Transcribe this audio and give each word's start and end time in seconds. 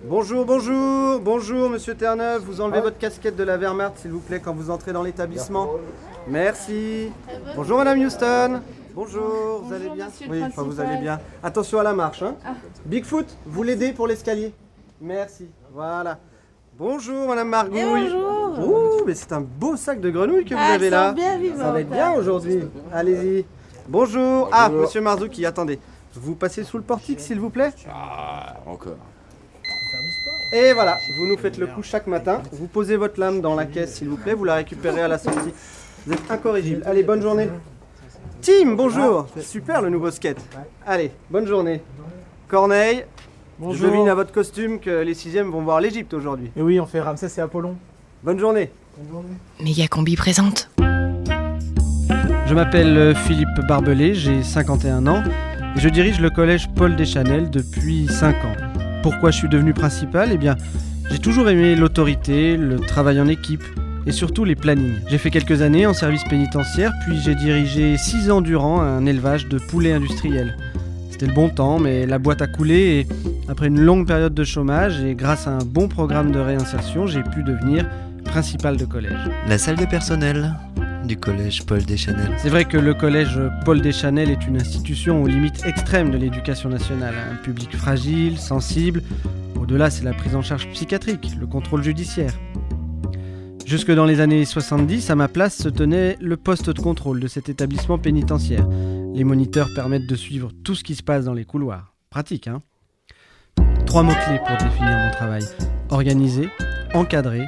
Bonjour, 0.09 0.45
bonjour, 0.45 1.19
bonjour 1.19 1.69
Monsieur 1.69 1.93
Terneuf, 1.93 2.41
vous 2.43 2.61
enlevez 2.61 2.79
votre 2.79 2.97
casquette 2.97 3.35
de 3.35 3.43
la 3.43 3.57
Wehrmacht 3.57 3.97
s'il 3.97 4.11
vous 4.11 4.21
plaît 4.21 4.39
quand 4.39 4.53
vous 4.53 4.69
entrez 4.69 4.93
dans 4.93 5.03
l'établissement. 5.03 5.69
Merci. 6.29 7.09
Bonjour 7.55 7.77
Madame 7.77 7.99
Houston. 7.99 8.61
Bonjour, 8.97 9.61
vous 9.63 9.71
allez 9.75 9.89
bien 9.89 10.07
Oui, 10.27 10.41
enfin, 10.43 10.63
vous 10.63 10.79
allez 10.79 10.97
bien. 10.97 11.19
Attention 11.43 11.79
à 11.79 11.83
la 11.83 11.93
marche. 11.93 12.23
Hein. 12.23 12.33
Bigfoot, 12.83 13.27
vous 13.45 13.61
l'aidez 13.61 13.93
pour 13.93 14.07
l'escalier 14.07 14.51
Merci. 14.99 15.47
Voilà. 15.71 16.17
Bonjour 16.79 17.27
Madame 17.27 17.47
Margouille. 17.47 17.83
bonjour. 17.83 18.57
Ouh, 18.67 19.05
mais 19.05 19.13
c'est 19.13 19.31
un 19.33 19.41
beau 19.41 19.75
sac 19.75 20.01
de 20.01 20.09
grenouilles 20.09 20.45
que 20.45 20.55
vous 20.55 20.59
Ah, 20.59 20.73
avez 20.73 20.89
là. 20.89 21.11
bien 21.11 21.37
vivantes, 21.37 21.59
Ça 21.59 21.71
va 21.73 21.81
être 21.81 21.89
bien 21.91 22.11
aujourd'hui. 22.13 22.63
Allez-y. 22.91 23.45
Bonjour. 23.87 24.49
Ah, 24.51 24.67
Monsieur 24.69 25.01
Marzouki, 25.01 25.45
attendez. 25.45 25.77
Vous 26.15 26.33
passez 26.33 26.63
sous 26.63 26.77
le 26.77 26.83
portique 26.83 27.19
s'il 27.19 27.39
vous 27.39 27.51
plaît? 27.51 27.69
Ah, 27.93 28.55
encore. 28.65 28.97
Et 30.53 30.73
voilà, 30.73 30.97
vous 31.19 31.27
nous 31.27 31.37
faites 31.37 31.59
le 31.59 31.67
coup 31.67 31.83
chaque 31.83 32.07
matin. 32.07 32.41
Vous 32.51 32.65
posez 32.65 32.95
votre 32.95 33.19
lame 33.19 33.41
dans 33.41 33.53
la 33.53 33.65
caisse, 33.65 33.93
s'il 33.93 34.09
vous 34.09 34.17
plaît. 34.17 34.33
Vous 34.33 34.43
la 34.45 34.55
récupérez 34.55 35.01
à 35.03 35.07
la 35.07 35.19
sortie. 35.19 35.53
Vous 36.07 36.13
êtes 36.13 36.31
incorrigible. 36.31 36.81
Allez, 36.87 37.03
bonne 37.03 37.21
journée. 37.21 37.47
Tim, 38.41 38.75
bonjour. 38.75 39.27
Super 39.41 39.81
le 39.81 39.89
nouveau 39.89 40.11
skate. 40.11 40.37
Allez, 40.85 41.11
bonne 41.29 41.47
journée. 41.47 41.81
Corneille, 42.47 43.03
je 43.59 43.85
devine 43.85 44.07
à 44.07 44.15
votre 44.15 44.31
costume 44.31 44.79
que 44.79 45.01
les 45.01 45.13
sixièmes 45.13 45.49
vont 45.51 45.61
voir 45.61 45.81
l'Égypte 45.81 46.13
aujourd'hui. 46.13 46.51
Et 46.55 46.61
oui, 46.61 46.79
on 46.79 46.85
fait 46.85 47.01
Ramsès 47.01 47.27
et 47.37 47.41
Apollon. 47.41 47.75
Bonne 48.23 48.39
journée. 48.39 48.71
Méga 49.61 49.87
combi 49.87 50.15
présente. 50.15 50.69
Je 50.79 52.53
m'appelle 52.53 52.97
euh, 52.97 53.13
Philippe 53.13 53.59
Barbelé, 53.67 54.13
j'ai 54.13 54.41
51 54.41 55.05
ans 55.07 55.21
et 55.75 55.79
je 55.79 55.89
dirige 55.89 56.21
le 56.21 56.29
collège 56.29 56.69
Paul 56.75 56.95
Deschanel 56.95 57.49
depuis 57.49 58.07
5 58.07 58.35
ans. 58.45 58.55
Pourquoi 59.03 59.31
je 59.31 59.37
suis 59.37 59.49
devenu 59.49 59.73
principal? 59.73 60.29
Eh 60.31 60.37
bien, 60.37 60.55
j'ai 61.11 61.19
toujours 61.19 61.49
aimé 61.49 61.75
l'autorité, 61.75 62.55
le 62.55 62.79
travail 62.79 63.19
en 63.19 63.27
équipe 63.27 63.63
et 64.07 64.11
surtout 64.11 64.45
les 64.45 64.55
plannings. 64.55 64.95
J'ai 65.09 65.17
fait 65.17 65.29
quelques 65.29 65.61
années 65.61 65.85
en 65.85 65.93
service 65.93 66.23
pénitentiaire, 66.23 66.93
puis 67.05 67.19
j'ai 67.19 67.35
dirigé 67.35 67.97
6 67.97 68.31
ans 68.31 68.41
durant 68.41 68.81
un 68.81 69.05
élevage 69.05 69.47
de 69.47 69.59
poulets 69.59 69.91
industriels. 69.91 70.55
C'était 71.11 71.27
le 71.27 71.33
bon 71.33 71.49
temps, 71.49 71.77
mais 71.77 72.05
la 72.05 72.17
boîte 72.17 72.41
a 72.41 72.47
coulé 72.47 72.77
et 72.77 73.07
après 73.49 73.67
une 73.67 73.81
longue 73.81 74.07
période 74.07 74.33
de 74.33 74.43
chômage 74.43 75.01
et 75.01 75.13
grâce 75.13 75.47
à 75.47 75.51
un 75.51 75.63
bon 75.65 75.87
programme 75.87 76.31
de 76.31 76.39
réinsertion, 76.39 77.05
j'ai 77.05 77.21
pu 77.21 77.43
devenir 77.43 77.89
principal 78.23 78.77
de 78.77 78.85
collège. 78.85 79.29
La 79.47 79.57
salle 79.57 79.75
des 79.75 79.87
personnels 79.87 80.53
du 81.05 81.17
collège 81.17 81.65
Paul 81.65 81.83
Deschanel. 81.83 82.31
C'est 82.37 82.49
vrai 82.49 82.65
que 82.65 82.77
le 82.77 82.93
collège 82.93 83.39
Paul 83.65 83.81
Deschanel 83.81 84.29
est 84.29 84.45
une 84.45 84.57
institution 84.57 85.23
aux 85.23 85.27
limites 85.27 85.65
extrêmes 85.65 86.11
de 86.11 86.17
l'éducation 86.17 86.69
nationale. 86.69 87.15
Un 87.31 87.35
public 87.35 87.75
fragile, 87.75 88.37
sensible. 88.37 89.01
Au-delà, 89.59 89.89
c'est 89.89 90.03
la 90.03 90.13
prise 90.13 90.35
en 90.35 90.41
charge 90.41 90.67
psychiatrique, 90.69 91.31
le 91.39 91.47
contrôle 91.47 91.83
judiciaire. 91.83 92.33
Jusque 93.67 93.91
dans 93.91 94.05
les 94.05 94.21
années 94.21 94.45
70, 94.45 95.09
à 95.09 95.15
ma 95.15 95.27
place 95.27 95.57
se 95.57 95.67
tenait 95.67 96.15
le 96.21 96.37
poste 96.37 96.69
de 96.69 96.79
contrôle 96.79 97.19
de 97.19 97.27
cet 97.27 97.49
établissement 97.49 97.97
pénitentiaire. 97.97 98.65
Les 99.13 99.25
moniteurs 99.25 99.67
permettent 99.75 100.07
de 100.07 100.15
suivre 100.15 100.51
tout 100.63 100.73
ce 100.73 100.85
qui 100.85 100.95
se 100.95 101.03
passe 101.03 101.25
dans 101.25 101.33
les 101.33 101.43
couloirs. 101.43 101.93
Pratique, 102.09 102.47
hein 102.47 102.61
Trois 103.85 104.03
mots-clés 104.03 104.39
pour 104.47 104.55
définir 104.55 104.97
mon 104.97 105.11
travail. 105.11 105.43
Organiser, 105.89 106.47
encadrer, 106.93 107.43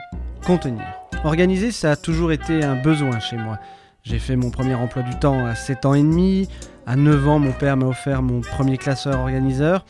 contenir. 0.45 0.83
Organiser, 1.23 1.71
ça 1.71 1.91
a 1.91 1.95
toujours 1.95 2.33
été 2.33 2.65
un 2.65 2.75
besoin 2.75 3.21
chez 3.21 3.37
moi. 3.37 3.57
J'ai 4.03 4.19
fait 4.19 4.35
mon 4.35 4.51
premier 4.51 4.75
emploi 4.75 5.03
du 5.03 5.17
temps 5.19 5.45
à 5.45 5.55
7 5.55 5.85
ans 5.85 5.93
et 5.93 6.03
demi. 6.03 6.49
À 6.89 6.95
9 6.95 7.27
ans, 7.27 7.37
mon 7.37 7.51
père 7.51 7.77
m'a 7.77 7.85
offert 7.85 8.23
mon 8.23 8.41
premier 8.41 8.79
classeur 8.79 9.19
organiseur. 9.19 9.85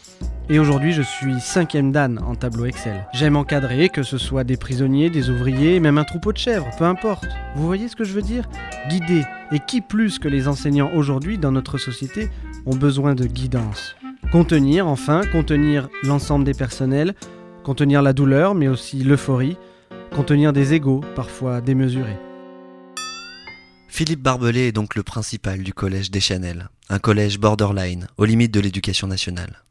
Et 0.50 0.60
aujourd'hui, 0.60 0.92
je 0.92 1.02
suis 1.02 1.40
cinquième 1.40 1.94
dan 1.94 2.20
en 2.28 2.36
tableau 2.36 2.66
Excel. 2.66 3.08
J'aime 3.14 3.38
encadrer, 3.38 3.88
que 3.88 4.04
ce 4.04 4.18
soit 4.18 4.44
des 4.44 4.58
prisonniers, 4.58 5.10
des 5.10 5.30
ouvriers, 5.30 5.80
même 5.80 5.98
un 5.98 6.04
troupeau 6.04 6.34
de 6.34 6.38
chèvres, 6.38 6.68
peu 6.78 6.84
importe. 6.84 7.26
Vous 7.56 7.66
voyez 7.66 7.88
ce 7.88 7.96
que 7.96 8.04
je 8.04 8.12
veux 8.12 8.22
dire? 8.22 8.50
Guider. 8.90 9.24
Et 9.54 9.60
qui 9.66 9.80
plus 9.80 10.20
que 10.20 10.28
les 10.28 10.50
enseignants 10.50 10.92
aujourd'hui 10.94 11.38
dans 11.38 11.54
notre 11.54 11.78
société 11.78 12.30
ont 12.66 12.76
besoin 12.76 13.16
de 13.16 13.28
guidance? 13.28 13.96
Contenir, 14.34 14.86
enfin, 14.86 15.22
contenir 15.32 15.88
l'ensemble 16.04 16.44
des 16.44 16.54
personnels, 16.54 17.16
contenir 17.64 18.02
la 18.02 18.12
douleur, 18.12 18.56
mais 18.56 18.68
aussi 18.68 19.06
l'euphorie, 19.06 19.56
contenir 20.14 20.52
des 20.52 20.74
égaux, 20.74 21.00
parfois 21.16 21.62
démesurés. 21.62 22.18
Philippe 23.92 24.22
Barbelé 24.22 24.68
est 24.68 24.72
donc 24.72 24.96
le 24.96 25.04
principal 25.04 25.64
du 25.64 25.74
collège 25.74 26.12
Deschanel, 26.12 26.70
un 26.90 27.00
collège 27.00 27.40
borderline, 27.40 28.08
aux 28.18 28.26
limites 28.26 28.54
de 28.54 28.60
l'éducation 28.60 29.08
nationale. 29.08 29.64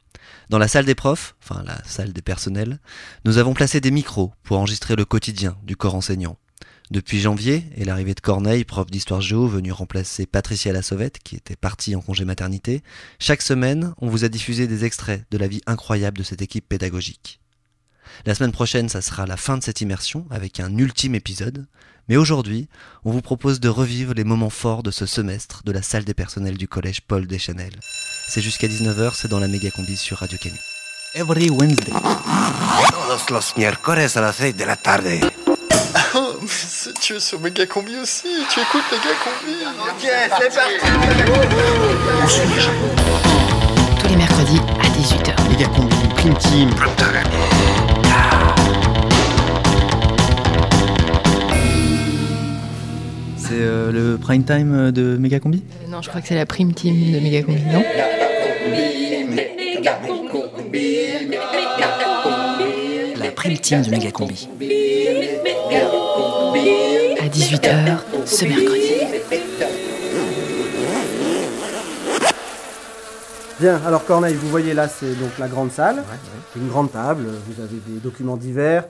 Dans 0.51 0.59
la 0.59 0.67
salle 0.67 0.85
des 0.85 0.97
profs, 0.97 1.37
enfin 1.43 1.63
la 1.65 1.83
salle 1.85 2.13
des 2.13 2.21
personnels, 2.21 2.81
nous 3.25 3.39
avons 3.39 3.55
placé 3.55 3.81
des 3.81 3.93
micros 3.93 4.33
pour 4.43 4.59
enregistrer 4.59 4.97
le 4.97 5.05
quotidien 5.05 5.57
du 5.63 5.77
corps 5.77 5.95
enseignant. 5.95 6.37
Depuis 6.91 7.21
janvier 7.21 7.65
et 7.77 7.85
l'arrivée 7.85 8.15
de 8.15 8.21
Corneille, 8.21 8.65
prof 8.65 8.91
d'histoire 8.91 9.21
géo 9.21 9.47
venu 9.47 9.71
remplacer 9.73 10.27
Patricia 10.27 10.73
Lassovette, 10.73 11.21
qui 11.21 11.37
était 11.37 11.57
partie 11.57 11.95
en 11.95 12.01
congé 12.01 12.25
maternité, 12.25 12.83
chaque 13.19 13.43
semaine, 13.43 13.95
on 13.99 14.09
vous 14.09 14.25
a 14.25 14.29
diffusé 14.29 14.67
des 14.67 14.85
extraits 14.85 15.25
de 15.31 15.39
la 15.39 15.49
vie 15.49 15.63
incroyable 15.67 16.19
de 16.19 16.23
cette 16.25 16.43
équipe 16.43 16.69
pédagogique. 16.69 17.41
La 18.27 18.35
semaine 18.35 18.53
prochaine, 18.53 18.89
ça 18.89 19.01
sera 19.01 19.27
la 19.27 19.37
fin 19.37 19.57
de 19.59 19.63
cette 19.63 19.81
immersion 19.81 20.27
avec 20.31 20.61
un 20.61 20.77
ultime 20.77 21.15
épisode. 21.15 21.67
Mais 22.09 22.17
aujourd'hui, 22.17 22.69
on 23.05 23.11
vous 23.11 23.21
propose 23.21 23.61
de 23.61 23.69
revivre 23.69 24.15
les 24.15 24.25
moments 24.25 24.51
forts 24.51 24.83
de 24.83 24.91
ce 24.91 25.05
semestre 25.07 25.63
de 25.65 25.73
la 25.73 25.83
salle 25.83 26.05
des 26.05 26.15
personnels 26.15 26.57
du 26.57 26.67
collège 26.69 27.03
Paul 27.03 27.27
Deschanel. 27.27 27.73
C'est 28.29 28.41
jusqu'à 28.41 28.67
19h, 28.67 29.13
c'est 29.15 29.29
dans 29.29 29.39
la 29.41 29.49
méga 29.49 29.71
combi 29.71 29.97
sur 29.97 30.19
Radio 30.19 30.39
Canu. 30.39 30.57
Every 31.15 31.51
Wednesday. 31.51 31.93
Todos 31.93 33.31
los 33.31 33.55
miércoles 33.59 33.99
a 34.15 34.21
las 34.21 34.37
6 34.37 34.55
de 34.55 34.65
la 34.65 34.77
tarde. 34.77 35.07
Oh, 36.15 36.37
mais 36.41 36.49
c'est- 36.49 36.93
tu 37.01 37.15
es 37.17 37.21
sur 37.21 37.41
Méga 37.41 37.67
Combi 37.67 37.97
aussi 37.97 38.29
Tu 38.51 38.61
écoutes 38.61 38.85
Méga 38.93 39.15
Combi 39.25 39.57
Ok, 39.89 40.11
c'est 40.39 40.55
parti. 40.55 40.79
Tous 44.01 44.09
les 44.09 44.17
mercredis 44.17 44.61
à 44.81 44.89
18h. 44.89 45.49
Méga 45.51 45.67
combi, 45.69 45.97
prime 46.17 46.37
team. 46.39 46.71
C'est 53.49 53.55
euh, 53.55 53.91
le 53.91 54.19
prime 54.19 54.45
time 54.45 54.93
de 54.93 55.17
Méga 55.17 55.41
combi 55.41 55.65
non, 55.89 56.03
je 56.03 56.11
crois 56.11 56.21
que 56.21 56.29
c'est 56.29 56.35
la 56.35 56.45
prime 56.45 56.75
team 56.75 57.13
de 57.13 57.19
Méga 57.19 57.43
combi, 57.43 57.63
non? 57.73 57.83
La 63.17 63.31
prime 63.31 63.59
team 63.59 63.81
de 63.81 63.91
Méga 63.91 64.11
combi. 64.11 64.49
À 67.19 67.27
18h 67.27 67.99
ce 68.27 68.45
mercredi. 68.45 68.93
Bien, 73.61 73.81
alors 73.87 74.05
Corneille, 74.05 74.35
vous 74.35 74.51
voyez 74.51 74.75
là, 74.75 74.89
c'est 74.89 75.19
donc 75.19 75.39
la 75.39 75.49
grande 75.49 75.73
salle. 75.73 76.05
C'est 76.53 76.61
une 76.61 76.69
grande 76.69 76.93
table. 76.93 77.25
Vous 77.47 77.63
avez 77.63 77.79
des 77.87 77.99
documents 77.99 78.37
divers, 78.37 78.85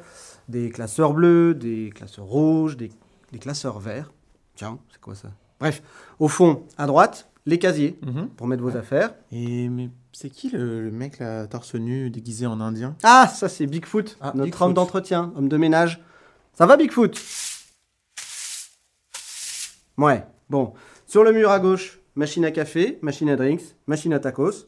des 0.49 0.71
classeurs 0.71 1.13
bleus, 1.13 1.55
des 1.55 1.93
classeurs 1.95 2.25
rouges, 2.25 2.77
des, 2.77 2.91
des 3.33 3.39
classeurs 3.39 3.79
verts. 3.79 4.11
Tiens, 4.59 4.81
c'est 4.91 5.01
quoi 5.01 5.15
ça? 5.15 5.29
Bref, 5.61 5.83
au 6.19 6.27
fond, 6.27 6.65
à 6.77 6.87
droite, 6.87 7.29
les 7.47 7.61
casiers 7.61 7.97
pour 8.37 8.49
mettre 8.49 8.63
vos 8.65 8.77
affaires. 8.77 9.15
Et 9.31 9.69
mais 9.69 9.89
c'est 10.13 10.31
qui 10.31 10.51
le, 10.51 10.83
le 10.83 10.91
mec 10.91 11.21
là, 11.21 11.47
torse 11.47 11.77
nu 11.77 12.11
déguisé 12.11 12.45
en 12.45 12.61
indien? 12.61 12.97
Ah, 13.05 13.29
ça 13.33 13.49
c'est 13.49 13.67
Bigfoot, 13.67 14.17
Ah, 14.21 14.33
notre 14.35 14.47
Bigfoot. 14.47 14.67
homme 14.67 14.75
d'entretien, 14.75 15.33
homme 15.37 15.49
de 15.49 15.57
ménage. 15.57 16.03
Ça 16.55 16.67
va 16.67 16.77
Bigfoot? 16.77 17.17
Ouais, 19.97 20.25
bon. 20.51 20.73
Sur 21.07 21.23
le 21.23 21.33
mur 21.33 21.51
à 21.53 21.61
gauche, 21.61 22.01
machine 22.17 22.45
à 22.45 22.51
café, 22.51 22.99
machine 23.03 23.31
à 23.31 23.37
drinks, 23.37 23.63
machine 23.87 24.13
à 24.13 24.19
tacos. 24.19 24.67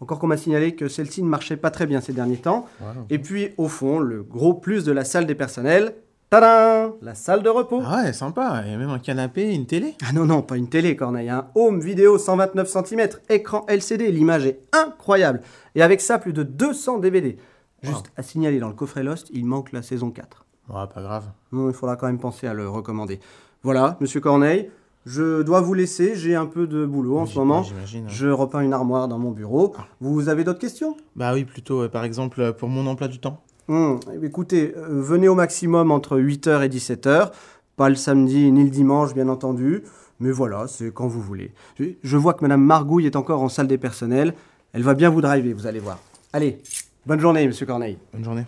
Encore 0.00 0.18
qu'on 0.18 0.26
m'a 0.26 0.36
signalé 0.36 0.74
que 0.74 0.86
celle-ci 0.88 1.22
ne 1.22 1.28
marchait 1.28 1.56
pas 1.56 1.70
très 1.70 1.86
bien 1.86 2.00
ces 2.02 2.12
derniers 2.12 2.36
temps. 2.38 2.68
Et 3.08 3.18
puis 3.18 3.50
au 3.56 3.68
fond, 3.68 3.98
le 4.00 4.22
gros 4.22 4.52
plus 4.54 4.84
de 4.84 4.92
la 4.92 5.04
salle 5.04 5.26
des 5.26 5.34
personnels. 5.34 5.94
Tadam 6.30 6.92
La 7.02 7.16
salle 7.16 7.42
de 7.42 7.48
repos. 7.48 7.82
Ah 7.84 8.04
ouais, 8.04 8.12
sympa. 8.12 8.62
Il 8.64 8.70
y 8.70 8.74
a 8.74 8.78
même 8.78 8.90
un 8.90 9.00
canapé 9.00 9.50
et 9.50 9.54
une 9.54 9.66
télé. 9.66 9.96
Ah 10.06 10.12
non, 10.12 10.26
non, 10.26 10.42
pas 10.42 10.56
une 10.56 10.68
télé, 10.68 10.94
Corneille. 10.94 11.28
Un 11.28 11.48
home 11.56 11.80
vidéo 11.80 12.18
129 12.18 12.68
cm, 12.68 13.08
écran 13.28 13.66
LCD. 13.66 14.12
L'image 14.12 14.46
est 14.46 14.60
incroyable. 14.72 15.40
Et 15.74 15.82
avec 15.82 16.00
ça, 16.00 16.20
plus 16.20 16.32
de 16.32 16.44
200 16.44 17.00
DVD. 17.00 17.36
Juste 17.82 18.12
à 18.16 18.22
signaler 18.22 18.60
dans 18.60 18.68
le 18.68 18.74
coffret 18.74 19.02
Lost, 19.02 19.28
il 19.32 19.44
manque 19.44 19.72
la 19.72 19.82
saison 19.82 20.12
4. 20.12 20.44
Ouais, 20.68 20.86
pas 20.94 21.02
grave. 21.02 21.24
Non, 21.50 21.68
il 21.68 21.74
faudra 21.74 21.96
quand 21.96 22.06
même 22.06 22.20
penser 22.20 22.46
à 22.46 22.54
le 22.54 22.68
recommander. 22.68 23.18
Voilà, 23.64 23.96
monsieur 24.00 24.20
Corneille, 24.20 24.70
je 25.06 25.42
dois 25.42 25.60
vous 25.62 25.74
laisser, 25.74 26.14
j'ai 26.14 26.36
un 26.36 26.46
peu 26.46 26.68
de 26.68 26.86
boulot 26.86 27.18
en 27.18 27.26
ce 27.26 27.40
moment. 27.40 27.64
J'imagine. 27.64 28.04
Je 28.08 28.28
repeins 28.28 28.60
une 28.60 28.72
armoire 28.72 29.08
dans 29.08 29.18
mon 29.18 29.32
bureau. 29.32 29.74
Ah. 29.76 29.86
Vous 30.00 30.28
avez 30.28 30.44
d'autres 30.44 30.60
questions? 30.60 30.96
Bah 31.16 31.34
oui, 31.34 31.44
plutôt, 31.44 31.82
euh, 31.82 31.88
par 31.88 32.04
exemple, 32.04 32.52
pour 32.52 32.68
mon 32.68 32.86
emploi 32.86 33.08
du 33.08 33.18
temps. 33.18 33.42
Hmm, 33.70 33.98
Écoutez, 34.24 34.74
euh, 34.76 35.00
venez 35.00 35.28
au 35.28 35.36
maximum 35.36 35.92
entre 35.92 36.18
8h 36.18 36.64
et 36.64 36.68
17h. 36.68 37.30
Pas 37.76 37.88
le 37.88 37.94
samedi 37.94 38.50
ni 38.50 38.64
le 38.64 38.70
dimanche, 38.70 39.14
bien 39.14 39.28
entendu. 39.28 39.84
Mais 40.18 40.32
voilà, 40.32 40.66
c'est 40.66 40.92
quand 40.92 41.06
vous 41.06 41.20
voulez. 41.20 41.52
Je, 41.78 41.84
je 42.02 42.16
vois 42.16 42.34
que 42.34 42.42
Madame 42.42 42.64
Margouille 42.64 43.06
est 43.06 43.14
encore 43.14 43.40
en 43.42 43.48
salle 43.48 43.68
des 43.68 43.78
personnels. 43.78 44.34
Elle 44.72 44.82
va 44.82 44.94
bien 44.94 45.08
vous 45.08 45.20
driver, 45.20 45.52
vous 45.54 45.68
allez 45.68 45.78
voir. 45.78 46.00
Allez, 46.32 46.60
bonne 47.06 47.20
journée, 47.20 47.46
Monsieur 47.46 47.64
Corneille. 47.64 47.96
Bonne 48.12 48.24
journée. 48.24 48.44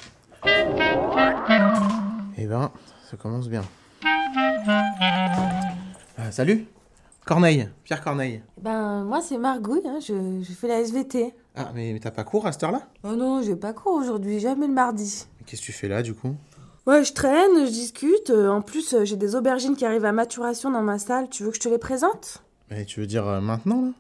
Eh 2.37 2.47
ben, 2.47 2.73
ça 3.09 3.17
commence 3.17 3.49
bien. 3.49 3.63
Ah, 6.19 6.33
salut 6.33 6.67
Corneille, 7.25 7.69
Pierre 7.85 8.03
Corneille. 8.03 8.43
Ben, 8.61 9.05
moi, 9.05 9.21
c'est 9.23 9.39
Margouille, 9.39 9.87
hein, 9.87 9.99
je, 10.01 10.43
je 10.43 10.53
fais 10.53 10.67
la 10.67 10.81
SVT. 10.81 11.33
Ah, 11.55 11.71
mais, 11.75 11.93
mais 11.93 12.01
t'as 12.01 12.11
pas 12.11 12.25
cours 12.25 12.47
à 12.47 12.53
cette 12.53 12.63
heure-là? 12.65 12.89
Oh 13.05 13.15
non, 13.15 13.43
j'ai 13.43 13.57
pas 13.57 13.73
cours 13.73 13.95
aujourd'hui, 13.95 14.41
jamais 14.41 14.67
le 14.67 14.73
mardi. 14.73 15.27
Mais 15.39 15.45
Qu'est-ce 15.47 15.61
que 15.61 15.67
tu 15.67 15.73
fais 15.73 15.89
là, 15.89 16.03
du 16.03 16.15
coup? 16.15 16.35
Ouais, 16.87 17.05
je 17.05 17.13
traîne, 17.13 17.65
je 17.67 17.71
discute. 17.71 18.31
euh, 18.31 18.49
En 18.49 18.63
plus, 18.63 18.95
euh, 18.95 19.05
j'ai 19.05 19.17
des 19.17 19.35
aubergines 19.37 19.77
qui 19.77 19.85
arrivent 19.85 20.05
à 20.07 20.13
maturation 20.13 20.71
dans 20.71 20.83
ma 20.83 20.99
salle. 20.99 21.29
Tu 21.29 21.43
veux 21.45 21.51
que 21.51 21.57
je 21.57 21.61
te 21.61 21.69
les 21.69 21.79
présente? 21.79 22.43
Mais 22.71 22.85
tu 22.87 23.01
veux 23.01 23.07
dire 23.07 23.27
euh, 23.29 23.41
maintenant, 23.41 23.83
là? 23.83 23.91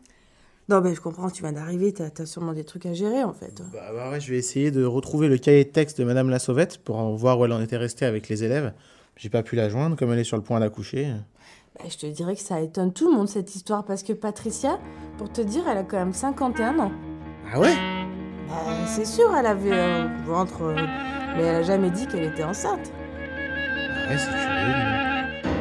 Non, 0.68 0.80
ben, 0.80 0.94
je 0.94 1.00
comprends, 1.00 1.28
tu 1.28 1.42
viens 1.42 1.52
d'arriver, 1.52 1.92
t'as 1.92 2.08
as 2.22 2.24
sûrement 2.26 2.52
des 2.54 2.64
trucs 2.64 2.86
à 2.86 2.94
gérer, 2.94 3.22
en 3.24 3.32
fait. 3.34 3.60
Bah, 3.72 3.80
bah 3.92 4.10
ouais, 4.10 4.20
je 4.20 4.30
vais 4.30 4.38
essayer 4.38 4.70
de 4.70 4.84
retrouver 4.84 5.28
le 5.28 5.36
cahier 5.36 5.64
de 5.64 5.70
texte 5.70 5.98
de 6.00 6.04
Madame 6.04 6.30
la 6.30 6.38
Sauvette 6.38 6.78
pour 6.78 6.96
en 6.96 7.14
voir 7.14 7.38
où 7.38 7.44
elle 7.44 7.52
en 7.52 7.60
était 7.60 7.76
restée 7.76 8.06
avec 8.06 8.28
les 8.28 8.44
élèves. 8.44 8.72
J'ai 9.16 9.28
pas 9.28 9.42
pu 9.42 9.56
la 9.56 9.68
joindre, 9.68 9.96
comme 9.96 10.10
elle 10.12 10.18
est 10.20 10.24
sur 10.24 10.36
le 10.38 10.42
point 10.42 10.58
d'accoucher. 10.60 11.12
Ben, 11.78 11.90
je 11.90 11.98
te 11.98 12.06
dirais 12.06 12.34
que 12.34 12.40
ça 12.40 12.60
étonne 12.60 12.92
tout 12.92 13.10
le 13.10 13.16
monde, 13.16 13.28
cette 13.28 13.54
histoire, 13.54 13.84
parce 13.84 14.02
que 14.02 14.12
Patricia, 14.14 14.78
pour 15.18 15.30
te 15.30 15.40
dire, 15.42 15.64
elle 15.68 15.78
a 15.78 15.82
quand 15.82 15.98
même 15.98 16.14
51 16.14 16.78
ans. 16.78 16.92
Ah 17.52 17.60
ouais 17.60 17.74
Ben, 18.48 18.86
c'est 18.86 19.04
sûr, 19.04 19.34
elle 19.36 19.46
avait 19.46 19.78
un 19.78 20.08
ventre, 20.24 20.62
euh, 20.62 20.74
mais 21.36 21.42
elle 21.42 21.56
a 21.56 21.62
jamais 21.62 21.90
dit 21.90 22.06
qu'elle 22.06 22.24
était 22.24 22.44
enceinte. 22.44 22.90
Ouais, 24.08 24.18
c'est 24.18 24.30
curieux. 24.30 25.52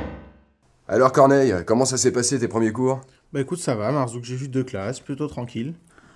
Alors 0.87 1.11
Corneille, 1.11 1.53
comment 1.65 1.85
ça 1.85 1.97
s'est 1.97 2.11
passé 2.11 2.39
tes 2.39 2.47
premiers 2.47 2.71
cours? 2.73 3.01
Bah 3.33 3.39
écoute, 3.41 3.59
ça 3.59 3.75
va, 3.75 3.91
Marzouk, 3.91 4.23
j'ai 4.23 4.35
juste 4.37 4.51
deux 4.51 4.63
classes, 4.63 4.99
plutôt 4.99 5.27
tranquille. 5.27 5.73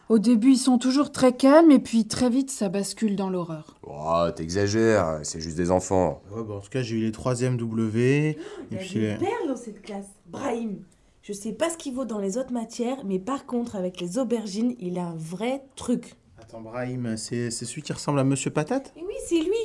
Au 0.09 0.19
début, 0.19 0.51
ils 0.51 0.57
sont 0.57 0.77
toujours 0.77 1.11
très 1.11 1.33
calmes 1.33 1.71
et 1.71 1.79
puis 1.79 2.05
très 2.07 2.29
vite, 2.29 2.51
ça 2.51 2.69
bascule 2.69 3.15
dans 3.15 3.29
l'horreur. 3.29 3.75
Oh, 3.83 4.25
t'exagères, 4.35 5.19
c'est 5.23 5.39
juste 5.39 5.57
des 5.57 5.71
enfants. 5.71 6.21
Ouais, 6.31 6.43
bah 6.47 6.55
en 6.55 6.59
tout 6.59 6.69
cas, 6.69 6.83
j'ai 6.83 6.97
eu 6.97 7.01
les 7.01 7.11
3e 7.11 7.57
W. 7.57 8.27
Et 8.29 8.37
Il 8.71 8.77
y 8.77 8.79
a 8.79 8.83
puis. 8.83 8.99
des 8.99 9.15
perles 9.15 9.47
dans 9.47 9.55
cette 9.55 9.81
classe. 9.81 10.05
Brahim. 10.27 10.77
Je 11.27 11.33
sais 11.33 11.53
pas 11.53 11.71
ce 11.71 11.77
qu'il 11.77 11.95
vaut 11.95 12.05
dans 12.05 12.19
les 12.19 12.37
autres 12.37 12.53
matières, 12.53 13.03
mais 13.03 13.17
par 13.17 13.47
contre, 13.47 13.75
avec 13.75 13.99
les 13.99 14.19
aubergines, 14.19 14.75
il 14.77 14.99
a 14.99 15.07
un 15.07 15.15
vrai 15.15 15.63
truc. 15.75 16.13
Attends, 16.39 16.61
Brahim, 16.61 17.17
c'est 17.17 17.49
c'est 17.49 17.65
celui 17.65 17.81
qui 17.81 17.91
ressemble 17.93 18.19
à 18.19 18.23
Monsieur 18.23 18.51
Patate? 18.51 18.93
Et 18.95 19.01
oui, 19.01 19.15
c'est 19.27 19.39
lui. 19.39 19.57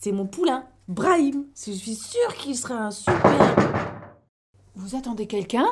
C'est 0.00 0.10
mon 0.10 0.26
poulain. 0.26 0.66
Brahim. 0.88 1.46
Je 1.54 1.70
suis 1.70 1.94
sûre 1.94 2.34
qu'il 2.34 2.56
sera 2.56 2.86
un 2.86 2.90
super. 2.90 4.10
Vous 4.74 4.96
attendez 4.96 5.28
quelqu'un? 5.28 5.68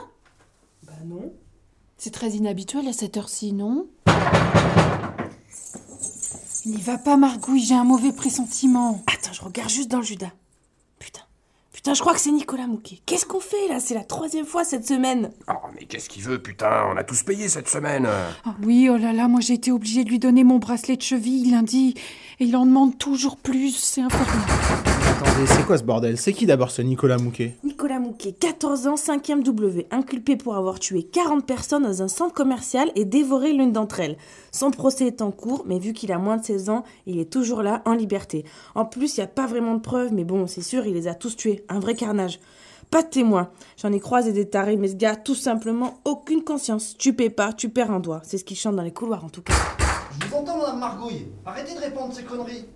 Bah 0.85 0.93
non. 1.05 1.33
C'est 1.97 2.13
très 2.13 2.31
inhabituel 2.31 2.87
à 2.87 2.93
cette 2.93 3.17
heure-ci, 3.17 3.53
non? 3.53 3.89
N'y 6.67 6.81
va 6.83 6.99
pas, 6.99 7.17
Margouille, 7.17 7.65
j'ai 7.65 7.75
un 7.75 7.83
mauvais 7.83 8.13
pressentiment. 8.13 9.03
Attends, 9.13 9.33
je 9.33 9.43
regarde 9.43 9.71
juste 9.71 9.91
dans 9.91 9.99
le 9.99 10.05
Judas. 10.05 10.31
Putain. 11.83 11.95
Je 11.95 12.01
crois 12.01 12.15
que 12.15 12.21
c'est 12.21 12.31
Nicolas 12.31 12.69
Mouquet. 12.69 13.01
Qu'est-ce 13.07 13.27
qu'on 13.27 13.41
fait 13.41 13.67
là? 13.69 13.81
C'est 13.81 13.95
la 13.95 14.05
troisième 14.05 14.47
fois 14.47 14.63
cette 14.63 14.87
semaine. 14.87 15.33
Oh, 15.49 15.55
mais 15.75 15.85
qu'est-ce 15.85 16.09
qu'il 16.09 16.23
veut, 16.23 16.41
putain? 16.41 16.85
On 16.93 16.97
a 16.97 17.03
tous 17.03 17.25
payé 17.25 17.49
cette 17.49 17.69
semaine. 17.69 18.07
Ah 18.07 18.55
oui, 18.63 18.89
oh 18.89 18.97
là 18.97 19.13
là, 19.13 19.27
moi 19.27 19.41
j'ai 19.41 19.55
été 19.55 19.73
obligée 19.73 20.05
de 20.05 20.09
lui 20.09 20.21
donner 20.21 20.45
mon 20.45 20.59
bracelet 20.59 20.97
de 20.97 21.03
cheville 21.03 21.51
lundi 21.51 21.95
et 22.39 22.45
il 22.45 22.55
en 22.57 22.67
demande 22.67 22.99
toujours 22.99 23.37
plus, 23.37 23.75
c'est 23.75 24.01
infernal. 24.01 25.02
Attendez, 25.25 25.47
c'est 25.47 25.65
quoi 25.65 25.79
ce 25.79 25.85
bordel? 25.85 26.19
C'est 26.19 26.33
qui 26.33 26.47
d'abord 26.47 26.73
ce 26.73 26.83
Nicolas 26.83 27.17
Mouquet? 27.17 27.55
Nicolas 27.63 28.01
Mouquet, 28.01 28.33
14 28.33 28.89
ans, 28.89 28.97
5e 28.97 29.45
W, 29.45 29.87
inculpé 29.93 30.37
pour 30.37 30.57
avoir 30.57 30.81
tué 30.81 31.05
40 31.05 31.47
personnes 31.47 31.85
dans 31.85 32.03
un 32.03 32.09
centre 32.09 32.35
commercial 32.35 32.91
et 32.97 33.05
dévoré 33.05 33.53
l'une 33.53 33.71
d'entre 33.71 34.01
elles. 34.01 34.17
Son 34.51 34.73
procès 34.73 35.07
est 35.07 35.23
en 35.23 35.31
cours, 35.31 35.63
mais 35.65 35.79
vu 35.79 35.93
qu'il 35.93 36.11
a 36.11 36.19
moins 36.19 36.39
de 36.39 36.45
16 36.45 36.71
ans, 36.71 36.83
il 37.07 37.21
est 37.21 37.33
toujours 37.33 37.63
là, 37.63 37.83
en 37.85 37.93
liberté. 37.93 38.45
En 38.75 38.85
plus, 38.85 39.17
il 39.17 39.21
n'y 39.21 39.25
a 39.25 39.29
pas 39.29 39.47
vraiment 39.47 39.77
de 39.77 39.81
preuves, 39.81 40.13
mais 40.13 40.25
bon, 40.25 40.49
c'est 40.49 40.61
sûr, 40.61 40.87
il 40.87 40.95
les 40.95 41.07
a 41.07 41.15
tous 41.15 41.37
tués. 41.37 41.65
Un 41.69 41.79
vrai 41.79 41.95
carnage. 41.95 42.41
Pas 42.91 43.05
de 43.05 43.09
témoins. 43.09 43.51
J'en 43.81 43.93
ai 43.93 44.01
croisé 44.01 44.33
des 44.33 44.49
tarés, 44.49 44.77
mais 44.77 44.89
ce 44.89 44.97
gars 44.97 45.15
tout 45.15 45.37
simplement 45.37 46.01
aucune 46.05 46.43
conscience. 46.43 46.97
Tu 46.99 47.13
paies 47.13 47.31
pas, 47.31 47.53
tu 47.53 47.69
perds 47.69 47.93
un 47.93 48.01
doigt. 48.01 48.23
C'est 48.25 48.39
ce 48.39 48.45
qu'il 48.45 48.57
chante 48.57 48.75
dans 48.75 48.83
les 48.83 48.93
couloirs, 48.93 49.25
en 49.25 49.29
tout 49.29 49.43
cas. 49.43 49.55
Je 50.21 50.27
vous 50.27 50.35
entends, 50.35 50.59
madame 50.59 50.81
Margouille. 50.81 51.29
Arrêtez 51.47 51.77
de 51.77 51.81
répondre 51.81 52.13
ces 52.13 52.25
conneries. 52.25 52.67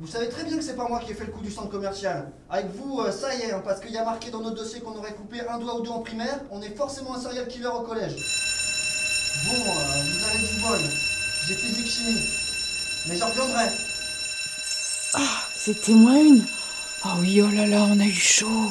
Vous 0.00 0.06
savez 0.06 0.28
très 0.28 0.44
bien 0.44 0.56
que 0.56 0.62
c'est 0.62 0.76
pas 0.76 0.86
moi 0.86 1.00
qui 1.00 1.10
ai 1.10 1.14
fait 1.14 1.24
le 1.24 1.32
coup 1.32 1.40
du 1.40 1.50
centre 1.50 1.70
commercial. 1.70 2.30
Avec 2.48 2.66
vous, 2.72 3.00
euh, 3.00 3.10
ça 3.10 3.34
y 3.34 3.42
est, 3.42 3.50
hein, 3.50 3.60
parce 3.64 3.80
qu'il 3.80 3.90
y 3.90 3.96
a 3.96 4.04
marqué 4.04 4.30
dans 4.30 4.40
notre 4.40 4.54
dossier 4.54 4.80
qu'on 4.80 4.96
aurait 4.96 5.12
coupé 5.12 5.40
un 5.40 5.58
doigt 5.58 5.74
ou 5.76 5.82
deux 5.82 5.90
en 5.90 5.98
primaire, 6.02 6.38
on 6.52 6.62
est 6.62 6.76
forcément 6.76 7.16
un 7.16 7.20
serial 7.20 7.48
killer 7.48 7.66
au 7.66 7.80
collège. 7.80 8.14
Bon, 9.44 9.54
euh, 9.54 10.02
vous 10.04 10.24
avez 10.28 10.38
du 10.38 10.60
bol. 10.60 10.78
J'ai 11.48 11.54
physique 11.54 11.88
chimie. 11.88 12.20
Mais 13.08 13.16
j'en 13.16 13.26
reviendrai. 13.26 13.64
C'était 15.56 15.92
moins 15.92 16.20
une. 16.20 16.44
Oh 17.04 17.08
oui, 17.20 17.42
oh 17.42 17.52
là 17.52 17.66
là, 17.66 17.78
on 17.90 17.98
a 17.98 18.04
eu 18.04 18.12
chaud. 18.12 18.70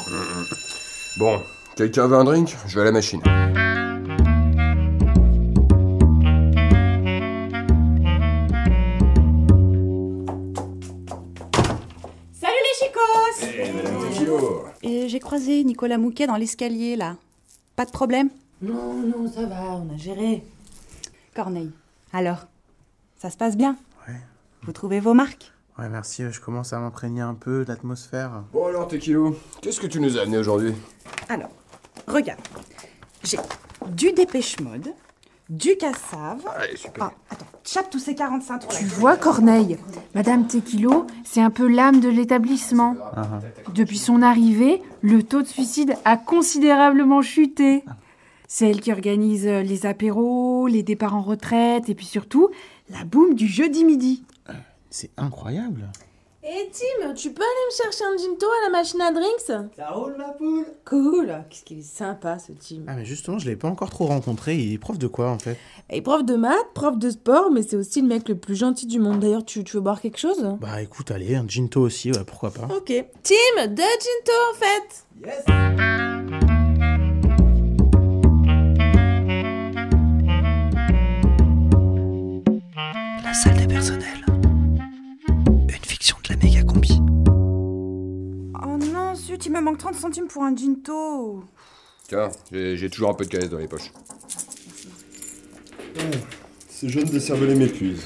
Bon, 1.18 1.44
quelqu'un 1.76 2.08
veut 2.08 2.16
un 2.16 2.24
drink? 2.24 2.56
Je 2.68 2.76
vais 2.76 2.82
à 2.82 2.86
la 2.86 2.92
machine. 2.94 3.22
J'ai 15.18 15.22
croisé 15.22 15.64
Nicolas 15.64 15.98
Mouquet 15.98 16.28
dans 16.28 16.36
l'escalier, 16.36 16.96
là. 16.96 17.16
Pas 17.76 17.86
de 17.86 17.90
problème? 17.90 18.30
Non, 18.62 18.94
non, 18.94 19.28
ça 19.28 19.48
va, 19.48 19.72
on 19.72 19.92
a 19.92 19.98
géré. 19.98 20.44
Corneille. 21.36 21.72
Alors 22.14 22.46
Ça 23.18 23.32
se 23.32 23.36
passe 23.36 23.58
bien? 23.58 23.78
Ouais. 24.08 24.14
Vous 24.62 24.72
trouvez 24.74 25.00
vos 25.00 25.16
marques? 25.16 25.52
Ouais, 25.80 25.90
merci, 25.90 26.22
je 26.32 26.40
commence 26.40 26.72
à 26.72 26.78
m'imprégner 26.78 27.22
un 27.22 27.34
peu 27.34 27.64
de 27.66 27.70
l'atmosphère. 27.70 28.44
Bon 28.54 28.68
alors, 28.68 28.88
Tequilo, 28.88 29.36
qu'est-ce 29.60 29.80
que 29.80 29.88
tu 29.88 30.00
nous 30.00 30.20
as 30.20 30.22
amené 30.22 30.38
aujourd'hui? 30.38 30.76
Alors, 31.30 31.50
regarde. 32.08 32.40
J'ai 33.24 33.40
du 33.88 34.12
dépêche 34.12 34.60
mode, 34.60 34.94
du 35.50 35.78
cassave. 35.78 36.46
Allez, 36.58 36.78
super. 36.78 37.06
Ah, 37.06 37.14
attends, 37.30 37.46
chape 37.64 37.90
tous 37.90 38.00
ces 38.00 38.16
45 38.16 38.68
Tu 38.68 38.86
vois, 38.86 39.18
Corneille, 39.18 39.78
Madame 40.14 40.48
Tequilo, 40.48 41.08
c'est 41.24 41.42
un 41.42 41.50
peu 41.50 41.68
l'âme 41.68 42.00
de 42.00 42.10
l'établissement. 42.10 42.96
Depuis 43.74 43.98
son 43.98 44.22
arrivée, 44.22 44.82
le 45.02 45.24
taux 45.24 45.42
de 45.42 45.48
suicide 45.48 45.96
a 46.06 46.18
considérablement 46.18 47.22
chuté. 47.22 47.84
C'est 48.48 48.70
elle 48.70 48.80
qui 48.80 48.94
organise 48.94 49.46
euh, 49.46 49.62
les 49.62 49.86
apéros, 49.86 50.68
les 50.68 50.82
départs 50.82 51.16
en 51.16 51.22
retraite 51.22 51.90
et 51.90 51.96
puis 51.96 52.06
surtout 52.06 52.50
la 52.90 53.04
boum 53.04 53.34
du 53.34 53.46
jeudi 53.46 53.84
midi. 53.84 54.24
C'est 54.90 55.12
incroyable. 55.18 55.90
Et 56.50 56.70
Tim, 56.72 57.14
tu 57.14 57.32
peux 57.34 57.42
aller 57.42 57.66
me 57.70 57.76
chercher 57.84 58.06
un 58.06 58.16
ginto 58.18 58.46
à 58.46 58.66
la 58.66 58.70
machine 58.72 59.02
à 59.02 59.12
drinks? 59.12 59.68
Ça 59.76 59.90
roule 59.90 60.16
ma 60.18 60.30
poule 60.30 60.66
Cool. 60.86 61.44
Qu'est-ce 61.50 61.66
qu'il 61.66 61.80
est 61.80 61.82
sympa, 61.82 62.40
ce 62.40 62.54
Tim. 62.54 62.84
Ah, 62.88 62.94
mais 62.96 63.04
justement, 63.04 63.38
je 63.38 63.50
l'ai 63.50 63.58
pas 63.58 63.68
encore 63.68 63.90
trop 63.90 64.06
rencontré. 64.06 64.56
Il 64.56 64.74
est 64.74 64.78
prof 64.78 64.98
de 64.98 65.08
quoi 65.08 65.30
en 65.30 65.40
fait? 65.40 65.58
Et 65.90 66.02
prof 66.02 66.24
de 66.24 66.36
maths, 66.36 66.72
prof 66.74 66.98
de 66.98 67.10
sport, 67.10 67.52
mais 67.52 67.64
c'est 67.64 67.76
aussi 67.76 68.02
le 68.02 68.08
mec 68.08 68.30
le 68.30 68.36
plus 68.36 68.56
gentil 68.56 68.86
du 68.88 68.98
monde. 69.00 69.20
D'ailleurs, 69.20 69.44
tu, 69.44 69.66
tu 69.66 69.76
veux 69.76 69.82
boire 69.82 70.00
quelque 70.00 70.20
chose? 70.20 70.56
Bah 70.62 70.82
écoute, 70.82 71.12
allez, 71.12 71.36
un 71.36 71.46
ginto 71.46 71.82
aussi, 71.82 72.12
ouais, 72.14 72.24
pourquoi 72.26 72.52
pas. 72.52 72.74
Ok. 72.74 72.94
Tim, 73.24 73.68
deux 73.68 73.84
ginto 73.84 74.32
en 74.52 74.56
fait 74.56 75.06
Yes 75.26 75.44
La 83.24 83.34
salle 83.34 83.58
des 83.58 83.68
personnels. 83.68 84.24
Zut, 89.28 89.46
il 89.46 89.52
me 89.52 89.62
manque 89.62 89.78
30 89.78 89.96
centimes 89.96 90.28
pour 90.28 90.44
un 90.44 90.56
ginto. 90.56 91.44
Tiens, 92.08 92.30
j'ai 92.52 92.90
toujours 92.90 93.10
un 93.10 93.14
peu 93.14 93.26
de 93.26 93.30
canette 93.30 93.50
dans 93.50 93.58
les 93.58 93.68
poches. 93.68 93.92
Ces 96.70 96.88
jeunes 96.90 97.10
décervelés 97.10 97.56
m'épuisent. 97.56 98.06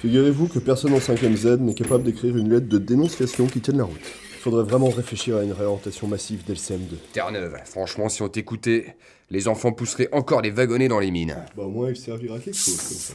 Figurez-vous 0.00 0.46
que 0.46 0.60
personne 0.60 0.92
en 0.92 0.98
5ème 0.98 1.34
Z 1.34 1.46
n'est 1.58 1.74
capable 1.74 2.04
d'écrire 2.04 2.36
une 2.36 2.50
lettre 2.50 2.68
de 2.68 2.78
dénonciation 2.78 3.46
qui 3.46 3.60
tienne 3.60 3.78
la 3.78 3.84
route. 3.84 3.96
Il 4.34 4.40
faudrait 4.40 4.62
vraiment 4.62 4.88
réfléchir 4.88 5.36
à 5.36 5.42
une 5.42 5.52
réorientation 5.52 6.06
massive 6.06 6.44
d'LCM2. 6.46 6.94
Terre-Neuve, 7.12 7.56
franchement, 7.64 8.08
si 8.08 8.22
on 8.22 8.28
t'écoutait, 8.28 8.96
les 9.30 9.48
enfants 9.48 9.72
pousseraient 9.72 10.08
encore 10.12 10.42
des 10.42 10.52
wagonnets 10.52 10.86
dans 10.86 11.00
les 11.00 11.10
mines. 11.10 11.36
Bah 11.56 11.64
au 11.64 11.70
moins 11.70 11.90
il 11.90 11.96
servira 11.96 12.36
à 12.36 12.38
quelque 12.38 12.56
chose 12.56 12.76
comme 12.76 12.96
ça. 12.96 13.14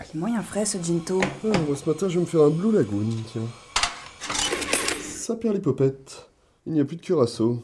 Il 0.00 0.16
est 0.16 0.18
moyen 0.18 0.42
frais 0.42 0.64
ce 0.64 0.78
ginto. 0.82 1.20
Ah, 1.44 1.58
moi 1.68 1.76
ce 1.76 1.88
matin 1.88 2.08
je 2.08 2.14
vais 2.14 2.20
me 2.20 2.26
faire 2.26 2.42
un 2.42 2.50
Blue 2.50 2.72
Lagoon, 2.72 3.06
tiens. 3.32 3.42
Ça 5.26 5.34
perd 5.34 5.54
les 5.54 5.60
popettes. 5.60 6.30
Il 6.66 6.72
n'y 6.74 6.80
a 6.80 6.84
plus 6.84 6.94
de 6.94 7.02
curaçao. 7.02 7.58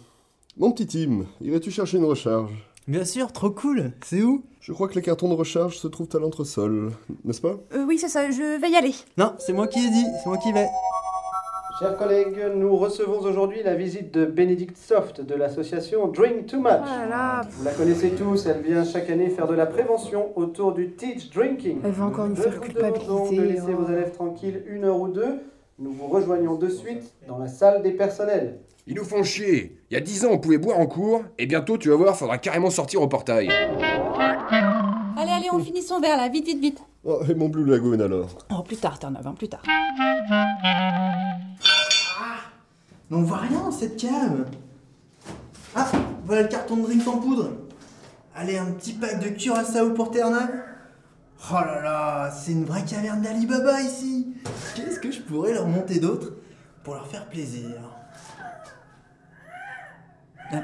Mon 0.56 0.72
petit 0.72 0.84
Tim, 0.84 1.26
irais-tu 1.40 1.70
chercher 1.70 1.98
une 1.98 2.04
recharge? 2.04 2.50
Bien 2.88 3.04
sûr, 3.04 3.30
trop 3.30 3.50
cool. 3.50 3.92
C'est 4.04 4.20
où? 4.20 4.42
Je 4.60 4.72
crois 4.72 4.88
que 4.88 4.96
les 4.96 5.00
cartons 5.00 5.28
de 5.28 5.34
recharge 5.34 5.78
se 5.78 5.86
trouvent 5.86 6.08
à 6.12 6.18
l'entresol, 6.18 6.90
n'est-ce 7.22 7.40
pas? 7.40 7.60
Euh, 7.72 7.84
oui, 7.86 7.98
c'est 7.98 8.08
ça, 8.08 8.28
je 8.32 8.60
vais 8.60 8.68
y 8.68 8.74
aller. 8.74 8.92
Non, 9.16 9.34
c'est 9.38 9.52
moi 9.52 9.68
qui 9.68 9.78
ai 9.78 9.90
dit, 9.90 10.04
c'est 10.20 10.28
moi 10.28 10.38
qui 10.38 10.52
vais. 10.52 10.66
Chers 11.78 11.96
collègues, 11.96 12.36
nous 12.56 12.76
recevons 12.76 13.20
aujourd'hui 13.20 13.62
la 13.62 13.76
visite 13.76 14.12
de 14.12 14.24
Bénédicte 14.24 14.76
Soft 14.76 15.20
de 15.20 15.34
l'association 15.36 16.08
Drink 16.08 16.46
Too 16.46 16.58
Much. 16.58 17.46
Vous 17.48 17.64
la 17.64 17.72
connaissez 17.74 18.10
tous, 18.10 18.44
elle 18.46 18.62
vient 18.62 18.84
chaque 18.84 19.08
année 19.08 19.30
faire 19.30 19.46
de 19.46 19.54
la 19.54 19.66
prévention 19.66 20.36
autour 20.36 20.74
du 20.74 20.94
teach 20.94 21.30
drinking. 21.30 21.78
Elle 21.84 21.92
va 21.92 22.06
encore 22.06 22.28
nous 22.28 22.34
faire 22.34 22.54
demande 22.60 22.66
donc 23.06 23.30
de 23.30 23.36
culpabiliser. 23.36 23.54
laisser 23.54 23.72
vos 23.72 23.88
élèves 23.88 24.10
tranquilles 24.10 24.64
une 24.66 24.82
heure 24.82 24.98
ou 24.98 25.06
deux. 25.06 25.38
Nous 25.82 25.92
vous 25.94 26.06
rejoignons 26.06 26.54
de 26.54 26.68
suite 26.68 27.12
dans 27.26 27.38
la 27.38 27.48
salle 27.48 27.82
des 27.82 27.90
personnels. 27.90 28.60
Ils 28.86 28.94
nous 28.94 29.02
font 29.02 29.24
chier. 29.24 29.80
Il 29.90 29.94
y 29.94 29.96
a 29.96 30.00
10 30.00 30.26
ans, 30.26 30.28
on 30.30 30.38
pouvait 30.38 30.58
boire 30.58 30.78
en 30.78 30.86
cours, 30.86 31.24
et 31.38 31.46
bientôt, 31.46 31.76
tu 31.76 31.88
vas 31.88 31.96
voir, 31.96 32.16
faudra 32.16 32.38
carrément 32.38 32.70
sortir 32.70 33.02
au 33.02 33.08
portail. 33.08 33.48
Allez, 33.48 35.32
allez, 35.32 35.48
on 35.52 35.58
finit 35.58 35.82
son 35.82 35.98
verre 35.98 36.18
là, 36.18 36.28
vite, 36.28 36.46
vite, 36.46 36.60
vite. 36.60 36.78
Oh, 37.02 37.18
et 37.28 37.34
mon 37.34 37.48
Blue 37.48 37.68
Lagoon 37.68 37.98
alors? 37.98 38.28
Oh, 38.56 38.62
plus 38.62 38.76
tard, 38.76 38.96
Terre-Neuve, 39.00 39.26
hein, 39.26 39.34
plus 39.36 39.48
tard. 39.48 39.64
Mais 43.10 43.16
on 43.16 43.22
voit 43.22 43.38
rien 43.38 43.58
dans 43.58 43.72
cette 43.72 43.96
cave. 43.96 44.46
Ah, 45.74 45.90
voilà 46.24 46.42
le 46.42 46.48
carton 46.48 46.76
de 46.76 46.82
drink 46.82 47.08
en 47.08 47.18
poudre. 47.18 47.50
Allez, 48.36 48.56
un 48.56 48.66
petit 48.66 48.92
pack 48.92 49.18
de 49.18 49.30
curaçao 49.30 49.94
pour 49.94 50.12
Terre-Neuve. 50.12 50.62
Oh 51.50 51.54
là 51.54 51.82
là, 51.82 52.30
c'est 52.30 52.52
une 52.52 52.66
vraie 52.66 52.84
caverne 52.84 53.20
d'Alibaba 53.20 53.80
ici. 53.80 54.21
Qu'est-ce 54.74 54.98
que 55.00 55.10
je 55.10 55.20
pourrais 55.20 55.52
leur 55.52 55.66
monter 55.66 55.98
d'autre 56.00 56.32
pour 56.82 56.94
leur 56.94 57.06
faire 57.06 57.26
plaisir 57.28 57.70
Ah, 60.50 60.60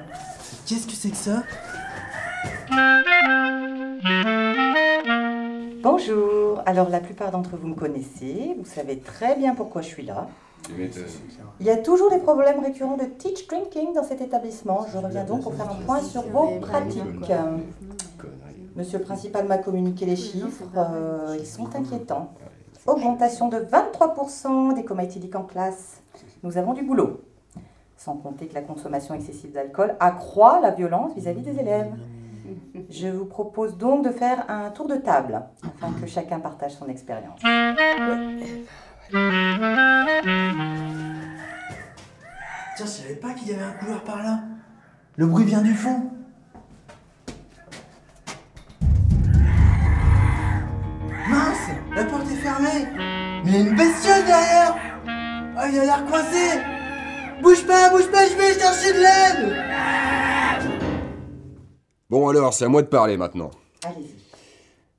Qu'est-ce 0.66 0.86
que 0.86 0.92
c'est 0.92 1.10
que 1.10 1.16
ça 1.16 1.42
Bonjour, 5.82 6.62
alors 6.66 6.88
la 6.88 7.00
plupart 7.00 7.30
d'entre 7.30 7.56
vous 7.56 7.68
me 7.68 7.74
connaissez, 7.74 8.54
vous 8.58 8.64
savez 8.64 8.98
très 8.98 9.36
bien 9.36 9.54
pourquoi 9.54 9.82
je 9.82 9.88
suis 9.88 10.04
là. 10.04 10.28
Il 11.60 11.66
y 11.66 11.70
a 11.70 11.76
toujours 11.76 12.10
des 12.10 12.18
problèmes 12.18 12.60
récurrents 12.60 12.96
de 12.96 13.04
teach 13.04 13.46
drinking 13.46 13.94
dans 13.94 14.02
cet 14.02 14.20
établissement. 14.20 14.86
Je 14.92 14.98
reviens 14.98 15.24
donc 15.24 15.42
pour 15.42 15.54
faire 15.54 15.70
un 15.70 15.76
point 15.86 16.02
sur 16.02 16.22
vos 16.22 16.58
pratiques. 16.60 17.02
Monsieur 18.76 18.98
le 18.98 19.04
principal 19.04 19.46
m'a 19.46 19.58
communiqué 19.58 20.04
les 20.06 20.16
chiffres, 20.16 20.64
euh, 20.76 21.36
ils 21.38 21.46
sont 21.46 21.68
inquiétants. 21.74 22.32
Augmentation 22.88 23.48
de 23.50 23.58
23% 23.58 24.74
des 24.74 24.82
comas 24.82 25.02
éthyliques 25.02 25.36
en 25.36 25.42
classe. 25.42 26.02
Nous 26.42 26.56
avons 26.56 26.72
du 26.72 26.82
boulot. 26.82 27.20
Sans 27.98 28.16
compter 28.16 28.46
que 28.46 28.54
la 28.54 28.62
consommation 28.62 29.14
excessive 29.14 29.52
d'alcool 29.52 29.94
accroît 30.00 30.60
la 30.60 30.70
violence 30.70 31.12
vis-à-vis 31.14 31.42
des 31.42 31.58
élèves. 31.60 31.92
Je 32.88 33.08
vous 33.08 33.26
propose 33.26 33.76
donc 33.76 34.06
de 34.06 34.10
faire 34.10 34.46
un 34.48 34.70
tour 34.70 34.88
de 34.88 34.96
table, 34.96 35.42
afin 35.62 35.92
que 36.00 36.06
chacun 36.06 36.40
partage 36.40 36.76
son 36.76 36.88
expérience. 36.88 37.38
Tiens, 37.40 37.74
je 42.78 42.84
savais 42.86 43.16
pas 43.16 43.34
qu'il 43.34 43.48
y 43.48 43.54
avait 43.54 43.64
un 43.64 43.72
couloir 43.72 44.02
par 44.02 44.22
là. 44.22 44.38
Le 45.16 45.26
bruit 45.26 45.44
vient 45.44 45.60
du 45.60 45.74
fond. 45.74 46.10
Fermée. 52.58 52.86
Mais 53.44 53.50
il 53.50 53.52
y 53.52 53.56
a 53.56 53.60
une 53.60 53.76
bestiole 53.76 54.24
derrière. 54.24 54.76
Ah, 55.56 55.68
il 55.68 55.78
a 55.78 55.84
l'air 55.84 56.06
coincé. 56.06 56.60
Bouge 57.42 57.64
pas, 57.66 57.90
bouge 57.90 58.10
pas, 58.10 58.26
je 58.28 58.36
vais 58.36 58.58
chercher 58.58 58.92
de 58.92 58.98
l'aide. 58.98 59.56
Bon 62.10 62.28
alors, 62.28 62.54
c'est 62.54 62.64
à 62.64 62.68
moi 62.68 62.82
de 62.82 62.88
parler 62.88 63.16
maintenant. 63.16 63.50
Allez-y. 63.84 64.14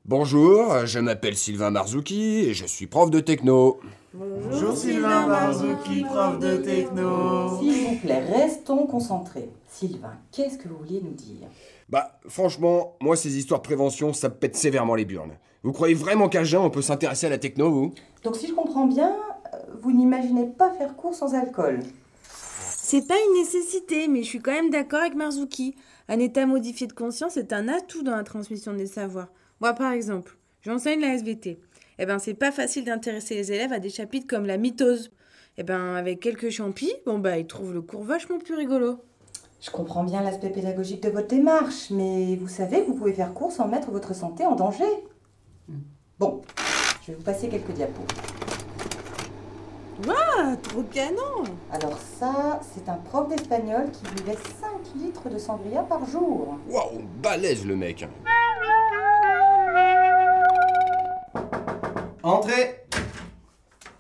Bonjour, 0.05 0.85
je 0.85 0.99
m'appelle 0.99 1.35
Sylvain 1.35 1.69
Marzouki 1.69 2.45
et 2.45 2.53
je 2.53 2.65
suis 2.65 2.87
prof 2.87 3.11
de 3.11 3.19
techno. 3.19 3.79
Bonjour 4.13 4.75
Sylvain 4.75 5.27
Marzouki, 5.27 6.03
prof 6.03 6.39
de 6.39 6.57
techno. 6.57 7.59
S'il 7.59 7.85
vous 7.85 7.95
plaît, 7.97 8.23
restons 8.25 8.87
concentrés. 8.87 9.49
Sylvain, 9.67 10.13
qu'est-ce 10.31 10.57
que 10.57 10.67
vous 10.67 10.77
vouliez 10.77 11.01
nous 11.03 11.13
dire? 11.13 11.47
Bah, 11.89 12.19
franchement, 12.27 12.95
moi, 13.01 13.15
ces 13.15 13.37
histoires 13.37 13.61
de 13.61 13.65
prévention, 13.65 14.13
ça 14.13 14.29
me 14.29 14.33
pète 14.33 14.55
sévèrement 14.55 14.95
les 14.95 15.05
burnes. 15.05 15.33
Vous 15.63 15.73
croyez 15.73 15.93
vraiment 15.93 16.29
qu'à 16.29 16.43
jeun, 16.45 16.61
on 16.61 16.69
peut 16.69 16.81
s'intéresser 16.81 17.27
à 17.27 17.29
la 17.29 17.37
techno, 17.37 17.69
vous? 17.69 17.93
Donc 18.23 18.37
si 18.37 18.47
je 18.47 18.53
comprends 18.53 18.85
bien, 18.85 19.13
euh, 19.53 19.57
vous 19.81 19.91
n'imaginez 19.91 20.47
pas 20.47 20.71
faire 20.71 20.95
cours 20.95 21.13
sans 21.13 21.35
alcool. 21.35 21.81
C'est 22.23 23.05
pas 23.05 23.15
une 23.27 23.41
nécessité, 23.41 24.07
mais 24.07 24.23
je 24.23 24.27
suis 24.27 24.39
quand 24.39 24.53
même 24.53 24.69
d'accord 24.69 25.01
avec 25.01 25.15
Marzuki. 25.15 25.75
Un 26.07 26.19
état 26.19 26.45
modifié 26.45 26.87
de 26.87 26.93
conscience 26.93 27.35
est 27.35 27.51
un 27.51 27.67
atout 27.67 28.03
dans 28.03 28.15
la 28.15 28.23
transmission 28.23 28.73
des 28.73 28.87
savoirs. 28.87 29.27
Moi, 29.59 29.73
par 29.73 29.91
exemple, 29.91 30.37
j'enseigne 30.61 31.01
la 31.01 31.13
SVT. 31.13 31.59
Eh 31.99 32.05
ben, 32.05 32.19
c'est 32.19 32.33
pas 32.33 32.51
facile 32.51 32.85
d'intéresser 32.85 33.35
les 33.35 33.51
élèves 33.51 33.73
à 33.73 33.79
des 33.79 33.89
chapitres 33.89 34.27
comme 34.27 34.45
la 34.45 34.57
mitose. 34.57 35.11
Eh 35.57 35.63
ben, 35.63 35.95
avec 35.95 36.21
quelques 36.21 36.49
champis, 36.49 36.93
bon 37.05 37.19
bah, 37.19 37.37
ils 37.37 37.47
trouvent 37.47 37.73
le 37.73 37.81
cours 37.81 38.03
vachement 38.03 38.39
plus 38.39 38.55
rigolo. 38.55 38.99
Je 39.59 39.69
comprends 39.71 40.05
bien 40.05 40.23
l'aspect 40.23 40.49
pédagogique 40.49 41.03
de 41.03 41.09
votre 41.09 41.27
démarche, 41.27 41.89
mais 41.91 42.37
vous 42.37 42.47
savez 42.47 42.79
que 42.79 42.87
vous 42.87 42.95
pouvez 42.95 43.13
faire 43.13 43.33
cours 43.33 43.51
sans 43.51 43.67
mettre 43.67 43.91
votre 43.91 44.15
santé 44.15 44.45
en 44.45 44.55
danger. 44.55 44.85
Bon, 46.19 46.41
je 47.01 47.11
vais 47.11 47.17
vous 47.17 47.23
passer 47.23 47.47
quelques 47.47 47.71
diapos. 47.71 48.03
Waouh, 50.05 50.57
trop 50.57 50.83
canon 50.93 51.45
Alors 51.71 51.97
ça, 52.19 52.59
c'est 52.73 52.89
un 52.89 52.95
prof 52.95 53.29
d'espagnol 53.29 53.89
qui 53.89 54.03
buvait 54.15 54.37
5 54.59 55.01
litres 55.01 55.29
de 55.29 55.37
sangria 55.37 55.81
par 55.83 56.05
jour. 56.05 56.57
Waouh, 56.67 57.03
balèze 57.23 57.65
le 57.65 57.77
mec. 57.77 58.05
Entrez 62.21 62.85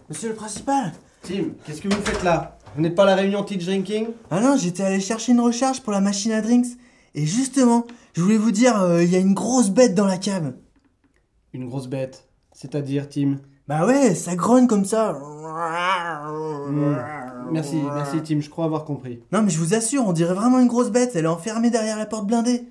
Monsieur 0.09 0.27
le 0.27 0.35
principal 0.35 0.91
Tim, 1.21 1.51
qu'est-ce 1.65 1.81
que 1.81 1.87
vous 1.87 2.01
faites 2.01 2.23
là? 2.23 2.57
Vous 2.75 2.81
n'êtes 2.81 2.95
pas 2.95 3.03
à 3.03 3.05
la 3.05 3.15
réunion 3.15 3.43
Teach 3.43 3.63
Drinking? 3.63 4.07
Ah 4.29 4.41
non, 4.41 4.57
j'étais 4.57 4.83
allé 4.83 4.99
chercher 4.99 5.31
une 5.31 5.39
recharge 5.39 5.79
pour 5.83 5.93
la 5.93 6.01
machine 6.01 6.33
à 6.33 6.41
drinks. 6.41 6.67
Et 7.15 7.25
justement, 7.25 7.87
je 8.13 8.21
voulais 8.21 8.37
vous 8.37 8.51
dire, 8.51 8.77
euh, 8.81 9.03
il 9.03 9.09
y 9.09 9.15
a 9.15 9.19
une 9.19 9.33
grosse 9.33 9.69
bête 9.69 9.95
dans 9.95 10.05
la 10.05 10.17
cave. 10.17 10.53
Une 11.53 11.67
grosse 11.67 11.87
bête. 11.87 12.27
C'est-à-dire, 12.51 13.09
Tim 13.09 13.37
Bah 13.67 13.85
ouais, 13.85 14.15
ça 14.15 14.35
grogne 14.35 14.67
comme 14.67 14.85
ça. 14.85 15.13
Hmm. 15.13 16.95
Merci, 17.51 17.81
merci 17.93 18.21
Tim, 18.21 18.39
je 18.41 18.49
crois 18.49 18.65
avoir 18.65 18.85
compris. 18.85 19.21
Non 19.31 19.41
mais 19.41 19.49
je 19.49 19.57
vous 19.57 19.73
assure, 19.73 20.05
on 20.07 20.13
dirait 20.13 20.33
vraiment 20.35 20.59
une 20.59 20.67
grosse 20.67 20.91
bête, 20.91 21.11
elle 21.15 21.25
est 21.25 21.29
enfermée 21.29 21.69
derrière 21.71 21.97
la 21.97 22.05
porte 22.05 22.27
blindée. 22.27 22.63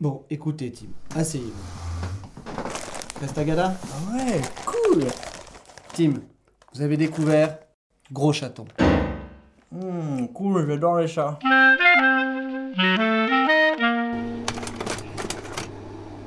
Bon, 0.00 0.24
écoutez 0.30 0.70
Tim, 0.70 0.86
asseyez-vous. 1.18 1.50
Restagada 3.20 3.74
Ah 3.82 4.14
ouais, 4.16 4.40
cool 4.66 5.04
Tim, 5.94 6.14
vous 6.74 6.82
avez 6.82 6.96
découvert 6.96 7.58
Gros 8.12 8.32
Chaton. 8.32 8.66
Hmm, 9.72 10.26
cool, 10.34 10.66
j'adore 10.66 10.98
les 10.98 11.06
chats. 11.08 11.38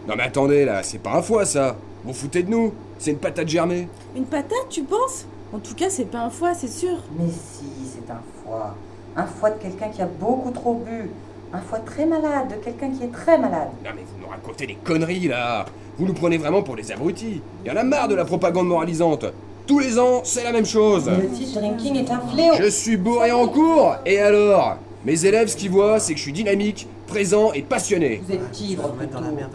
Non 0.08 0.16
mais 0.18 0.24
attendez 0.24 0.66
là, 0.66 0.84
c'est 0.84 0.98
pas 1.00 1.14
un 1.14 1.22
foie 1.22 1.46
ça. 1.46 1.76
Vous 2.04 2.14
foutez 2.14 2.44
de 2.44 2.50
nous 2.50 2.74
C'est 3.00 3.12
une 3.12 3.18
patate 3.18 3.48
germée. 3.48 3.88
Une 4.16 4.26
patate, 4.26 4.68
tu 4.70 4.84
penses? 4.84 5.26
En 5.54 5.60
tout 5.60 5.76
cas, 5.76 5.90
c'est 5.90 6.06
pas 6.06 6.20
un 6.20 6.30
foie, 6.30 6.54
c'est 6.54 6.68
sûr. 6.68 6.98
Mais 7.18 7.30
si, 7.30 7.66
c'est 7.94 8.12
un 8.12 8.22
foie. 8.44 8.76
Un 9.16 9.26
foie 9.26 9.52
de 9.52 9.62
quelqu'un 9.62 9.90
qui 9.90 10.02
a 10.02 10.06
beaucoup 10.06 10.52
trop 10.52 10.76
bu. 10.76 11.10
Un 11.54 11.60
foie 11.60 11.80
très 11.80 12.06
malade, 12.06 12.50
de 12.50 12.56
quelqu'un 12.56 12.90
qui 12.90 13.04
est 13.04 13.12
très 13.12 13.38
malade. 13.38 13.70
Non 13.84 13.92
mais 13.96 14.02
vous 14.02 14.22
nous 14.22 14.28
racontez 14.28 14.66
des 14.66 14.76
conneries 14.76 15.28
là. 15.28 15.66
Vous 15.98 16.06
nous 16.06 16.14
prenez 16.14 16.38
vraiment 16.38 16.64
pour 16.64 16.76
des 16.76 16.92
abrutis. 16.92 17.42
Y 17.66 17.70
en 17.72 17.78
a 17.78 17.84
marre 17.84 18.08
de 18.08 18.16
la 18.16 18.26
propagande 18.26 18.68
moralisante. 18.68 19.26
Tous 19.68 19.80
les 19.80 19.98
ans, 20.00 20.22
c'est 20.24 20.44
la 20.44 20.52
même 20.52 20.66
chose. 20.66 21.10
Le 21.10 21.28
teach 21.30 21.54
drinking 21.54 21.96
est 21.96 22.12
un 22.12 22.20
fléau. 22.20 22.54
Je 22.60 22.70
suis 22.70 22.98
bourré 22.98 23.32
en 23.32 23.48
cours, 23.48 23.96
et 24.06 24.20
alors? 24.20 24.78
Mes 25.06 25.26
élèves, 25.26 25.50
ce 25.50 25.56
qu'ils 25.56 25.72
voient, 25.72 26.00
c'est 26.00 26.14
que 26.14 26.18
je 26.18 26.24
suis 26.24 26.34
dynamique, 26.34 26.88
présent 27.14 27.54
et 27.54 27.62
passionné. 27.62 28.24
Vous 28.26 28.34
êtes 28.34 28.62
ivre 28.62 28.92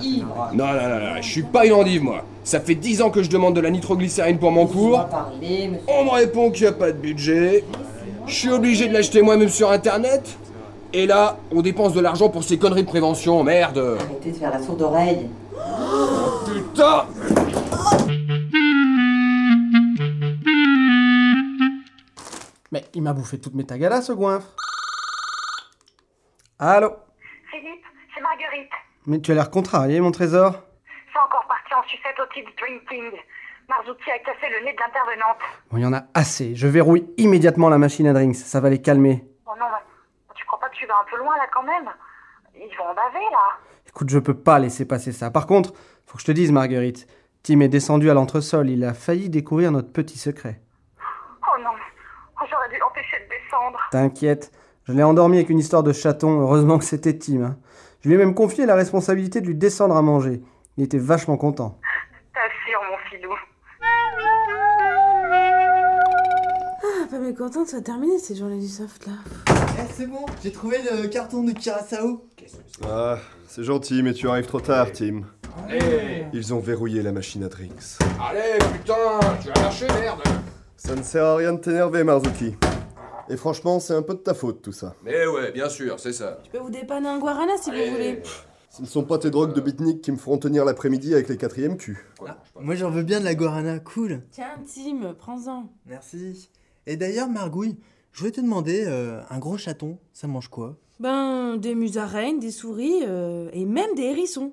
ivre. 0.00 0.50
Non, 0.54 0.66
non, 0.66 0.72
non, 0.72 1.14
non, 1.14 1.20
je 1.20 1.28
suis 1.28 1.42
pas 1.42 1.66
une 1.66 1.72
endive, 1.72 2.04
moi. 2.04 2.22
Ça 2.44 2.60
fait 2.60 2.76
10 2.76 3.02
ans 3.02 3.10
que 3.10 3.20
je 3.20 3.28
demande 3.28 3.56
de 3.56 3.60
la 3.60 3.70
nitroglycérine 3.70 4.38
pour 4.38 4.52
mon 4.52 4.66
cours. 4.66 5.08
On 5.88 6.04
me 6.04 6.10
répond 6.10 6.52
qu'il 6.52 6.62
n'y 6.62 6.68
a 6.68 6.72
pas 6.72 6.92
de 6.92 6.98
budget. 6.98 7.64
Je 8.26 8.32
suis 8.34 8.50
obligé 8.50 8.86
de 8.86 8.92
l'acheter 8.92 9.22
moi-même 9.22 9.48
sur 9.48 9.72
internet. 9.72 10.38
Et 10.92 11.06
là, 11.06 11.36
on 11.50 11.60
dépense 11.60 11.94
de 11.94 12.00
l'argent 12.00 12.28
pour 12.28 12.44
ces 12.44 12.58
conneries 12.58 12.84
de 12.84 12.88
prévention, 12.88 13.42
merde. 13.42 13.98
Arrêtez 14.00 14.30
de 14.30 14.36
faire 14.36 14.50
la 14.52 14.62
sourde 14.62 14.82
oreille. 14.82 15.28
Putain 16.46 17.06
Mais 22.70 22.84
il 22.94 23.02
m'a 23.02 23.12
bouffé 23.12 23.38
toutes 23.38 23.54
mes 23.54 23.64
tagalas, 23.64 24.02
ce 24.02 24.12
goinfre. 24.12 24.54
Allô? 26.60 26.92
C'est 28.18 28.22
Marguerite. 28.22 28.70
Mais 29.06 29.20
tu 29.20 29.30
as 29.32 29.34
l'air 29.34 29.50
contrarié, 29.50 30.00
mon 30.00 30.10
trésor. 30.10 30.54
C'est 31.12 31.18
encore 31.18 31.46
parti 31.46 31.72
en 31.74 31.82
sucette 31.84 32.18
au 32.20 32.26
titre 32.32 32.50
drinking. 32.58 33.18
Marzuki 33.68 34.10
a 34.10 34.18
cassé 34.18 34.48
le 34.50 34.64
nez 34.64 34.72
de 34.72 34.78
l'intervenante. 34.80 35.38
Bon, 35.70 35.76
il 35.78 35.82
y 35.82 35.86
en 35.86 35.92
a 35.92 36.02
assez. 36.14 36.54
Je 36.54 36.66
verrouille 36.66 37.06
immédiatement 37.18 37.68
la 37.68 37.78
machine 37.78 38.06
à 38.06 38.12
drinks. 38.12 38.36
Ça 38.36 38.60
va 38.60 38.70
les 38.70 38.80
calmer. 38.80 39.24
Oh 39.46 39.52
non, 39.58 39.66
tu 40.34 40.44
crois 40.46 40.58
pas 40.58 40.68
que 40.68 40.74
tu 40.76 40.86
vas 40.86 40.94
un 40.94 41.10
peu 41.10 41.18
loin 41.18 41.36
là 41.36 41.46
quand 41.52 41.62
même? 41.62 41.88
Ils 42.56 42.74
vont 42.76 42.84
en 42.84 42.94
baver 42.94 43.24
là. 43.30 43.58
Écoute, 43.86 44.08
je 44.10 44.18
peux 44.18 44.34
pas 44.34 44.58
laisser 44.58 44.86
passer 44.86 45.12
ça. 45.12 45.30
Par 45.30 45.46
contre, 45.46 45.72
faut 46.06 46.16
que 46.16 46.20
je 46.22 46.26
te 46.26 46.32
dise, 46.32 46.50
Marguerite, 46.50 47.06
Tim 47.42 47.60
est 47.60 47.68
descendu 47.68 48.10
à 48.10 48.14
l'entresol. 48.14 48.68
Il 48.70 48.84
a 48.84 48.94
failli 48.94 49.28
découvrir 49.28 49.70
notre 49.70 49.92
petit 49.92 50.18
secret. 50.18 50.60
Oh 51.42 51.60
non, 51.62 51.70
Oh, 52.40 52.44
j'aurais 52.50 52.68
dû 52.68 52.78
l'empêcher 52.78 53.16
de 53.24 53.28
descendre. 53.30 53.78
T'inquiète, 53.90 54.52
je 54.86 54.92
l'ai 54.92 55.02
endormi 55.02 55.36
avec 55.38 55.50
une 55.50 55.58
histoire 55.58 55.82
de 55.82 55.92
chaton. 55.92 56.40
Heureusement 56.40 56.78
que 56.78 56.84
c'était 56.84 57.18
Tim. 57.18 57.42
hein. 57.42 57.56
Je 58.00 58.08
lui 58.08 58.14
ai 58.14 58.18
même 58.18 58.34
confié 58.34 58.64
la 58.66 58.76
responsabilité 58.76 59.40
de 59.40 59.46
lui 59.46 59.54
descendre 59.56 59.96
à 59.96 60.02
manger. 60.02 60.40
Il 60.76 60.84
était 60.84 60.98
vachement 60.98 61.36
content. 61.36 61.78
T'assures, 62.32 62.80
mon 62.90 63.10
filou. 63.10 63.34
Ah, 66.80 67.06
pas 67.10 67.18
mécontente, 67.18 67.66
ça 67.66 67.78
a 67.78 67.80
terminé 67.80 68.18
ces 68.18 68.36
journées 68.36 68.60
du 68.60 68.68
soft 68.68 69.06
là. 69.06 69.14
Eh, 69.50 69.92
c'est 69.92 70.06
bon, 70.06 70.24
j'ai 70.42 70.52
trouvé 70.52 70.78
le 70.78 71.08
carton 71.08 71.42
de 71.42 71.52
Curaçao. 71.52 72.24
Ah, 72.86 73.18
c'est 73.48 73.64
gentil, 73.64 74.02
mais 74.02 74.12
tu 74.12 74.28
arrives 74.28 74.46
trop 74.46 74.60
tard, 74.60 74.92
Tim. 74.92 75.22
Allez 75.68 76.26
Ils 76.32 76.54
ont 76.54 76.60
verrouillé 76.60 77.02
la 77.02 77.10
machine 77.10 77.42
à 77.42 77.48
drinks. 77.48 77.98
Allez, 78.20 78.58
putain, 78.72 78.94
tu 79.42 79.48
vas 79.48 79.62
lâcher, 79.62 79.86
merde 80.00 80.22
Ça 80.76 80.94
ne 80.94 81.02
sert 81.02 81.24
à 81.24 81.36
rien 81.36 81.52
de 81.52 81.58
t'énerver, 81.58 82.04
Marzuki. 82.04 82.54
Et 83.30 83.36
franchement, 83.36 83.80
c'est 83.80 83.94
un 83.94 84.02
peu 84.02 84.14
de 84.14 84.20
ta 84.20 84.34
faute, 84.34 84.62
tout 84.62 84.72
ça. 84.72 84.94
Mais 85.04 85.26
ouais, 85.26 85.52
bien 85.52 85.68
sûr, 85.68 86.00
c'est 86.00 86.12
ça. 86.12 86.38
Je 86.46 86.50
peux 86.50 86.58
vous 86.58 86.70
dépanner 86.70 87.08
un 87.08 87.18
guarana 87.18 87.56
si 87.56 87.70
vous 87.70 87.90
voulez. 87.92 88.22
Ce 88.70 88.82
ne 88.82 88.86
sont 88.86 89.02
pas 89.02 89.18
tes 89.18 89.30
drogues 89.30 89.54
de 89.54 89.60
beatnik 89.60 90.02
qui 90.02 90.12
me 90.12 90.16
feront 90.16 90.38
tenir 90.38 90.64
l'après-midi 90.64 91.14
avec 91.14 91.28
les 91.28 91.36
quatrièmes 91.36 91.76
culs. 91.76 91.98
Moi 92.60 92.74
j'en 92.74 92.90
veux 92.90 93.02
bien 93.02 93.18
de 93.18 93.24
la 93.24 93.34
guarana, 93.34 93.80
cool. 93.80 94.22
Tiens, 94.30 94.54
Tim, 94.66 95.14
prends-en. 95.18 95.70
Merci. 95.86 96.50
Et 96.86 96.96
d'ailleurs, 96.96 97.28
Margouille, 97.28 97.76
je 98.12 98.20
voulais 98.20 98.32
te 98.32 98.40
demander, 98.40 98.84
euh, 98.86 99.20
un 99.30 99.38
gros 99.38 99.56
chaton, 99.56 99.98
ça 100.12 100.26
mange 100.26 100.48
quoi? 100.48 100.76
Ben, 101.00 101.56
des 101.56 101.74
musaraignes, 101.74 102.40
des 102.40 102.50
souris 102.50 103.02
euh, 103.06 103.48
et 103.52 103.64
même 103.64 103.94
des 103.94 104.02
hérissons. 104.02 104.52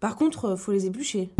Par 0.00 0.16
contre, 0.16 0.46
euh, 0.46 0.56
faut 0.56 0.72
les 0.72 0.86
éplucher. 0.86 1.30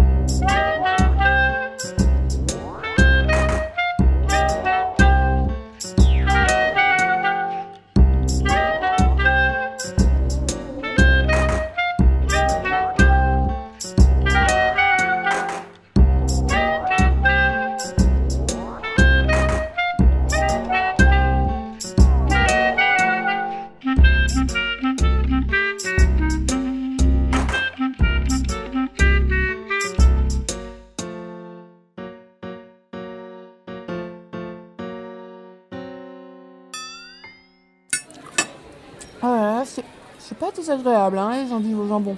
C'est 40.35 40.47
pas 40.47 40.53
désagréable, 40.53 41.19
hein, 41.19 41.45
les 41.45 41.53
endives 41.53 41.79
au 41.79 41.87
jambon. 41.87 42.17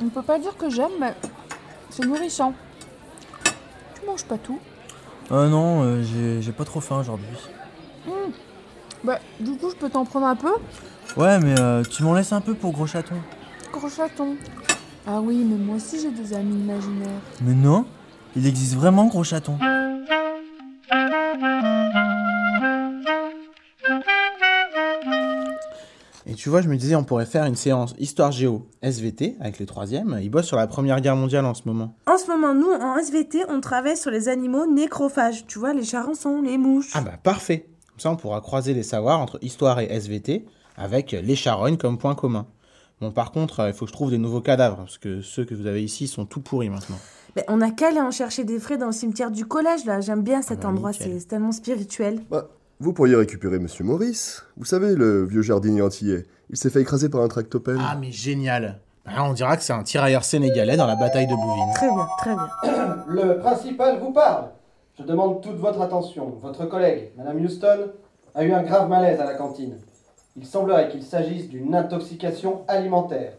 On 0.00 0.04
ne 0.04 0.10
peut 0.10 0.22
pas 0.22 0.38
dire 0.38 0.56
que 0.56 0.68
j'aime, 0.68 0.92
mais 1.00 1.14
c'est 1.90 2.04
nourrissant. 2.04 2.52
Tu 3.94 4.06
manges 4.06 4.24
pas 4.24 4.38
tout 4.38 4.58
Euh 5.30 5.48
non, 5.48 5.82
euh, 5.82 6.02
j'ai 6.02 6.42
j'ai 6.42 6.52
pas 6.52 6.64
trop 6.64 6.80
faim 6.80 7.00
aujourd'hui. 7.00 7.36
Hmm. 8.06 8.32
Bah, 9.04 9.18
du 9.40 9.56
coup, 9.56 9.70
je 9.70 9.76
peux 9.76 9.88
t'en 9.88 10.04
prendre 10.04 10.26
un 10.26 10.36
peu 10.36 10.52
Ouais, 11.16 11.38
mais 11.38 11.58
euh, 11.60 11.82
tu 11.82 12.02
m'en 12.02 12.14
laisses 12.14 12.32
un 12.32 12.40
peu 12.40 12.54
pour 12.54 12.72
gros 12.72 12.86
chaton. 12.86 13.16
Gros 13.72 13.88
chaton. 13.88 14.36
Ah 15.06 15.20
oui, 15.20 15.44
mais 15.44 15.56
moi 15.56 15.76
aussi 15.76 16.00
j'ai 16.00 16.10
des 16.10 16.32
amis 16.34 16.56
imaginaires. 16.56 17.20
Mais 17.42 17.54
non, 17.54 17.84
il 18.36 18.46
existe 18.46 18.74
vraiment 18.74 19.06
gros 19.06 19.24
chaton. 19.24 19.58
Et 26.34 26.36
tu 26.36 26.48
vois, 26.48 26.62
je 26.62 26.68
me 26.68 26.76
disais, 26.76 26.96
on 26.96 27.04
pourrait 27.04 27.26
faire 27.26 27.44
une 27.44 27.54
séance 27.54 27.94
Histoire 27.96 28.32
Géo 28.32 28.66
SVT 28.82 29.36
avec 29.38 29.60
les 29.60 29.66
troisièmes. 29.66 30.18
Ils 30.20 30.30
bossent 30.30 30.48
sur 30.48 30.56
la 30.56 30.66
Première 30.66 31.00
Guerre 31.00 31.14
mondiale 31.14 31.44
en 31.44 31.54
ce 31.54 31.62
moment. 31.66 31.94
En 32.08 32.18
ce 32.18 32.26
moment, 32.26 32.52
nous, 32.52 32.72
en 32.72 32.96
SVT, 32.96 33.44
on 33.48 33.60
travaille 33.60 33.96
sur 33.96 34.10
les 34.10 34.28
animaux 34.28 34.66
nécrophages. 34.66 35.46
Tu 35.46 35.60
vois, 35.60 35.72
les 35.72 35.84
charançons, 35.84 36.42
les 36.42 36.58
mouches. 36.58 36.90
Ah 36.94 37.02
bah 37.02 37.12
parfait 37.22 37.68
Comme 37.88 38.00
ça, 38.00 38.10
on 38.10 38.16
pourra 38.16 38.40
croiser 38.40 38.74
les 38.74 38.82
savoirs 38.82 39.20
entre 39.20 39.38
Histoire 39.42 39.78
et 39.78 39.84
SVT 39.84 40.44
avec 40.76 41.12
les 41.12 41.36
charognes 41.36 41.76
comme 41.76 41.98
point 41.98 42.16
commun. 42.16 42.48
Bon, 43.00 43.12
par 43.12 43.30
contre, 43.30 43.60
euh, 43.60 43.68
il 43.68 43.72
faut 43.72 43.84
que 43.84 43.90
je 43.90 43.94
trouve 43.94 44.10
des 44.10 44.18
nouveaux 44.18 44.40
cadavres, 44.40 44.78
parce 44.78 44.98
que 44.98 45.20
ceux 45.20 45.44
que 45.44 45.54
vous 45.54 45.68
avez 45.68 45.84
ici 45.84 46.08
sont 46.08 46.26
tout 46.26 46.40
pourris 46.40 46.68
maintenant. 46.68 46.98
Ben, 47.36 47.44
on 47.46 47.60
a 47.60 47.70
qu'à 47.70 47.90
aller 47.90 48.00
en 48.00 48.10
chercher 48.10 48.42
des 48.42 48.58
frais 48.58 48.76
dans 48.76 48.86
le 48.86 48.92
cimetière 48.92 49.30
du 49.30 49.46
collège, 49.46 49.84
là. 49.84 50.00
J'aime 50.00 50.22
bien 50.22 50.42
cet 50.42 50.62
bah, 50.62 50.70
endroit, 50.70 50.92
c'est 50.92 51.28
tellement 51.28 51.52
spirituel. 51.52 52.22
Bah, 52.28 52.48
vous 52.84 52.92
pourriez 52.92 53.16
récupérer 53.16 53.58
Monsieur 53.58 53.82
Maurice. 53.82 54.44
Vous 54.58 54.66
savez, 54.66 54.94
le 54.94 55.24
vieux 55.24 55.40
jardinier 55.40 55.80
antillais. 55.80 56.24
Il 56.50 56.58
s'est 56.58 56.68
fait 56.68 56.82
écraser 56.82 57.08
par 57.08 57.22
un 57.22 57.28
tractopelle. 57.28 57.78
Ah, 57.80 57.96
mais 57.98 58.12
génial 58.12 58.78
Bah 59.06 59.12
là, 59.16 59.24
on 59.24 59.32
dira 59.32 59.56
que 59.56 59.62
c'est 59.62 59.72
un 59.72 59.82
tirailleur 59.82 60.22
sénégalais 60.22 60.76
dans 60.76 60.86
la 60.86 60.94
bataille 60.94 61.26
de 61.26 61.34
Bouvines. 61.34 61.72
Très 61.74 61.88
bien, 61.88 62.06
très 62.18 62.34
bien. 62.34 63.04
Le 63.08 63.38
principal 63.38 64.00
vous 64.00 64.12
parle. 64.12 64.50
Je 64.98 65.02
demande 65.02 65.40
toute 65.40 65.56
votre 65.56 65.80
attention. 65.80 66.34
Votre 66.42 66.66
collègue, 66.66 67.12
Madame 67.16 67.42
Houston, 67.42 67.90
a 68.34 68.44
eu 68.44 68.52
un 68.52 68.62
grave 68.62 68.90
malaise 68.90 69.18
à 69.18 69.24
la 69.24 69.34
cantine. 69.34 69.78
Il 70.36 70.44
semblerait 70.44 70.90
qu'il 70.90 71.02
s'agisse 71.02 71.48
d'une 71.48 71.74
intoxication 71.74 72.64
alimentaire. 72.68 73.32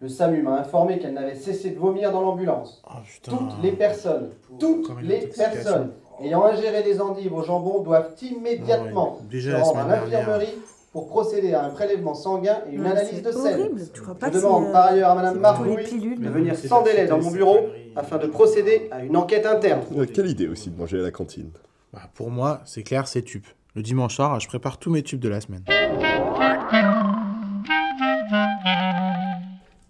Le 0.00 0.08
SAMU 0.08 0.42
m'a 0.42 0.60
informé 0.60 1.00
qu'elle 1.00 1.14
n'avait 1.14 1.34
cessé 1.34 1.70
de 1.70 1.78
vomir 1.78 2.12
dans 2.12 2.20
l'ambulance. 2.20 2.82
toutes 3.22 3.62
les 3.62 3.72
personnes, 3.72 4.30
toutes 4.60 4.90
les 5.02 5.26
personnes 5.26 5.90
ayant 6.22 6.44
ingéré 6.44 6.82
des 6.82 7.00
endives 7.00 7.32
au 7.32 7.42
jambon 7.42 7.82
doivent 7.82 8.14
immédiatement 8.22 9.18
déjà 9.30 9.58
se 9.58 9.64
rendre 9.64 9.80
à 9.80 10.00
l'infirmerie 10.00 10.54
pour 10.92 11.08
procéder 11.08 11.54
à 11.54 11.64
un 11.64 11.70
prélèvement 11.70 12.14
sanguin 12.14 12.58
et 12.70 12.74
une 12.74 12.84
analyse 12.84 13.22
de 13.22 13.32
sel. 13.32 13.60
horrible, 13.60 13.80
tu 13.94 14.02
crois 14.02 14.14
pas 14.14 14.30
Je 14.30 14.38
demande 14.38 14.72
par 14.72 14.88
ailleurs 14.88 15.10
à 15.10 15.14
Madame 15.14 15.84
pilules, 15.84 16.20
de 16.20 16.28
venir 16.28 16.54
sans 16.54 16.82
délai 16.82 17.06
dans 17.06 17.18
mon 17.18 17.30
bureau 17.30 17.60
afin 17.96 18.18
de 18.18 18.26
procéder 18.26 18.88
à 18.90 19.02
une 19.02 19.16
enquête 19.16 19.46
interne. 19.46 19.82
Quelle 20.12 20.26
idée 20.26 20.48
aussi 20.48 20.70
de 20.70 20.78
manger 20.78 20.98
à 21.00 21.02
la 21.02 21.10
cantine. 21.10 21.50
Bah, 21.92 22.02
pour 22.14 22.30
moi, 22.30 22.60
c'est 22.64 22.82
clair, 22.82 23.08
c'est 23.08 23.22
tube. 23.22 23.44
Le 23.74 23.82
dimanche 23.82 24.16
soir, 24.16 24.38
je 24.38 24.48
prépare 24.48 24.78
tous 24.78 24.90
mes 24.90 25.02
tubes 25.02 25.20
de 25.20 25.28
la 25.30 25.40
semaine. 25.40 25.64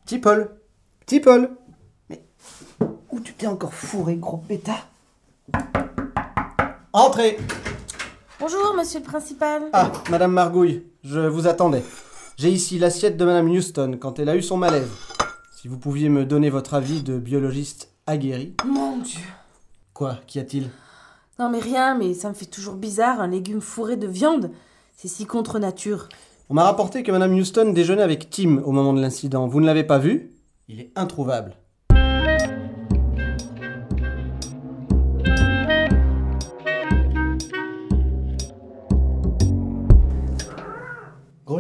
Petit 0.05 0.19
Paul 0.19 0.51
Petit 1.01 1.21
Paul 1.21 1.51
Mais 2.09 2.23
où 3.11 3.19
tu 3.19 3.35
t'es 3.35 3.49
encore 3.49 3.75
fourré, 3.75 4.17
gros 4.17 4.37
bêta 4.49 4.75
Entrez 6.95 7.39
Bonjour, 8.39 8.75
monsieur 8.77 8.99
le 9.01 9.05
principal. 9.07 9.63
Ah, 9.73 9.91
Madame 10.11 10.33
Margouille, 10.33 10.83
je 11.03 11.21
vous 11.21 11.47
attendais. 11.47 11.83
J'ai 12.37 12.51
ici 12.51 12.79
l'assiette 12.79 13.17
de 13.17 13.25
Madame 13.25 13.49
Houston 13.51 13.97
quand 13.99 14.19
elle 14.19 14.29
a 14.29 14.37
eu 14.37 14.43
son 14.43 14.59
malaise. 14.59 14.91
Si 15.57 15.69
vous 15.69 15.79
pouviez 15.79 16.11
me 16.11 16.27
donner 16.27 16.51
votre 16.51 16.75
avis 16.75 17.03
de 17.03 17.17
biologiste 17.17 17.89
aguerri. 18.07 18.55
Mon 18.67 18.99
dieu. 18.99 19.23
Quoi 19.95 20.19
Qu'y 20.27 20.39
a-t-il? 20.41 20.69
Non, 21.39 21.49
mais 21.49 21.61
rien, 21.61 21.97
mais 21.97 22.13
ça 22.13 22.29
me 22.29 22.35
fait 22.35 22.45
toujours 22.47 22.75
bizarre, 22.75 23.21
un 23.23 23.29
légume 23.29 23.63
fourré 23.63 23.97
de 23.97 24.07
viande. 24.07 24.51
C'est 24.95 25.09
si 25.09 25.25
contre 25.25 25.59
nature. 25.59 26.09
On 26.51 26.55
m'a 26.55 26.65
rapporté 26.65 27.03
que 27.03 27.13
Madame 27.13 27.33
Houston 27.35 27.73
déjeunait 27.73 28.03
avec 28.03 28.29
Tim 28.29 28.59
au 28.65 28.73
moment 28.73 28.93
de 28.93 29.01
l'incident. 29.01 29.47
Vous 29.47 29.61
ne 29.63 29.67
l'avez 29.67 29.85
pas 29.85 29.99
vu? 29.99 30.33
Il 30.69 30.81
est 30.81 30.93
introuvable. 30.95 31.55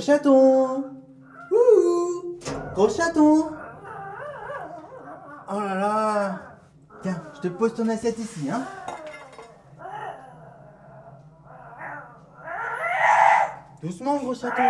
Chaton. 0.02 0.84
Ouh 1.50 2.38
Gros 2.74 2.88
chaton. 2.88 3.46
Oh 5.50 5.60
là 5.60 5.74
là. 5.74 6.40
Tiens, 7.02 7.22
je 7.34 7.40
te 7.40 7.48
pose 7.48 7.74
ton 7.74 7.88
assiette 7.88 8.18
ici, 8.18 8.48
hein. 8.50 8.62
Doucement, 13.82 14.16
gros 14.18 14.34
chaton. 14.34 14.62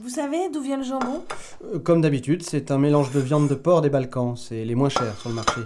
Vous 0.00 0.08
savez 0.08 0.50
d'où 0.50 0.60
vient 0.60 0.76
le 0.76 0.82
jambon? 0.82 1.24
Euh, 1.64 1.78
Comme 1.78 2.00
d'habitude, 2.00 2.42
c'est 2.42 2.70
un 2.70 2.78
mélange 2.78 3.10
de 3.12 3.20
viande 3.20 3.48
de 3.48 3.54
porc 3.54 3.80
des 3.80 3.90
Balkans. 3.90 4.36
C'est 4.36 4.64
les 4.64 4.74
moins 4.74 4.88
chers 4.88 5.16
sur 5.18 5.28
le 5.30 5.36
marché. 5.36 5.60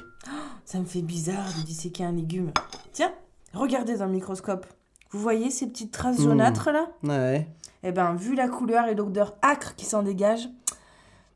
Ça 0.75 0.81
me 0.81 0.87
fait 0.87 1.03
bizarre 1.03 1.47
de 1.57 1.65
disséquer 1.65 2.03
un 2.03 2.11
légume. 2.11 2.51
Tiens, 2.91 3.13
regardez 3.53 3.97
dans 3.99 4.07
le 4.07 4.11
microscope. 4.11 4.67
Vous 5.13 5.21
voyez 5.21 5.49
ces 5.53 5.69
petites 5.69 5.93
traces 5.93 6.19
Hmm. 6.19 6.25
jaunâtres 6.25 6.71
là? 6.73 6.89
Ouais. 7.05 7.47
Eh 7.85 7.93
ben, 7.93 8.17
vu 8.17 8.35
la 8.35 8.49
couleur 8.49 8.89
et 8.89 8.97
l'odeur 8.97 9.37
âcre 9.41 9.77
qui 9.77 9.85
s'en 9.85 10.03
dégage, 10.03 10.49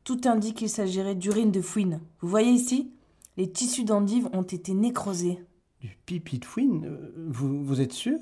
tout 0.03 0.19
indique 0.25 0.57
qu'il 0.57 0.69
s'agirait 0.69 1.15
d'urine 1.15 1.51
de 1.51 1.61
fouine. 1.61 2.01
Vous 2.19 2.27
voyez 2.27 2.51
ici? 2.51 2.91
Les 3.37 3.49
tissus 3.49 3.85
d'endive 3.85 4.27
ont 4.33 4.41
été 4.43 4.73
nécrosés. 4.73 5.39
Du 5.79 5.97
pipi 6.05 6.39
de 6.39 6.43
fouine 6.45 6.83
Euh, 6.85 7.13
vous, 7.29 7.63
vous 7.63 7.79
êtes 7.79 7.93
sûr? 7.93 8.17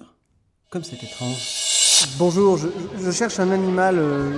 Comme 0.69 0.83
c'est 0.83 1.01
étrange. 1.01 2.05
Bonjour, 2.19 2.57
je, 2.57 2.67
je 2.99 3.09
cherche 3.09 3.39
un 3.39 3.49
animal 3.49 3.95
euh, 3.97 4.37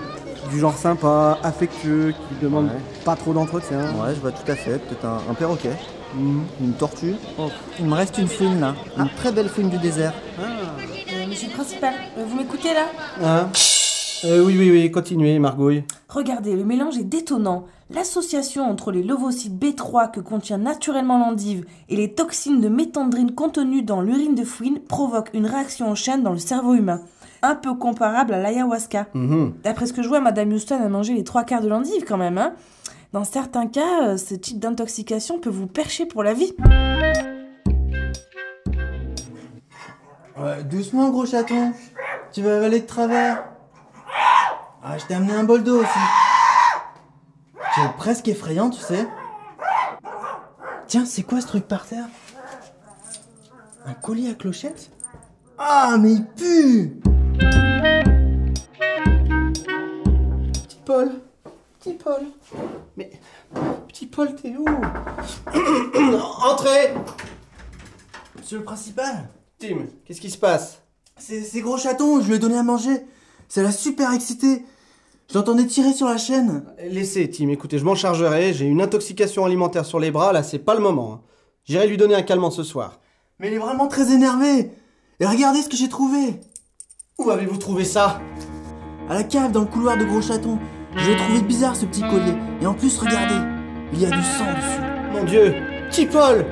du 0.50 0.60
genre 0.60 0.78
sympa, 0.78 1.40
affectueux, 1.44 2.14
qui 2.14 2.42
demande 2.42 2.70
pas 3.04 3.18
trop 3.18 3.34
d'entretien. 3.34 3.82
Ouais, 4.02 4.16
je 4.16 4.22
vois 4.22 4.32
tout 4.32 4.50
à 4.50 4.56
fait. 4.56 4.80
Peut-être 4.80 5.04
un, 5.04 5.18
un 5.30 5.34
perroquet. 5.34 5.74
Une 6.18 6.74
tortue. 6.74 7.16
Il 7.80 7.86
me 7.86 7.94
reste 7.94 8.18
une 8.18 8.28
fouine 8.28 8.60
là. 8.60 8.76
Une 8.98 9.10
très 9.18 9.32
belle 9.32 9.48
fouine 9.50 9.70
du 9.70 9.78
désert. 9.78 10.14
Euh, 10.40 11.28
monsieur 11.28 11.48
le 11.48 11.54
principal, 11.54 11.94
euh, 12.18 12.26
vous 12.28 12.36
m'écoutez 12.38 12.74
là? 12.74 12.86
Hein? 13.24 13.50
Euh, 14.26 14.44
Oui, 14.44 14.56
oui, 14.58 14.72
oui, 14.72 14.92
continuez, 14.92 15.38
Margouille. 15.40 15.84
Regardez, 16.10 16.56
le 16.56 16.66
mélange 16.66 16.98
est 16.98 17.04
détonnant. 17.04 17.66
L'association 17.92 18.64
entre 18.70 18.92
les 18.92 19.02
levocytes 19.04 19.54
B3 19.54 20.12
que 20.12 20.20
contient 20.20 20.58
naturellement 20.58 21.18
l'endive 21.20 21.66
et 21.90 21.96
les 21.96 22.12
toxines 22.14 22.62
de 22.62 22.70
méthandrine 22.70 23.34
contenues 23.34 23.82
dans 23.84 24.02
l'urine 24.02 24.36
de 24.36 24.44
fouine 24.44 24.80
provoque 24.80 25.30
une 25.34 25.46
réaction 25.48 25.90
en 25.90 25.96
chaîne 25.96 26.22
dans 26.24 26.34
le 26.34 26.40
cerveau 26.40 26.74
humain. 26.76 27.02
Un 27.42 27.56
peu 27.56 27.74
comparable 27.74 28.34
à 28.34 28.42
l'ayahuasca. 28.42 29.08
Mhm. 29.14 29.54
D'après 29.64 29.86
ce 29.86 29.94
que 29.94 30.04
je 30.04 30.10
vois, 30.10 30.20
Madame 30.20 30.52
Houston 30.52 30.80
a 30.84 30.90
mangé 30.90 31.14
les 31.14 31.24
trois 31.24 31.44
quarts 31.44 31.62
de 31.62 31.70
l'endive 31.70 32.04
quand 32.08 32.18
même. 32.18 32.38
Hein? 32.38 32.54
Dans 33.12 33.24
certains 33.24 33.66
cas, 33.66 34.10
euh, 34.10 34.18
ce 34.18 34.36
type 34.36 34.60
d'intoxication 34.60 35.40
peut 35.40 35.50
vous 35.50 35.66
percher 35.66 36.06
pour 36.06 36.24
la 36.24 36.36
vie. 36.36 36.54
Ouais, 40.38 40.64
doucement, 40.64 41.10
gros 41.10 41.26
chaton. 41.26 41.74
Tu 42.32 42.44
vas 42.44 42.58
avaler 42.58 42.82
de 42.82 42.86
travers. 42.86 43.46
Ah, 44.84 44.98
je 45.00 45.06
t'ai 45.08 45.16
amené 45.16 45.34
un 45.34 45.44
bol 45.44 45.64
d'eau 45.64 45.82
aussi. 45.82 46.00
Es 47.78 47.98
presque 47.98 48.28
effrayant, 48.28 48.70
tu 48.70 48.80
sais. 48.80 49.08
Tiens, 50.86 51.06
c'est 51.06 51.24
quoi 51.24 51.42
ce 51.42 51.48
truc 51.48 51.68
par 51.68 51.88
terre? 51.88 52.06
Un 53.86 53.94
collier 53.94 54.30
à 54.30 54.34
clochette? 54.36 54.92
Ah, 55.58 55.98
mais 56.00 56.14
il 56.14 56.26
pue 56.26 57.00
Petit 60.54 60.80
Paul. 60.86 61.10
Petit 61.80 61.94
Paul. 61.94 62.24
Mais. 62.98 63.12
Petit 63.88 64.06
Paul, 64.06 64.36
t'es 64.36 64.54
où? 64.58 64.66
Entrez 66.46 66.94
Monsieur 68.38 68.58
le 68.60 68.64
principal 68.64 69.30
Tim, 69.60 69.86
qu'est-ce 70.06 70.22
qui 70.22 70.30
se 70.30 70.38
passe? 70.38 70.82
C'est 71.18 71.42
c'est 71.42 71.62
gros 71.62 71.78
chaton, 71.78 72.22
je 72.22 72.28
lui 72.28 72.36
ai 72.36 72.40
donné 72.40 72.58
à 72.58 72.64
manger. 72.64 73.06
Ça 73.48 73.62
l'a 73.62 73.72
super 73.72 74.14
excité. 74.14 74.64
Je 75.30 75.38
l'entendais 75.38 75.66
tirer 75.68 75.94
sur 75.94 76.08
la 76.08 76.18
chaîne. 76.18 76.64
Laissez, 76.90 77.30
Tim, 77.30 77.50
écoutez, 77.50 77.78
je 77.78 77.86
m'en 77.86 77.96
chargerai. 77.96 78.54
J'ai 78.54 78.66
une 78.66 78.82
intoxication 78.82 79.46
alimentaire 79.46 79.86
sur 79.86 80.00
les 80.00 80.12
bras, 80.12 80.34
là, 80.34 80.44
c'est 80.44 80.60
pas 80.60 80.74
le 80.76 80.82
moment. 80.82 81.14
hein. 81.14 81.22
J'irai 81.66 81.88
lui 81.88 81.98
donner 81.98 82.16
un 82.16 82.24
calmant 82.24 82.52
ce 82.52 82.64
soir. 82.64 83.00
Mais 83.38 83.48
il 83.50 83.54
est 83.54 83.58
vraiment 83.60 83.88
très 83.88 84.12
énervé. 84.12 84.72
Et 85.20 85.26
regardez 85.26 85.62
ce 85.62 85.70
que 85.70 85.78
j'ai 85.78 85.90
trouvé. 85.90 86.40
Où 87.20 87.30
avez-vous 87.30 87.58
trouvé 87.58 87.84
ça? 87.86 88.20
À 89.10 89.14
la 89.14 89.24
cave, 89.24 89.52
dans 89.52 89.62
le 89.62 89.66
couloir 89.68 89.98
de 89.98 90.06
gros 90.06 90.22
chaton. 90.22 90.58
Je 90.96 91.10
l'ai 91.12 91.16
trouvé 91.18 91.42
bizarre 91.42 91.76
ce 91.76 91.86
petit 91.86 92.02
collier. 92.02 92.34
Et 92.62 92.66
en 92.66 92.74
plus, 92.74 92.98
regardez, 92.98 93.36
il 93.94 94.02
y 94.02 94.06
a 94.06 94.10
du 94.10 94.24
sang 94.24 94.46
dessus. 94.46 94.82
Mon 95.14 95.24
dieu 95.24 95.54
Paul 96.12 96.46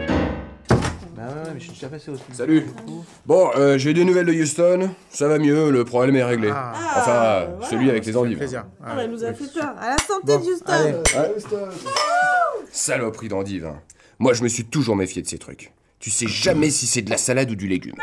Bah 1.15 1.23
ouais, 1.28 1.34
ouais, 1.47 1.52
mais 1.54 1.60
je 1.60 1.63
suis 1.65 1.73
déjà 1.73 1.88
passé 1.89 2.12
au 2.12 2.15
Salut. 2.34 2.65
Bon, 3.26 3.50
euh, 3.56 3.78
j'ai 3.78 3.93
des 3.93 4.04
nouvelles 4.04 4.26
de 4.26 4.34
Houston. 4.34 4.89
Ça 5.10 5.28
va 5.28 5.38
mieux, 5.39 5.69
le 5.71 5.86
problème 5.86 6.15
est 6.15 6.23
réglé. 6.23 6.52
enfin, 6.52 7.12
euh, 7.12 7.47
celui 7.69 7.89
avec 7.89 8.06
les 8.06 8.17
endives. 8.17 8.43
Ah, 8.84 8.95
elle 9.00 9.12
nous 9.12 9.23
a 9.23 9.34
fait 9.34 9.52
peur. 9.54 9.73
À 9.80 9.89
la 9.91 9.97
santé 9.97 10.26
de 10.26 10.52
Houston 10.52 10.73
Ouais. 11.19 11.69
Saloperie 12.71 13.30
d'endives. 13.30 13.65
hein. 13.65 13.80
Moi, 14.19 14.34
je 14.34 14.43
me 14.43 14.47
suis 14.47 14.65
toujours 14.65 14.95
méfié 14.95 15.21
de 15.21 15.28
ces 15.28 15.38
trucs. 15.38 15.71
Tu 16.00 16.10
sais 16.10 16.28
jamais 16.28 16.69
si 16.69 16.86
c'est 16.88 17.02
de 17.02 17.10
la 17.10 17.17
salade 17.17 17.50
ou 17.52 17.56
du 17.56 17.67
légume. 17.67 17.95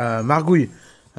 Euh, 0.00 0.22
Margouille, 0.22 0.68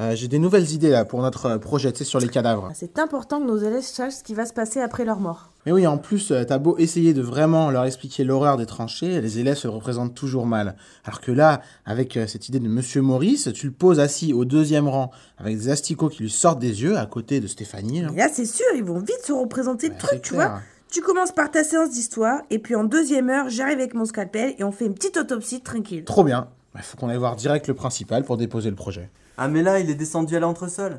euh, 0.00 0.14
j'ai 0.14 0.28
des 0.28 0.38
nouvelles 0.38 0.70
idées 0.70 0.90
là 0.90 1.04
pour 1.04 1.20
notre 1.22 1.46
euh, 1.46 1.58
projet, 1.58 1.92
sur 1.94 2.20
les 2.20 2.28
cadavres. 2.28 2.70
C'est 2.74 2.98
important 2.98 3.40
que 3.40 3.46
nos 3.46 3.56
élèves 3.58 3.82
sachent 3.82 4.14
ce 4.14 4.22
qui 4.22 4.34
va 4.34 4.46
se 4.46 4.52
passer 4.52 4.80
après 4.80 5.04
leur 5.04 5.18
mort. 5.18 5.50
Mais 5.66 5.72
oui, 5.72 5.86
en 5.86 5.98
plus, 5.98 6.30
euh, 6.30 6.44
t'as 6.44 6.58
beau 6.58 6.76
essayer 6.78 7.14
de 7.14 7.22
vraiment 7.22 7.70
leur 7.70 7.84
expliquer 7.84 8.24
l'horreur 8.24 8.56
des 8.56 8.66
tranchées, 8.66 9.20
les 9.20 9.38
élèves 9.38 9.56
se 9.56 9.68
représentent 9.68 10.14
toujours 10.14 10.46
mal. 10.46 10.76
Alors 11.04 11.20
que 11.20 11.32
là, 11.32 11.62
avec 11.84 12.18
cette 12.26 12.48
idée 12.48 12.60
de 12.60 12.68
Monsieur 12.68 13.02
Maurice, 13.02 13.48
tu 13.54 13.66
le 13.66 13.72
poses 13.72 14.00
assis 14.00 14.32
au 14.32 14.44
deuxième 14.44 14.88
rang, 14.88 15.10
avec 15.36 15.56
des 15.56 15.68
asticots 15.68 16.08
qui 16.08 16.22
lui 16.22 16.30
sortent 16.30 16.60
des 16.60 16.82
yeux, 16.82 16.96
à 16.96 17.06
côté 17.06 17.40
de 17.40 17.46
Stéphanie. 17.46 18.02
là. 18.02 18.10
Et 18.12 18.16
là, 18.16 18.28
c'est 18.32 18.46
sûr, 18.46 18.66
ils 18.76 18.84
vont 18.84 18.98
vite 19.00 19.22
se 19.24 19.32
représenter 19.32 19.88
le 19.88 19.96
truc, 19.96 20.22
tu 20.22 20.34
clair. 20.34 20.50
vois. 20.50 20.60
Tu 20.90 21.02
commences 21.02 21.32
par 21.32 21.50
ta 21.50 21.64
séance 21.64 21.90
d'histoire, 21.90 22.40
et 22.50 22.58
puis 22.58 22.74
en 22.74 22.84
deuxième 22.84 23.28
heure, 23.28 23.50
j'arrive 23.50 23.78
avec 23.78 23.94
mon 23.94 24.06
scalpel 24.06 24.54
et 24.58 24.64
on 24.64 24.72
fait 24.72 24.86
une 24.86 24.94
petite 24.94 25.18
autopsie 25.18 25.60
tranquille. 25.60 26.04
Trop 26.04 26.24
bien. 26.24 26.48
Il 26.74 26.82
faut 26.82 26.96
qu'on 26.96 27.08
aille 27.08 27.18
voir 27.18 27.36
direct 27.36 27.66
le 27.66 27.74
principal 27.74 28.22
pour 28.24 28.36
déposer 28.36 28.70
le 28.70 28.76
projet. 28.76 29.10
Ah, 29.40 29.46
mais 29.46 29.62
là, 29.62 29.78
il 29.78 29.88
est 29.88 29.94
descendu 29.94 30.34
à 30.36 30.40
l'entresol. 30.40 30.98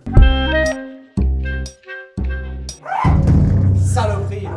Saloperie 3.86 4.48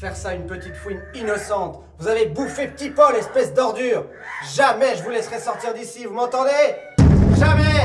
Faire 0.00 0.16
ça 0.16 0.34
une 0.34 0.46
petite 0.46 0.74
fouine 0.74 1.00
innocente. 1.14 1.80
Vous 2.00 2.08
avez 2.08 2.26
bouffé 2.26 2.66
Petit 2.66 2.90
Paul, 2.90 3.14
espèce 3.14 3.54
d'ordure. 3.54 4.06
Jamais 4.52 4.96
je 4.96 5.04
vous 5.04 5.10
laisserai 5.10 5.38
sortir 5.38 5.72
d'ici, 5.74 6.06
vous 6.06 6.14
m'entendez? 6.14 6.74
Jamais! 7.38 7.84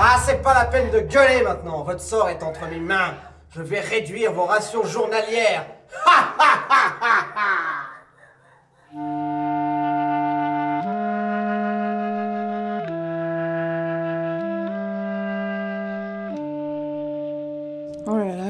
Ah, 0.00 0.16
c'est 0.24 0.40
pas 0.40 0.54
la 0.54 0.64
peine 0.64 0.90
de 0.90 1.00
gueuler 1.00 1.42
maintenant. 1.42 1.82
Votre 1.82 2.00
sort 2.00 2.30
est 2.30 2.42
entre 2.42 2.66
mes 2.70 2.80
mains. 2.80 3.12
Je 3.50 3.60
vais 3.60 3.80
réduire 3.80 4.32
vos 4.32 4.44
rations 4.44 4.84
journalières. 4.84 5.66
Ha 6.06 6.34
ha 6.38 6.67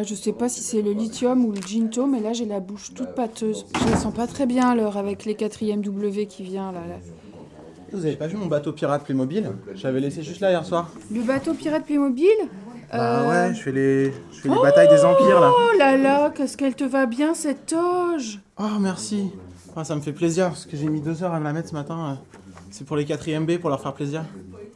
je 0.09 0.15
sais 0.15 0.33
pas 0.33 0.49
si 0.49 0.63
c'est 0.63 0.81
le 0.83 0.93
lithium 0.93 1.45
ou 1.45 1.53
le 1.53 1.61
ginto, 1.61 2.07
mais 2.07 2.21
là 2.21 2.33
j'ai 2.33 2.47
la 2.47 2.61
bouche 2.61 2.95
toute 2.95 3.15
pâteuse. 3.15 3.67
Je 3.85 3.91
la 3.91 3.97
sens 3.97 4.15
pas 4.15 4.27
très 4.27 4.47
bien 4.47 4.75
l'heure 4.75 4.97
avec 4.97 5.25
les 5.25 5.35
4ème 5.35 5.81
W 5.83 6.27
qui 6.27 6.43
vient 6.43 6.73
là, 6.73 6.81
là. 6.89 6.97
Vous 7.93 8.05
avez 8.05 8.17
pas 8.17 8.27
vu 8.27 8.37
mon 8.37 8.47
bateau 8.47 8.73
pirate 8.73 9.05
Playmobil? 9.05 9.51
J'avais 9.75 10.01
laissé 10.01 10.23
juste 10.23 10.41
là 10.41 10.51
hier 10.51 10.65
soir. 10.65 10.91
Le 11.13 11.23
bateau 11.23 11.55
pirate 11.55 11.85
Playmobil? 11.85 12.27
Bah 12.91 12.99
Euh, 13.23 13.49
ouais, 13.49 13.55
je 13.55 13.61
fais 13.63 13.73
les, 13.73 14.05
je 14.33 14.41
fais 14.41 14.49
les 14.49 14.55
batailles 14.63 14.89
des 14.89 15.05
empires 15.05 15.41
là. 15.41 15.51
Oh 15.55 15.79
là 15.79 15.97
là, 15.97 16.31
qu'est-ce 16.31 16.57
qu'elle 16.57 16.75
te 16.75 16.85
va 16.85 17.07
bien 17.07 17.35
cette 17.35 17.67
toge? 17.67 18.41
Oh 18.59 18.79
merci. 18.81 19.31
Ah, 19.77 19.85
ça 19.85 19.95
me 19.95 20.01
fait 20.01 20.13
plaisir 20.13 20.49
parce 20.49 20.67
que 20.67 20.77
j'ai 20.77 20.89
mis 20.89 21.01
deux 21.01 21.23
heures 21.23 21.33
à 21.35 21.39
me 21.39 21.45
la 21.45 21.53
mettre 21.53 21.69
ce 21.69 21.75
matin. 21.75 22.11
euh. 22.13 22.15
C'est 22.71 22.85
pour 22.87 22.97
les 22.97 23.05
4ème 23.05 23.47
B 23.47 23.59
pour 23.59 23.71
leur 23.71 23.81
faire 23.81 23.95
plaisir. 23.95 24.25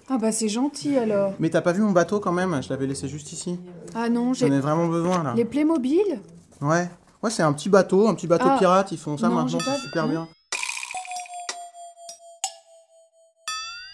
Ah 0.08 0.18
bah 0.18 0.32
c'est 0.32 0.48
gentil 0.48 0.96
alors. 0.98 1.32
Mais 1.38 1.48
t'as 1.50 1.60
pas 1.62 1.72
vu 1.72 1.80
mon 1.80 1.92
bateau 1.92 2.20
quand 2.20 2.32
même? 2.32 2.60
Je 2.62 2.68
l'avais 2.68 2.86
laissé 2.86 3.08
juste 3.08 3.32
ici. 3.32 3.58
Ah 3.94 4.08
non, 4.08 4.34
j'ai... 4.34 4.48
J'en 4.48 4.52
ai 4.54 4.60
vraiment 4.60 4.86
besoin 4.88 5.22
là. 5.22 5.32
Les 5.34 5.44
Playmobil? 5.44 6.20
Ouais. 6.60 6.88
Ouais, 7.22 7.30
c'est 7.30 7.42
un 7.42 7.52
petit 7.52 7.68
bateau, 7.68 8.08
un 8.08 8.14
petit 8.14 8.26
bateau 8.26 8.46
Ah. 8.48 8.56
pirate. 8.58 8.92
Ils 8.92 8.98
font 8.98 9.16
ça 9.16 9.28
Non, 9.28 9.36
maintenant, 9.36 9.58
c'est 9.60 9.78
super 9.80 10.08
bien. 10.08 10.28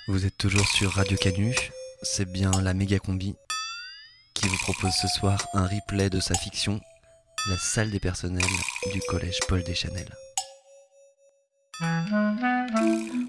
Vous 0.08 0.24
êtes 0.24 0.38
toujours 0.38 0.66
sur 0.66 0.90
Radio 0.92 1.18
Canu, 1.18 1.54
c'est 2.02 2.24
bien 2.30 2.50
la 2.62 2.72
méga 2.72 2.98
combi 2.98 3.34
qui 4.34 4.48
vous 4.48 4.56
propose 4.58 4.92
ce 4.92 5.08
soir 5.08 5.46
un 5.52 5.66
replay 5.66 6.08
de 6.08 6.20
sa 6.20 6.34
fiction, 6.34 6.80
La 7.50 7.58
salle 7.58 7.90
des 7.90 8.00
personnels 8.00 8.42
du 8.92 9.00
collège 9.08 9.38
Paul 9.48 9.62
Deschanel. 9.64 10.08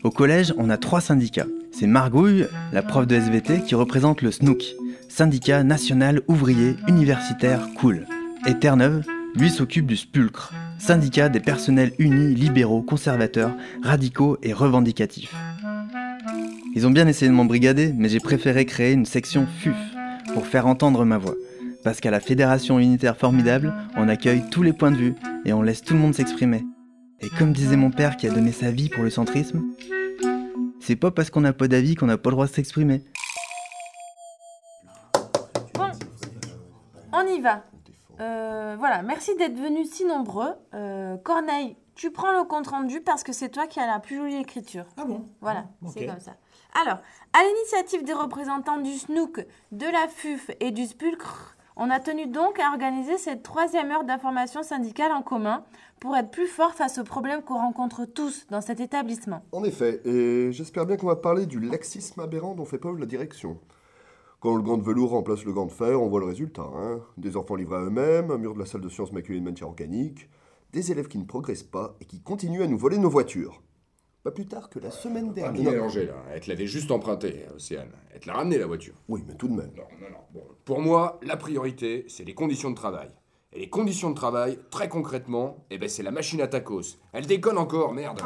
Au 0.03 0.09
collège, 0.09 0.53
on 0.57 0.69
a 0.69 0.77
trois 0.77 1.01
syndicats. 1.01 1.45
C'est 1.71 1.87
Margouille, 1.87 2.47
la 2.71 2.81
prof 2.81 3.05
de 3.05 3.15
SVT, 3.15 3.61
qui 3.61 3.75
représente 3.75 4.21
le 4.21 4.31
SNOOC, 4.31 4.75
syndicat 5.07 5.63
national 5.63 6.21
ouvrier 6.27 6.75
universitaire 6.87 7.67
cool. 7.75 8.07
Et 8.47 8.55
Terre-Neuve, 8.55 9.03
lui 9.35 9.49
s'occupe 9.49 9.85
du 9.85 9.97
SPULCRE, 9.97 10.51
syndicat 10.79 11.29
des 11.29 11.39
personnels 11.39 11.93
unis, 11.99 12.33
libéraux, 12.33 12.81
conservateurs, 12.81 13.55
radicaux 13.83 14.37
et 14.41 14.53
revendicatifs. 14.53 15.35
Ils 16.75 16.87
ont 16.87 16.91
bien 16.91 17.07
essayé 17.07 17.29
de 17.29 17.35
m'embrigader, 17.35 17.93
mais 17.95 18.09
j'ai 18.09 18.19
préféré 18.19 18.65
créer 18.65 18.93
une 18.93 19.05
section 19.05 19.45
FUF 19.59 19.75
pour 20.33 20.47
faire 20.47 20.65
entendre 20.65 21.05
ma 21.05 21.17
voix. 21.17 21.35
Parce 21.83 21.99
qu'à 21.99 22.11
la 22.11 22.19
Fédération 22.19 22.79
unitaire 22.79 23.17
formidable, 23.17 23.73
on 23.95 24.09
accueille 24.09 24.43
tous 24.49 24.63
les 24.63 24.73
points 24.73 24.91
de 24.91 24.97
vue 24.97 25.15
et 25.45 25.53
on 25.53 25.61
laisse 25.61 25.81
tout 25.81 25.93
le 25.93 25.99
monde 25.99 26.15
s'exprimer. 26.15 26.63
Et 27.21 27.29
comme 27.29 27.51
disait 27.53 27.75
mon 27.75 27.91
père 27.91 28.17
qui 28.17 28.27
a 28.27 28.31
donné 28.31 28.51
sa 28.51 28.71
vie 28.71 28.89
pour 28.89 29.03
le 29.03 29.09
centrisme, 29.09 29.63
c'est 30.79 30.95
pas 30.95 31.11
parce 31.11 31.29
qu'on 31.29 31.41
n'a 31.41 31.53
pas 31.53 31.67
d'avis 31.67 31.95
qu'on 31.95 32.05
n'a 32.05 32.17
pas 32.17 32.29
le 32.29 32.35
droit 32.35 32.47
de 32.47 32.51
s'exprimer. 32.51 33.03
Bon, 35.73 35.89
on 37.13 37.27
y 37.27 37.41
va. 37.41 37.63
Euh, 38.19 38.75
voilà, 38.77 39.01
merci 39.01 39.35
d'être 39.35 39.57
venus 39.57 39.89
si 39.91 40.05
nombreux. 40.05 40.53
Euh, 40.73 41.17
Corneille, 41.17 41.75
tu 41.95 42.11
prends 42.11 42.31
le 42.31 42.43
compte 42.45 42.67
rendu 42.67 43.01
parce 43.01 43.23
que 43.23 43.33
c'est 43.33 43.49
toi 43.49 43.67
qui 43.67 43.79
as 43.79 43.87
la 43.87 43.99
plus 43.99 44.17
jolie 44.17 44.37
écriture. 44.37 44.85
Ah 44.97 45.05
bon 45.05 45.25
Voilà, 45.41 45.65
Ok. 45.83 45.91
c'est 45.93 46.05
comme 46.05 46.19
ça. 46.19 46.35
Alors, 46.81 46.99
à 47.33 47.43
l'initiative 47.43 48.03
des 48.03 48.13
représentants 48.13 48.77
du 48.79 48.93
SNOOC, 48.93 49.45
de 49.71 49.85
la 49.85 50.07
FUF 50.07 50.51
et 50.59 50.71
du 50.71 50.85
SPULCRE, 50.85 51.55
On 51.81 51.89
a 51.89 52.01
tenu 52.01 52.27
donc 52.27 52.59
à 52.59 52.71
organiser 52.71 53.17
cette 53.17 53.41
troisième 53.41 53.89
heure 53.89 54.03
d'information 54.03 54.63
syndicale 54.63 55.13
en 55.13 55.21
commun 55.21 55.63
pour 56.01 56.17
être 56.17 56.29
plus 56.29 56.45
fort 56.45 56.73
face 56.73 56.97
aux 56.97 57.05
problèmes 57.05 57.41
qu'on 57.41 57.55
rencontre 57.55 58.03
tous 58.03 58.45
dans 58.49 58.59
cet 58.59 58.81
établissement. 58.81 59.45
En 59.53 59.63
effet, 59.63 60.01
et 60.03 60.51
j'espère 60.51 60.85
bien 60.85 60.97
qu'on 60.97 61.07
va 61.07 61.15
parler 61.15 61.45
du 61.45 61.57
laxisme 61.57 62.19
aberrant 62.19 62.53
dont 62.53 62.65
fait 62.65 62.79
preuve 62.79 62.99
la 62.99 63.05
direction. 63.05 63.61
Quand 64.41 64.57
le 64.57 64.61
gant 64.61 64.75
de 64.75 64.83
velours 64.83 65.11
remplace 65.11 65.45
le 65.45 65.53
gant 65.53 65.67
de 65.67 65.71
fer, 65.71 66.01
on 66.01 66.09
voit 66.09 66.19
le 66.19 66.25
résultat. 66.25 66.69
Hein 66.75 66.99
des 67.15 67.37
enfants 67.37 67.55
livrés 67.55 67.77
à 67.77 67.83
eux-mêmes, 67.83 68.29
un 68.29 68.37
mur 68.37 68.55
de 68.55 68.59
la 68.59 68.65
salle 68.65 68.81
de 68.81 68.89
sciences 68.89 69.13
maculé 69.13 69.39
de 69.39 69.45
matière 69.45 69.69
organique, 69.69 70.29
des 70.73 70.91
élèves 70.91 71.07
qui 71.07 71.17
ne 71.17 71.23
progressent 71.23 71.63
pas 71.63 71.95
et 72.01 72.05
qui 72.05 72.19
continuent 72.21 72.63
à 72.63 72.67
nous 72.67 72.77
voler 72.77 72.97
nos 72.97 73.09
voitures. 73.09 73.61
Pas 74.29 74.35
plus 74.35 74.45
tard 74.45 74.69
que 74.69 74.77
la 74.77 74.91
semaine 74.91 75.29
Ah, 75.31 75.33
dernière. 75.33 75.71
mélangé, 75.71 76.05
là. 76.05 76.13
Elle 76.31 76.39
te 76.41 76.49
l'avait 76.51 76.67
juste 76.67 76.91
emprunté, 76.91 77.47
Océane. 77.55 77.89
Elle 78.13 78.19
te 78.19 78.27
l'a 78.27 78.33
ramené, 78.35 78.59
la 78.59 78.67
voiture. 78.67 78.93
Oui, 79.07 79.23
mais 79.27 79.33
tout 79.33 79.47
de 79.47 79.53
même. 79.53 79.71
Non, 79.75 79.85
non, 79.99 80.09
non. 80.11 80.19
Bon, 80.31 80.43
pour 80.65 80.81
moi, 80.81 81.19
la 81.23 81.35
priorité, 81.35 82.05
c'est 82.07 82.23
les 82.23 82.35
conditions 82.35 82.69
de 82.69 82.75
travail. 82.75 83.09
Et 83.53 83.59
les 83.61 83.69
conditions 83.71 84.11
de 84.11 84.15
travail, 84.15 84.59
très 84.69 84.87
concrètement, 84.87 85.65
eh 85.71 85.79
ben, 85.79 85.89
c'est 85.89 86.03
la 86.03 86.11
machine 86.11 86.41
à 86.41 86.47
tacos. 86.47 86.99
Elle 87.11 87.25
déconne 87.25 87.57
encore, 87.57 87.91
merde. 87.91 88.21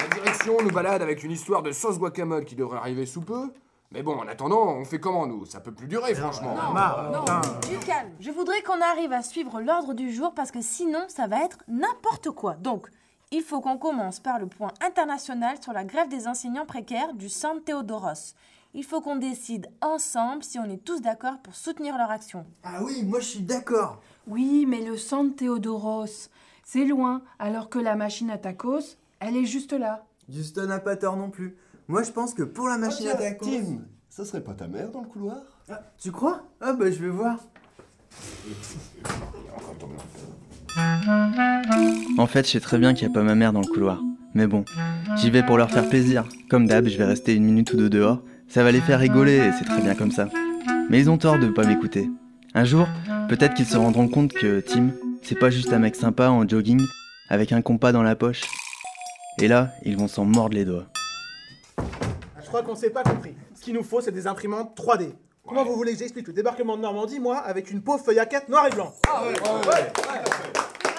La 0.00 0.08
direction 0.16 0.56
nous 0.60 0.72
balade 0.72 1.00
avec 1.00 1.22
une 1.22 1.30
histoire 1.30 1.62
de 1.62 1.70
sauce 1.70 2.00
guacamole 2.00 2.44
qui 2.44 2.56
devrait 2.56 2.78
arriver 2.78 3.06
sous 3.06 3.20
peu. 3.20 3.52
Mais 3.92 4.02
bon, 4.02 4.16
en 4.16 4.26
attendant, 4.26 4.66
on 4.78 4.84
fait 4.84 4.98
comment, 4.98 5.28
nous? 5.28 5.46
Ça 5.46 5.60
peut 5.60 5.70
plus 5.72 5.86
durer, 5.86 6.16
franchement. 6.16 6.56
Non, 6.56 7.24
du 7.70 7.78
calme. 7.86 8.10
Je 8.18 8.32
voudrais 8.32 8.60
qu'on 8.62 8.80
arrive 8.80 9.12
à 9.12 9.22
suivre 9.22 9.60
l'ordre 9.60 9.94
du 9.94 10.12
jour 10.12 10.34
parce 10.34 10.50
que 10.50 10.60
sinon, 10.60 11.04
ça 11.06 11.28
va 11.28 11.44
être 11.44 11.58
n'importe 11.68 12.30
quoi. 12.32 12.54
Donc, 12.54 12.88
il 13.30 13.42
faut 13.42 13.60
qu'on 13.60 13.78
commence 13.78 14.20
par 14.20 14.38
le 14.38 14.46
point 14.46 14.72
international 14.80 15.56
sur 15.62 15.72
la 15.72 15.84
grève 15.84 16.08
des 16.08 16.26
enseignants 16.26 16.66
précaires 16.66 17.14
du 17.14 17.28
San 17.28 17.60
Théodoros. 17.62 18.34
Il 18.74 18.84
faut 18.84 19.00
qu'on 19.00 19.16
décide 19.16 19.68
ensemble 19.80 20.42
si 20.42 20.58
on 20.58 20.64
est 20.64 20.84
tous 20.84 21.00
d'accord 21.00 21.38
pour 21.42 21.54
soutenir 21.54 21.96
leur 21.96 22.10
action. 22.10 22.44
Ah 22.64 22.82
oui, 22.82 23.02
moi 23.04 23.20
je 23.20 23.26
suis 23.26 23.40
d'accord. 23.42 24.00
Oui, 24.26 24.66
mais 24.66 24.80
le 24.84 24.96
San 24.96 25.32
Théodoros, 25.34 26.28
c'est 26.64 26.84
loin, 26.84 27.22
alors 27.38 27.68
que 27.68 27.78
la 27.78 27.94
machine 27.94 28.30
à 28.30 28.38
tacos, 28.38 28.96
elle 29.20 29.36
est 29.36 29.44
juste 29.44 29.72
là. 29.72 30.04
Houston 30.28 30.66
n'a 30.66 30.80
pas 30.80 30.96
tort 30.96 31.16
non 31.16 31.30
plus. 31.30 31.56
Moi 31.86 32.02
je 32.02 32.10
pense 32.10 32.34
que 32.34 32.42
pour 32.42 32.68
la 32.68 32.78
machine 32.78 33.08
à 33.08 33.14
tacos. 33.14 33.46
Tim, 33.46 33.82
ça 34.08 34.24
serait 34.24 34.42
pas 34.42 34.54
ta 34.54 34.66
mère 34.66 34.90
dans 34.90 35.02
le 35.02 35.08
couloir 35.08 35.36
Ah, 35.68 35.80
tu 35.98 36.10
crois 36.10 36.42
Ah 36.60 36.72
bah 36.72 36.90
je 36.90 36.98
vais 36.98 37.10
voir. 37.10 37.38
En 42.18 42.26
fait, 42.26 42.46
je 42.46 42.52
sais 42.52 42.60
très 42.60 42.78
bien 42.78 42.94
qu'il 42.94 43.06
n'y 43.06 43.12
a 43.12 43.14
pas 43.14 43.22
ma 43.22 43.34
mère 43.34 43.52
dans 43.52 43.60
le 43.60 43.66
couloir. 43.66 44.00
Mais 44.34 44.46
bon, 44.46 44.64
j'y 45.16 45.30
vais 45.30 45.42
pour 45.42 45.56
leur 45.56 45.70
faire 45.70 45.88
plaisir. 45.88 46.24
Comme 46.48 46.66
d'hab, 46.66 46.88
je 46.88 46.98
vais 46.98 47.04
rester 47.04 47.34
une 47.34 47.44
minute 47.44 47.72
ou 47.72 47.76
deux 47.76 47.90
dehors. 47.90 48.22
Ça 48.48 48.64
va 48.64 48.72
les 48.72 48.80
faire 48.80 48.98
rigoler 48.98 49.36
et 49.36 49.52
c'est 49.52 49.64
très 49.64 49.80
bien 49.80 49.94
comme 49.94 50.10
ça. 50.10 50.28
Mais 50.90 50.98
ils 50.98 51.10
ont 51.10 51.18
tort 51.18 51.38
de 51.38 51.48
pas 51.48 51.64
m'écouter. 51.64 52.10
Un 52.54 52.64
jour, 52.64 52.88
peut-être 53.28 53.54
qu'ils 53.54 53.66
se 53.66 53.76
rendront 53.76 54.08
compte 54.08 54.32
que 54.32 54.60
Tim, 54.60 54.90
c'est 55.22 55.38
pas 55.38 55.50
juste 55.50 55.72
un 55.72 55.78
mec 55.78 55.96
sympa 55.96 56.28
en 56.28 56.46
jogging 56.46 56.82
avec 57.28 57.52
un 57.52 57.62
compas 57.62 57.92
dans 57.92 58.02
la 58.02 58.16
poche. 58.16 58.42
Et 59.38 59.48
là, 59.48 59.70
ils 59.84 59.96
vont 59.96 60.08
s'en 60.08 60.24
mordre 60.24 60.54
les 60.54 60.64
doigts. 60.64 60.86
Je 62.42 62.46
crois 62.46 62.62
qu'on 62.62 62.76
s'est 62.76 62.90
pas 62.90 63.02
compris. 63.02 63.34
Ce 63.54 63.62
qu'il 63.62 63.74
nous 63.74 63.82
faut, 63.82 64.00
c'est 64.00 64.12
des 64.12 64.26
imprimantes 64.26 64.76
3D. 64.76 65.12
Comment 65.46 65.64
vous 65.64 65.74
voulez 65.76 65.92
que 65.92 65.98
j'explique 65.98 66.26
le 66.28 66.32
débarquement 66.32 66.74
de 66.76 66.82
Normandie, 66.82 67.20
moi, 67.20 67.36
avec 67.38 67.70
une 67.70 67.82
pauvre 67.82 68.02
feuille 68.02 68.18
à 68.18 68.24
4 68.26 68.48
noir 68.48 68.66
et 68.66 68.70
blanc 68.70 68.94
Que 69.02 69.10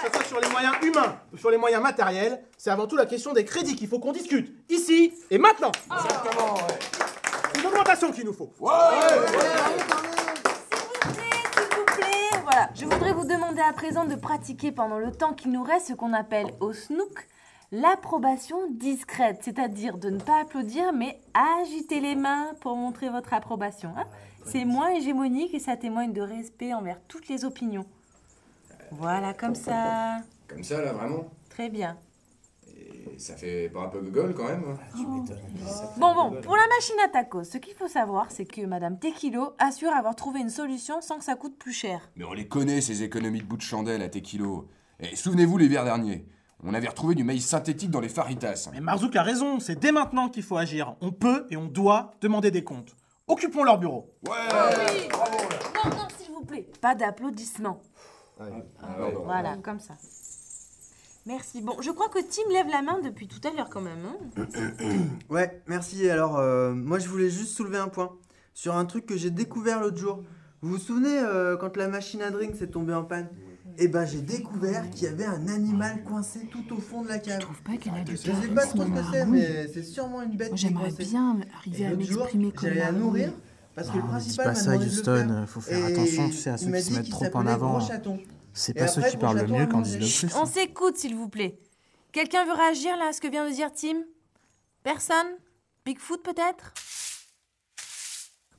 ce 0.03 0.13
soit 0.13 0.23
sur 0.25 0.39
les 0.39 0.47
moyens 0.49 0.75
humains 0.83 1.17
ou 1.33 1.37
sur 1.37 1.49
les 1.49 1.57
moyens 1.57 1.81
matériels, 1.81 2.43
c'est 2.57 2.69
avant 2.69 2.85
tout 2.85 2.95
la 2.95 3.07
question 3.07 3.33
des 3.33 3.43
crédits 3.43 3.75
qu'il 3.75 3.87
faut 3.87 3.97
qu'on 3.99 4.11
discute. 4.11 4.53
Ici 4.69 5.13
et 5.31 5.37
maintenant 5.39 5.71
Exactement, 5.91 6.55
C'est 7.53 7.59
une 7.61 7.67
augmentation 7.67 8.11
qu'il 8.11 8.25
nous 8.25 8.33
faut. 8.33 8.51
S'il 8.59 8.67
vous 11.75 11.85
plaît, 11.85 12.39
voilà. 12.43 12.69
Je 12.75 12.85
voudrais 12.85 13.13
vous 13.13 13.25
demander 13.25 13.61
à 13.61 13.73
présent 13.73 14.05
de 14.05 14.13
pratiquer 14.15 14.71
pendant 14.71 14.99
le 14.99 15.11
temps 15.11 15.33
qu'il 15.33 15.51
nous 15.51 15.63
reste 15.63 15.87
ce 15.87 15.93
qu'on 15.93 16.13
appelle 16.13 16.53
au 16.59 16.71
snook 16.71 17.27
l'approbation 17.71 18.57
discrète, 18.69 19.39
c'est-à-dire 19.41 19.97
de 19.97 20.11
ne 20.11 20.19
pas 20.19 20.41
applaudir 20.41 20.93
mais 20.93 21.19
agiter 21.59 21.99
les 21.99 22.13
mains 22.15 22.51
pour 22.61 22.75
montrer 22.75 23.09
votre 23.09 23.33
approbation. 23.33 23.89
hein. 23.97 24.03
C'est 24.45 24.65
moins 24.65 24.89
hégémonique 24.91 25.53
et 25.53 25.59
ça 25.59 25.75
témoigne 25.75 26.13
de 26.13 26.21
respect 26.21 26.73
envers 26.73 26.99
toutes 27.07 27.27
les 27.27 27.45
opinions. 27.45 27.85
Voilà, 28.91 29.33
comme 29.33 29.55
ça. 29.55 30.21
Comme 30.47 30.63
ça, 30.63 30.81
là, 30.81 30.93
vraiment 30.93 31.29
Très 31.49 31.69
bien. 31.69 31.97
Et 32.67 33.17
ça 33.17 33.35
fait 33.35 33.69
pas 33.69 33.81
un 33.81 33.87
peu 33.87 34.01
gogol, 34.01 34.33
quand 34.35 34.45
même 34.45 34.63
hein 34.67 35.25
Bon, 35.97 36.13
bon, 36.13 36.41
pour 36.41 36.55
la 36.55 36.67
machine 36.75 36.95
à 37.03 37.09
tacos, 37.09 37.45
ce 37.45 37.57
qu'il 37.57 37.73
faut 37.73 37.87
savoir, 37.87 38.31
c'est 38.31 38.45
que 38.45 38.61
Madame 38.65 38.99
Tequilo 38.99 39.53
assure 39.57 39.91
avoir 39.91 40.15
trouvé 40.15 40.41
une 40.41 40.49
solution 40.49 41.01
sans 41.01 41.17
que 41.17 41.23
ça 41.23 41.35
coûte 41.35 41.57
plus 41.57 41.73
cher. 41.73 42.09
Mais 42.15 42.25
on 42.25 42.33
les 42.33 42.47
connaît, 42.47 42.81
ces 42.81 43.03
économies 43.03 43.39
de 43.39 43.45
bout 43.45 43.57
de 43.57 43.61
chandelle 43.61 44.01
à 44.01 44.09
tes 44.09 44.21
kilos. 44.21 44.65
Et 44.99 45.15
souvenez-vous 45.15 45.57
l'hiver 45.57 45.83
dernier, 45.83 46.27
on 46.63 46.73
avait 46.73 46.87
retrouvé 46.87 47.15
du 47.15 47.23
maïs 47.23 47.45
synthétique 47.45 47.91
dans 47.91 47.99
les 47.99 48.09
faritas. 48.09 48.69
Mais 48.73 48.81
Marzouk 48.81 49.15
a 49.15 49.23
raison, 49.23 49.59
c'est 49.59 49.79
dès 49.79 49.91
maintenant 49.91 50.29
qu'il 50.29 50.43
faut 50.43 50.57
agir. 50.57 50.95
On 51.01 51.11
peut 51.11 51.47
et 51.49 51.57
on 51.57 51.65
doit 51.65 52.11
demander 52.21 52.51
des 52.51 52.63
comptes. 52.63 52.95
Occupons 53.27 53.63
leur 53.63 53.77
bureau. 53.79 54.13
Non, 54.25 54.31
non, 55.89 56.07
s'il 56.17 56.31
vous 56.31 56.45
plaît. 56.45 56.67
Pas 56.81 56.93
d'applaudissements. 56.95 57.81
Voilà, 59.25 59.57
comme 59.63 59.79
ça. 59.79 59.95
Merci. 61.25 61.61
Bon, 61.61 61.81
je 61.81 61.89
crois 61.89 62.07
que 62.09 62.19
Tim 62.19 62.47
lève 62.51 62.67
la 62.67 62.83
main 62.83 62.99
depuis 62.99 63.27
tout 63.27 63.39
à 63.47 63.51
l'heure 63.51 63.69
quand 63.69 63.81
même. 63.81 64.05
hein. 64.05 64.45
Ouais, 65.29 65.63
merci. 65.65 66.07
Alors, 66.07 66.37
euh, 66.37 66.71
moi 66.73 66.99
je 66.99 67.07
voulais 67.09 67.31
juste 67.31 67.55
soulever 67.55 67.79
un 67.79 67.87
point 67.87 68.15
sur 68.53 68.75
un 68.75 68.85
truc 68.85 69.07
que 69.07 69.17
j'ai 69.17 69.31
découvert 69.31 69.81
l'autre 69.81 69.97
jour. 69.97 70.21
Vous 70.61 70.69
vous 70.73 70.77
souvenez 70.77 71.17
euh, 71.19 71.57
quand 71.57 71.77
la 71.77 71.87
machine 71.87 72.21
à 72.21 72.29
drink 72.29 72.55
s'est 72.55 72.67
tombée 72.67 72.93
en 72.93 73.03
panne? 73.03 73.29
Eh 73.77 73.87
ben, 73.87 74.05
j'ai 74.05 74.21
découvert 74.21 74.89
qu'il 74.89 75.03
y 75.03 75.07
avait 75.07 75.25
un 75.25 75.47
animal 75.47 76.03
coincé 76.03 76.47
tout 76.51 76.63
au 76.73 76.79
fond 76.79 77.03
de 77.03 77.09
la 77.09 77.19
cave. 77.19 77.41
Je 77.41 77.45
trouve 77.45 77.61
pas 77.61 77.77
qu'elle 77.77 77.93
a 77.93 78.03
du 78.03 78.13
Je 78.13 78.17
sais 78.17 78.47
pas 78.53 78.65
trop 78.65 78.83
ce 78.83 78.89
que 78.89 78.99
c'est, 79.11 79.25
mais 79.25 79.67
c'est 79.73 79.83
sûrement 79.83 80.21
une 80.21 80.37
bête. 80.37 80.49
Moi, 80.49 80.57
j'aimerais 80.57 80.91
bien 80.91 81.39
arriver 81.57 81.83
Et 81.83 81.85
à 81.87 81.95
m'exprimer 81.95 82.51
comme 82.51 82.69
J'allais 82.69 82.79
la 82.79 82.91
nourrir 82.91 83.31
parce 83.75 83.89
que 83.89 83.97
le 83.97 84.03
dis 84.03 84.07
principal 84.07 84.45
pas 84.45 84.55
ça, 84.55 84.77
le 84.77 84.85
Houston, 84.85 85.27
faire. 85.27 85.49
faut 85.49 85.59
faire 85.61 85.85
attention, 85.85 86.29
tu 86.29 86.35
sais, 86.35 86.49
à 86.49 86.57
ceux 86.57 86.71
qui 86.71 86.81
se 86.81 86.93
mettent 86.93 87.09
trop 87.09 87.25
en 87.33 87.45
avant. 87.45 87.79
C'est 88.53 88.73
pas 88.73 88.87
ceux 88.87 89.01
qui 89.03 89.17
parlent 89.17 89.41
le 89.41 89.47
mieux 89.47 89.67
quand 89.67 89.81
disent 89.81 89.99
le 89.99 90.27
plus. 90.27 90.35
On 90.35 90.45
s'écoute, 90.45 90.97
s'il 90.97 91.15
vous 91.15 91.27
plaît. 91.29 91.59
Quelqu'un 92.13 92.45
veut 92.45 92.53
réagir 92.53 92.95
là 92.95 93.09
à 93.09 93.13
ce 93.13 93.19
que 93.19 93.27
vient 93.27 93.45
de 93.45 93.53
dire 93.53 93.69
Tim? 93.73 94.03
Personne? 94.83 95.27
Bigfoot 95.85 96.23
peut-être? 96.23 96.73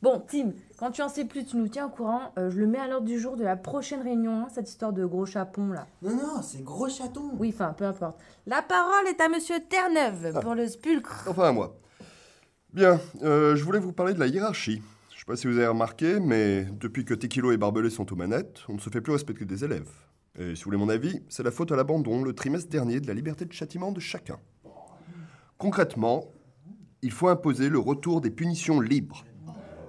Bon, 0.03 0.23
Tim, 0.29 0.53
quand 0.79 0.91
tu 0.91 1.03
en 1.03 1.09
sais 1.09 1.25
plus, 1.25 1.45
tu 1.45 1.57
nous 1.57 1.69
tiens 1.69 1.87
au 1.87 1.91
courant. 1.91 2.33
Euh, 2.39 2.51
je 2.51 2.59
le 2.59 2.67
mets 2.67 2.79
à 2.79 2.87
l'ordre 2.87 3.07
du 3.07 3.19
jour 3.19 3.37
de 3.37 3.45
la 3.45 3.57
prochaine 3.57 4.03
réunion, 4.03 4.43
hein, 4.43 4.49
cette 4.53 4.69
histoire 4.69 4.93
de 4.93 5.05
gros 5.05 5.27
chapon 5.27 5.69
là. 5.69 5.87
Non, 6.03 6.11
non, 6.11 6.43
c'est 6.43 6.63
gros 6.63 6.89
chaton. 6.89 7.31
Oui, 7.39 7.53
enfin, 7.55 7.73
peu 7.73 7.85
importe. 7.85 8.19
La 8.47 8.63
parole 8.63 9.07
est 9.09 9.21
à 9.21 9.29
Monsieur 9.29 9.57
Terre-Neuve 9.69 10.41
pour 10.41 10.55
le 10.55 10.69
spulcre. 10.69 11.25
Enfin 11.29 11.49
à 11.49 11.53
moi. 11.53 11.77
Bien, 12.75 13.01
euh, 13.23 13.57
je 13.57 13.65
voulais 13.65 13.79
vous 13.79 13.93
parler 13.93 14.13
de 14.13 14.21
la 14.21 14.27
hiérarchie. 14.27 14.83
Je 15.11 15.19
sais 15.19 15.25
pas 15.27 15.37
si 15.37 15.47
vous 15.47 15.57
avez 15.57 15.67
remarqué, 15.67 16.21
mais 16.21 16.67
depuis 16.79 17.07
que 17.07 17.15
Tequilo 17.15 17.51
et 17.53 17.57
Barbelé 17.57 17.89
sont 17.89 18.13
aux 18.13 18.17
manettes, 18.17 18.61
on 18.69 18.75
ne 18.75 18.79
se 18.79 18.91
fait 18.91 19.01
plus 19.01 19.15
respecter 19.15 19.47
des 19.47 19.65
élèves. 19.65 19.91
Et 20.39 20.55
si 20.55 20.63
vous 20.63 20.69
voulez 20.69 20.77
mon 20.77 20.91
avis, 20.91 21.23
c'est 21.31 21.43
la 21.43 21.51
faute 21.51 21.73
à 21.73 21.77
l'abandon 21.77 22.23
le 22.23 22.35
trimestre 22.35 22.69
dernier 22.69 23.01
de 23.01 23.07
la 23.07 23.15
liberté 23.15 23.47
de 23.47 23.53
châtiment 23.53 23.93
de 23.93 24.01
chacun. 24.01 24.39
Concrètement, 25.57 26.27
il 27.01 27.11
faut 27.11 27.29
imposer 27.29 27.71
le 27.71 27.79
retour 27.79 28.21
des 28.21 28.31
punitions 28.31 28.81
libres. 28.81 29.25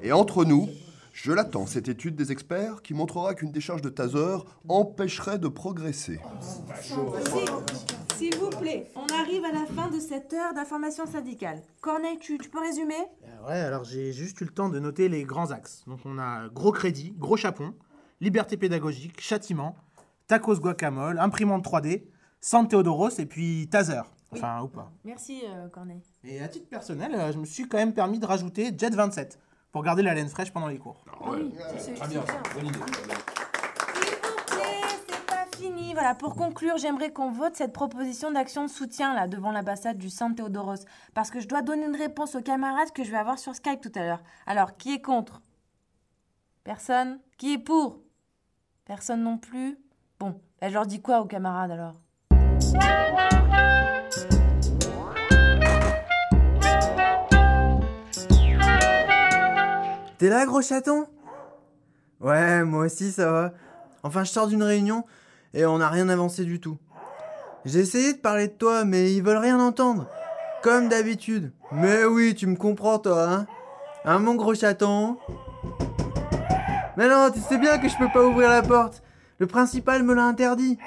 Et 0.02 0.12
entre 0.12 0.46
nous, 0.46 0.70
je 1.12 1.32
l'attends, 1.32 1.66
cette 1.66 1.88
étude 1.88 2.16
des 2.16 2.32
experts 2.32 2.84
qui 2.84 2.94
montrera 2.94 3.34
qu'une 3.34 3.52
décharge 3.52 3.82
de 3.82 3.90
taser 3.90 4.38
empêcherait 4.70 5.40
de 5.40 5.48
progresser. 5.48 6.20
S'il 8.16 8.36
vous 8.36 8.50
plaît, 8.50 8.92
on 8.96 9.08
arrive 9.16 9.44
à 9.44 9.52
la 9.52 9.66
fin 9.66 9.90
de 9.90 10.00
cette 10.00 10.32
heure 10.34 10.54
d'information 10.54 11.08
syndicale. 11.08 11.64
Corneille, 11.82 12.20
tu, 12.20 12.38
tu 12.38 12.50
peux 12.50 12.60
résumer? 12.60 12.94
Ouais, 13.48 13.54
alors 13.60 13.84
j'ai 13.84 14.14
juste 14.14 14.40
eu 14.42 14.46
le 14.46 14.52
temps 14.52 14.70
de 14.70 14.80
noter 14.80 15.10
les 15.10 15.24
grands 15.24 15.50
axes. 15.52 15.84
Donc 15.88 16.00
on 16.06 16.20
a 16.20 16.48
gros 16.50 16.72
crédit, 16.72 17.16
gros 17.18 17.38
chapon, 17.38 17.74
liberté 18.22 18.56
pédagogique, 18.58 19.20
châtiment, 19.20 19.76
tacos 20.28 20.60
guacamole, 20.60 21.18
imprimante 21.20 21.66
3D, 21.66 22.04
San 22.40 22.68
Théodoros 22.68 23.20
et 23.20 23.26
puis 23.26 23.68
taser. 23.70 24.02
Enfin, 24.32 24.62
ou 24.62 24.68
pas. 24.68 24.92
Merci, 25.06 25.42
euh, 25.48 25.70
Corneille. 25.70 26.04
Et 26.24 26.42
à 26.42 26.48
titre 26.48 26.68
personnel, 26.68 27.16
euh, 27.16 27.32
je 27.32 27.38
me 27.38 27.46
suis 27.46 27.68
quand 27.68 27.78
même 27.78 27.94
permis 27.94 28.20
de 28.20 28.26
rajouter 28.26 28.72
Jet 28.78 28.94
27 28.94 29.40
pour 29.78 29.84
garder 29.84 30.02
la 30.02 30.16
laine 30.16 30.28
fraîche 30.28 30.50
pendant 30.52 30.66
les 30.70 30.80
cours. 30.80 30.96
c'est- 31.78 31.94
Très 31.94 32.08
bien, 32.08 32.24
bonne 32.56 32.66
idée. 32.66 32.80
C'est 35.08 35.26
pas 35.28 35.46
fini. 35.56 35.94
Voilà, 35.94 36.16
pour 36.16 36.36
conclure, 36.36 36.78
j'aimerais 36.78 37.12
qu'on 37.12 37.30
vote 37.32 37.56
cette 37.56 37.74
proposition 37.74 38.32
d'action 38.32 38.64
de 38.64 38.70
soutien 38.72 39.14
là 39.14 39.28
devant 39.28 39.52
l'ambassade 39.52 40.00
du 40.00 40.10
San 40.10 40.34
Théodoros. 40.34 40.84
Parce 41.14 41.30
que 41.30 41.40
je 41.40 41.48
dois 41.48 41.62
donner 41.62 41.86
une 41.86 41.96
réponse 41.96 42.34
aux 42.34 42.42
camarades 42.42 42.92
que 42.92 43.04
je 43.04 43.12
vais 43.12 43.18
avoir 43.18 43.38
sur 43.38 43.54
Skype 43.54 43.80
tout 43.82 43.92
à 43.94 44.00
l'heure. 44.04 44.24
Alors, 44.48 44.78
qui 44.78 44.96
est 44.96 45.02
contre? 45.02 45.44
Personne? 46.64 47.20
Qui 47.38 47.54
est 47.54 47.58
pour? 47.60 48.00
Personne 48.86 49.22
non 49.22 49.38
plus? 49.38 49.78
Bon, 50.20 50.42
bah, 50.60 50.70
je 50.70 50.74
leur 50.74 50.88
dis 50.88 51.04
quoi 51.04 51.22
aux 51.22 51.26
camarades 51.26 51.70
alors? 51.70 52.02
T'es 60.18 60.30
là, 60.30 60.46
gros 60.46 60.62
chaton? 60.62 61.06
Ouais, 62.20 62.64
moi 62.64 62.86
aussi 62.86 63.12
ça 63.12 63.32
va. 63.32 63.54
Enfin, 64.02 64.24
je 64.24 64.32
sors 64.32 64.48
d'une 64.48 64.64
réunion 64.64 65.04
et 65.54 65.66
on 65.66 65.78
n'a 65.78 65.90
rien 65.90 66.10
avancé 66.10 66.44
du 66.44 66.60
tout. 66.60 66.78
J'ai 67.66 67.80
essayé 67.80 68.14
de 68.14 68.18
parler 68.18 68.48
de 68.48 68.54
toi, 68.54 68.86
mais 68.86 69.14
ils 69.14 69.22
veulent 69.22 69.38
rien 69.38 69.60
entendre. 69.60 70.08
Comme 70.64 70.90
d'habitude. 70.90 71.52
Mais 71.72 72.06
oui, 72.06 72.34
tu 72.34 72.48
me 72.48 72.56
comprends 72.56 72.98
toi, 72.98 73.30
hein 73.30 73.48
Hein, 74.06 74.20
mon 74.20 74.36
gros 74.36 74.56
chaton? 74.56 75.18
Mais 76.96 77.10
non, 77.10 77.30
tu 77.32 77.40
sais 77.42 77.58
bien 77.58 77.78
que 77.78 77.90
je 77.90 77.98
peux 77.98 78.10
pas 78.12 78.24
ouvrir 78.24 78.50
la 78.50 78.62
porte. 78.62 79.04
Le 79.38 79.46
principal 79.46 80.02
me 80.02 80.14
l'a 80.14 80.24
interdit. 80.24 80.80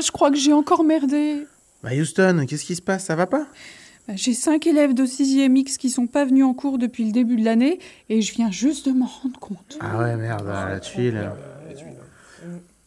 Je 0.00 0.10
crois 0.10 0.30
que 0.30 0.36
j'ai 0.36 0.52
encore 0.52 0.84
merdé. 0.84 1.46
Bah 1.82 1.90
Houston, 1.98 2.44
qu'est-ce 2.48 2.64
qui 2.64 2.76
se 2.76 2.82
passe? 2.82 3.04
Ça 3.04 3.16
va 3.16 3.26
pas? 3.26 3.46
Bah, 4.08 4.14
J'ai 4.16 4.34
cinq 4.34 4.66
élèves 4.66 4.94
de 4.94 5.04
6e 5.04 5.56
X 5.56 5.78
qui 5.78 5.90
sont 5.90 6.06
pas 6.06 6.24
venus 6.24 6.44
en 6.44 6.54
cours 6.54 6.78
depuis 6.78 7.04
le 7.04 7.12
début 7.12 7.36
de 7.36 7.44
l'année 7.44 7.78
et 8.08 8.20
je 8.22 8.34
viens 8.34 8.50
juste 8.50 8.88
de 8.88 8.92
m'en 8.92 9.06
rendre 9.06 9.38
compte. 9.38 9.78
Ah 9.80 9.98
ouais, 9.98 10.16
merde, 10.16 10.46
la 10.46 10.80
tuile. 10.80 11.30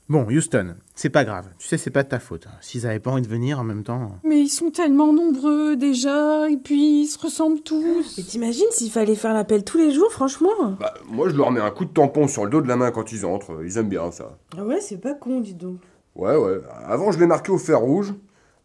Bon, 0.09 0.27
Houston, 0.27 0.75
c'est 0.95 1.09
pas 1.09 1.23
grave. 1.23 1.47
Tu 1.57 1.67
sais, 1.67 1.77
c'est 1.77 1.89
pas 1.89 2.03
de 2.03 2.09
ta 2.09 2.19
faute. 2.19 2.45
S'ils 2.59 2.85
avaient 2.85 2.99
pas 2.99 3.09
envie 3.11 3.21
de 3.21 3.27
venir 3.27 3.57
en 3.59 3.63
même 3.63 3.83
temps. 3.83 4.11
Mais 4.25 4.41
ils 4.41 4.49
sont 4.49 4.69
tellement 4.69 5.13
nombreux 5.13 5.77
déjà 5.77 6.49
et 6.49 6.57
puis 6.57 7.03
ils 7.03 7.07
se 7.07 7.17
ressemblent 7.17 7.61
tous. 7.61 8.15
Mais 8.17 8.23
t'imagines 8.23 8.65
s'il 8.71 8.91
fallait 8.91 9.15
faire 9.15 9.33
l'appel 9.33 9.63
tous 9.63 9.77
les 9.77 9.91
jours, 9.91 10.11
franchement? 10.11 10.75
Bah, 10.79 10.93
moi, 11.09 11.29
je 11.29 11.35
leur 11.35 11.51
mets 11.51 11.61
un 11.61 11.71
coup 11.71 11.85
de 11.85 11.89
tampon 11.91 12.27
sur 12.27 12.43
le 12.43 12.51
dos 12.51 12.61
de 12.61 12.67
la 12.67 12.75
main 12.75 12.91
quand 12.91 13.13
ils 13.13 13.25
entrent. 13.25 13.63
Ils 13.65 13.77
aiment 13.77 13.89
bien 13.89 14.11
ça. 14.11 14.37
Ah 14.57 14.65
ouais, 14.65 14.81
c'est 14.81 14.97
pas 14.99 15.13
con, 15.13 15.39
dis 15.39 15.53
donc. 15.53 15.77
Ouais, 16.15 16.35
ouais. 16.35 16.59
Avant, 16.85 17.11
je 17.11 17.19
les 17.19 17.27
marquais 17.27 17.51
au 17.51 17.57
fer 17.57 17.79
rouge. 17.79 18.13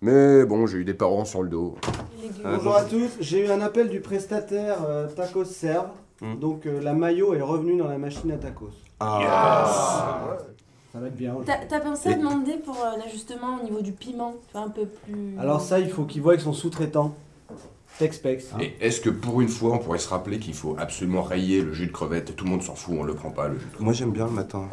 Mais 0.01 0.45
bon, 0.45 0.67
j'ai 0.67 0.79
eu 0.79 0.85
des 0.85 0.95
parents 0.95 1.25
sur 1.25 1.43
le 1.43 1.49
dos. 1.49 1.77
Bonjour 2.45 2.77
à 2.77 2.85
tous, 2.85 3.11
j'ai 3.21 3.47
eu 3.47 3.51
un 3.51 3.61
appel 3.61 3.89
du 3.89 4.01
prestataire 4.01 4.79
euh, 4.87 5.09
Tacos 5.09 5.45
Serve. 5.45 5.89
Donc 6.41 6.67
euh, 6.67 6.81
la 6.81 6.95
maillot 6.95 7.35
est 7.35 7.41
revenue 7.41 7.77
dans 7.77 7.89
la 7.89 7.99
machine 7.99 8.31
à 8.33 8.37
tacos. 8.37 8.71
Ah. 9.01 10.37
Ça 10.93 10.99
va 10.99 11.07
être 11.09 11.17
bien. 11.17 11.37
T'as 11.45 11.59
t'as 11.69 11.81
pensé 11.81 12.11
à 12.11 12.15
demander 12.15 12.55
pour 12.65 12.77
euh, 12.77 12.97
l'ajustement 12.99 13.59
au 13.61 13.65
niveau 13.65 13.81
du 13.83 13.93
piment 13.93 14.35
Tu 14.47 14.53
vois, 14.53 14.63
un 14.63 14.69
peu 14.69 14.87
plus. 14.87 15.39
Alors 15.39 15.61
ça, 15.61 15.79
il 15.79 15.91
faut 15.91 16.05
qu'il 16.05 16.23
voit 16.23 16.33
avec 16.33 16.43
son 16.43 16.53
sous-traitant. 16.53 17.15
Texpex. 17.99 18.53
Et 18.61 18.75
est-ce 18.81 19.01
que 19.01 19.11
pour 19.11 19.41
une 19.41 19.49
fois, 19.49 19.73
on 19.73 19.79
pourrait 19.79 19.99
se 19.99 20.09
rappeler 20.09 20.39
qu'il 20.39 20.55
faut 20.55 20.77
absolument 20.79 21.23
rayer 21.23 21.63
le 21.63 21.73
jus 21.73 21.89
de 21.89 21.93
crevette? 21.93 22.37
Tout 22.37 22.45
le 22.45 22.51
monde 22.51 22.63
s'en 22.63 22.77
fout, 22.77 22.95
on 22.97 23.03
le 23.03 23.15
prend 23.15 23.31
pas, 23.31 23.49
le 23.49 23.55
jus 23.55 23.65
de 23.67 23.71
crevette. 23.71 23.81
Moi 23.81 23.93
j'aime 23.93 24.13
bien 24.13 24.27
le 24.27 24.33
matin. 24.33 24.69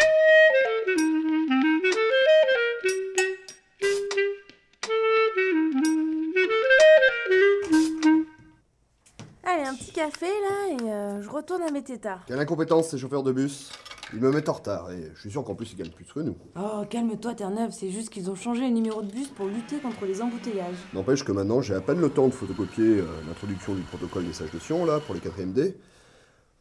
Café 10.05 10.25
là 10.27 10.77
et 10.77 10.91
euh, 10.91 11.21
je 11.21 11.29
retourne 11.29 11.61
à 11.63 11.71
mes 11.71 11.81
tétards. 11.81 12.23
Quelle 12.27 12.39
incompétence 12.39 12.89
ces 12.89 12.97
chauffeurs 12.97 13.23
de 13.23 13.31
bus 13.31 13.71
Ils 14.13 14.19
me 14.19 14.31
mettent 14.31 14.49
en 14.49 14.53
retard 14.53 14.91
et 14.91 15.11
je 15.15 15.19
suis 15.19 15.31
sûr 15.31 15.43
qu'en 15.43 15.55
plus 15.55 15.71
ils 15.71 15.77
gagnent 15.77 15.89
plus 15.89 16.05
que 16.05 16.19
nous. 16.19 16.37
Oh, 16.59 16.83
calme-toi, 16.89 17.33
Terre-Neuve, 17.33 17.71
c'est 17.71 17.89
juste 17.89 18.09
qu'ils 18.09 18.29
ont 18.29 18.35
changé 18.35 18.61
le 18.61 18.73
numéro 18.73 19.01
de 19.01 19.11
bus 19.11 19.29
pour 19.29 19.47
lutter 19.47 19.77
contre 19.77 20.05
les 20.05 20.21
embouteillages. 20.21 20.75
N'empêche 20.93 21.23
que 21.23 21.31
maintenant 21.31 21.61
j'ai 21.61 21.73
à 21.73 21.81
peine 21.81 21.99
le 21.99 22.09
temps 22.09 22.27
de 22.27 22.33
photocopier 22.33 22.99
euh, 22.99 23.05
l'introduction 23.27 23.73
du 23.73 23.81
protocole 23.81 24.23
message 24.23 24.51
de 24.51 24.59
Sion 24.59 24.85
là 24.85 24.99
pour 24.99 25.15
les 25.15 25.21
4 25.21 25.53
D. 25.53 25.75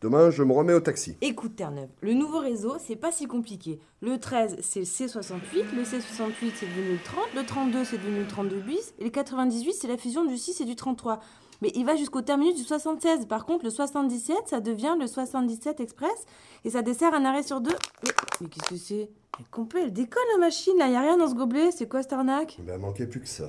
Demain 0.00 0.30
je 0.30 0.42
me 0.42 0.52
remets 0.52 0.74
au 0.74 0.80
taxi. 0.80 1.16
Écoute, 1.20 1.56
Terre-Neuve, 1.56 1.88
le 2.00 2.14
nouveau 2.14 2.38
réseau, 2.38 2.76
c'est 2.78 2.96
pas 2.96 3.12
si 3.12 3.26
compliqué. 3.26 3.78
Le 4.00 4.18
13, 4.18 4.58
c'est 4.60 4.80
le 4.80 4.86
C68, 4.86 5.74
le 5.74 5.82
C68, 5.82 6.52
c'est 6.54 6.66
devenu 6.66 6.92
le 6.92 6.98
30, 7.04 7.24
le 7.34 7.42
32, 7.44 7.84
c'est 7.84 7.98
devenu 7.98 8.20
le 8.20 8.26
32 8.26 8.60
bis, 8.60 8.94
et 8.98 9.04
le 9.04 9.10
98, 9.10 9.72
c'est 9.72 9.88
la 9.88 9.96
fusion 9.96 10.26
du 10.26 10.36
6 10.36 10.60
et 10.60 10.64
du 10.66 10.76
33. 10.76 11.20
Mais 11.62 11.70
il 11.74 11.84
va 11.84 11.96
jusqu'au 11.96 12.20
terminus 12.22 12.56
du 12.56 12.64
76. 12.64 13.26
Par 13.26 13.44
contre, 13.46 13.64
le 13.64 13.70
77, 13.70 14.36
ça 14.46 14.60
devient 14.60 14.94
le 14.98 15.06
77 15.06 15.80
Express, 15.80 16.26
et 16.64 16.70
ça 16.70 16.82
dessert 16.82 17.14
un 17.14 17.24
arrêt 17.24 17.42
sur 17.42 17.60
deux. 17.60 17.76
Mais, 18.04 18.10
mais 18.40 18.48
qu'est-ce 18.48 18.68
que 18.70 18.76
c'est? 18.76 19.10
Elle 19.38 19.44
est 19.44 19.50
complet, 19.50 19.82
elle 19.84 19.92
déconne 19.92 20.22
la 20.34 20.38
machine, 20.38 20.76
là, 20.78 20.88
y 20.88 20.94
a 20.94 21.00
rien 21.00 21.16
dans 21.16 21.28
ce 21.28 21.34
gobelet, 21.34 21.70
c'est 21.72 21.88
quoi 21.88 22.02
cette 22.02 22.12
arnaque? 22.12 22.56
Ben 22.60 22.78
manquait 22.80 23.06
plus 23.06 23.20
que 23.20 23.28
ça. 23.28 23.44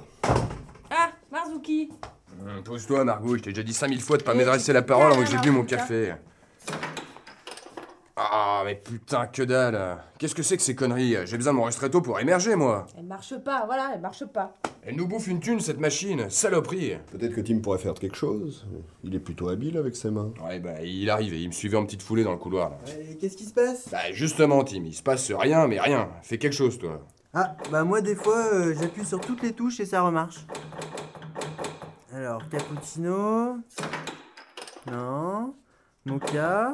Ah, 0.90 1.10
Marzuki 1.32 1.90
Hum, 2.42 2.64
Pose-toi, 2.64 3.04
Margot, 3.06 3.38
je 3.38 3.44
t'ai 3.44 3.50
déjà 3.52 3.64
dit 3.64 3.74
5000 3.74 4.02
fois 4.02 4.18
de 4.18 4.24
pas 4.24 4.34
m'adresser 4.34 4.74
la 4.74 4.82
parole 4.82 5.12
avant 5.14 5.22
que 5.24 5.30
j'ai 5.30 5.38
bu 5.38 5.52
mon 5.52 5.64
café. 5.64 6.16
Ah, 8.18 8.62
mais 8.64 8.76
putain, 8.76 9.28
que 9.28 9.42
dalle 9.42 9.98
Qu'est-ce 10.18 10.34
que 10.34 10.42
c'est 10.44 10.56
que 10.56 10.64
ces 10.64 10.74
conneries? 10.74 11.18
J'ai 11.26 11.36
besoin 11.36 11.52
de 11.52 11.58
mon 11.58 11.66
ristretto 11.66 12.02
pour 12.02 12.18
émerger, 12.20 12.56
moi 12.56 12.88
Elle 12.98 13.06
marche 13.06 13.36
pas, 13.40 13.66
voilà, 13.66 13.92
elle 13.94 14.00
marche 14.00 14.24
pas. 14.26 14.56
Elle 14.84 14.96
nous 14.96 15.06
bouffe 15.06 15.28
une 15.28 15.42
thune, 15.42 15.60
cette 15.60 15.80
machine, 15.80 16.30
saloperie 16.30 16.94
Peut-être 17.12 17.34
que 17.34 17.42
Tim 17.42 17.60
pourrait 17.60 17.78
faire 17.78 17.94
quelque 17.94 18.16
chose. 18.16 18.66
Il 19.04 19.16
est 19.16 19.20
plutôt 19.20 19.50
habile 19.50 19.78
avec 19.78 19.98
ses 19.98 20.12
mains. 20.12 20.32
Ouais, 20.48 20.60
bah, 20.60 20.82
il 20.82 21.10
arrive 21.10 21.34
et 21.34 21.42
il 21.42 21.48
me 21.48 21.54
suivait 21.54 21.76
en 21.76 21.84
petite 21.86 22.04
foulée 22.04 22.24
dans 22.24 22.32
le 22.32 22.38
couloir, 22.38 22.70
là. 22.70 22.78
Et 23.10 23.18
qu'est-ce 23.18 23.36
qui 23.36 23.46
se 23.46 23.54
passe? 23.54 23.90
Bah, 23.92 24.12
justement, 24.14 24.64
Tim, 24.64 24.84
il 24.86 24.94
se 24.94 25.04
passe 25.04 25.30
rien, 25.34 25.68
mais 25.68 25.82
rien. 25.82 26.10
Fais 26.22 26.38
quelque 26.38 26.54
chose, 26.56 26.78
toi. 26.80 27.02
Ah, 27.34 27.58
bah 27.70 27.84
moi 27.84 28.00
des 28.00 28.16
fois 28.16 28.46
euh, 28.54 28.74
j'appuie 28.80 29.04
sur 29.04 29.20
toutes 29.20 29.42
les 29.44 29.52
touches 29.52 29.82
et 29.82 29.86
ça 29.86 30.02
remarche. 30.04 30.46
Alors, 32.14 32.42
cappuccino. 32.48 33.58
Non. 34.90 35.54
Mocha. 36.06 36.72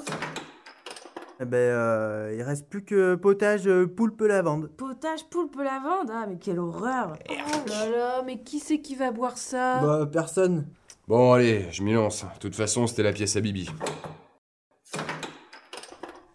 Eh 1.43 1.45
ben, 1.45 1.58
euh, 1.58 2.36
il 2.38 2.43
reste 2.43 2.69
plus 2.69 2.84
que 2.84 3.15
potage 3.15 3.67
euh, 3.67 3.88
poulpe 3.88 4.21
lavande. 4.21 4.69
Potage 4.77 5.27
poulpe 5.27 5.56
lavande? 5.56 6.12
Ah, 6.13 6.27
mais 6.30 6.38
quelle 6.38 6.60
horreur 6.60 7.17
Oh 7.32 7.34
là 7.67 7.89
là, 7.89 8.21
mais 8.23 8.43
qui 8.43 8.60
c'est 8.60 8.80
qui 8.80 8.93
va 8.93 9.10
boire 9.10 9.39
ça? 9.39 9.80
Bah, 9.82 10.08
personne. 10.12 10.67
Bon, 11.08 11.34
allez, 11.34 11.65
je 11.71 11.82
m'y 11.82 11.93
lance. 11.93 12.23
De 12.36 12.39
toute 12.39 12.54
façon, 12.56 12.86
c'était 12.86 13.01
la 13.01 13.12
pièce 13.12 13.36
à 13.38 13.41
Bibi. 13.41 13.67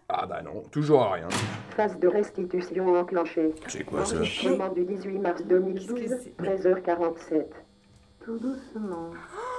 Ah 0.09 0.25
bah 0.25 0.41
non, 0.41 0.63
toujours 0.71 1.03
à 1.03 1.13
rien. 1.13 1.29
Phase 1.77 1.97
de 1.99 2.07
restitution 2.09 2.93
enclenchée. 2.99 3.55
C'est 3.67 3.85
quoi 3.85 4.03
ça? 4.03 4.17
Enregistrement 4.17 4.73
du 4.73 4.83
18 4.83 5.19
mars 5.19 5.41
2012, 5.45 6.31
13h47. 6.37 7.45
Tout 8.27 8.39
doucement. 8.39 9.11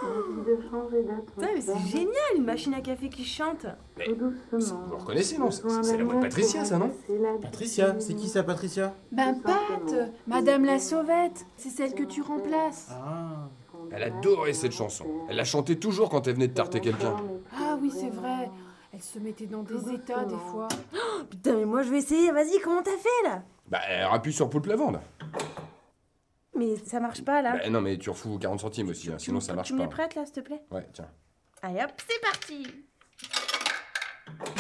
Envie 0.03 0.43
de 0.47 0.59
changer 0.71 1.07
Putain, 1.35 1.49
mais 1.55 1.61
c'est 1.63 1.89
génial, 1.89 2.37
une 2.37 2.45
machine 2.45 2.75
à 2.75 2.83
café 2.83 3.09
qui 3.09 3.25
chante 3.25 3.65
Tout 4.05 4.15
doucement. 4.15 4.83
Vous 4.89 4.97
reconnaissez, 4.99 5.39
non? 5.39 5.51
C'est 5.51 5.97
la 5.97 6.05
voix 6.05 6.17
de 6.17 6.21
Patricia, 6.21 6.67
ça, 6.67 6.77
non? 6.77 6.91
Patricia 7.41 7.97
C'est 7.99 8.13
qui 8.15 8.29
ça, 8.29 8.43
Patricia? 8.43 8.95
Ben 9.11 9.41
Pat, 9.41 10.13
Madame 10.27 10.67
la 10.67 10.79
Sauvette, 10.79 11.47
c'est 11.57 11.71
celle 11.71 11.95
que 11.95 12.03
tu 12.03 12.21
remplaces. 12.21 12.91
Ah. 12.91 13.49
Elle 13.91 14.03
adorait 14.03 14.53
cette 14.53 14.73
chanson. 14.73 15.07
Elle 15.31 15.37
la 15.37 15.45
chantait 15.45 15.77
toujours 15.77 16.11
quand 16.11 16.27
elle 16.27 16.35
venait 16.35 16.49
de 16.49 16.53
tarter 16.55 16.81
quelqu'un. 16.81 17.17
Ah 17.59 17.79
oui, 17.81 17.91
c'est 17.91 18.11
vrai. 18.11 18.51
Elle 18.93 19.01
se 19.01 19.19
mettait 19.19 19.47
dans 19.47 19.63
des 19.63 19.95
états 19.95 20.27
des 20.27 20.37
fois. 20.51 20.69
Oh, 20.95 21.25
Putain, 21.31 21.55
mais 21.55 21.65
moi 21.65 21.83
je 21.83 21.91
vais 21.91 21.99
essayer, 21.99 22.31
vas-y, 22.33 22.61
comment 22.63 22.83
t'as 22.83 22.91
fait 22.99 23.29
là? 23.29 23.43
Bah, 23.67 23.79
elle 23.89 24.07
appuie 24.13 24.35
sur 24.35 24.51
poulpe 24.51 24.67
lavande. 24.67 25.01
Mais 26.59 26.77
ça 26.77 26.99
marche 27.01 27.25
pas 27.25 27.40
là. 27.42 27.57
Bah, 27.57 27.71
non, 27.71 27.81
mais 27.81 27.97
tu 27.99 28.11
refous 28.11 28.38
40 28.38 28.61
centimes 28.61 28.88
aussi, 28.88 29.11
hein, 29.12 29.18
sinon 29.18 29.40
ça 29.40 29.55
marche 29.55 29.68
tu 29.68 29.75
me 29.75 29.79
pas. 29.79 29.85
les 29.85 29.90
prêtes 29.90 30.14
là, 30.16 30.25
s'il 30.27 30.35
te 30.35 30.40
plaît? 30.40 30.61
Ouais, 30.71 30.87
tiens. 30.92 31.09
Allez 31.62 31.81
hop, 31.83 31.90
c'est 32.07 32.21
parti 32.21 32.66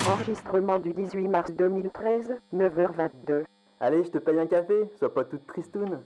Enregistrement 0.08 0.78
du 0.78 0.92
18 0.94 1.28
mars 1.28 1.52
2013, 1.52 2.36
9h22. 2.54 3.44
Allez, 3.80 4.04
je 4.04 4.10
te 4.10 4.18
paye 4.18 4.38
un 4.38 4.46
café, 4.46 4.90
sois 4.98 5.12
pas 5.12 5.24
toute 5.24 5.46
tristoune. 5.46 6.00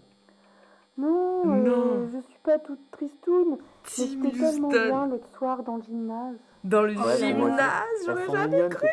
Non, 0.98 1.44
Non. 1.46 1.70
euh, 2.02 2.06
je 2.12 2.20
suis 2.28 2.38
pas 2.42 2.58
toute 2.58 2.90
tristoune. 2.90 3.58
C'était 3.84 4.30
tellement 4.32 4.68
bien 4.68 5.06
l'autre 5.06 5.28
soir 5.36 5.62
dans 5.62 5.76
le 5.76 5.82
gymnase. 5.82 6.36
Dans 6.64 6.82
le 6.82 6.90
Ouais, 6.90 6.96
moi 6.96 7.06
aussi. 7.14 7.26
gymnase, 7.26 7.82
j'aurais 8.06 8.26
jamais 8.30 8.68
cru. 8.68 8.86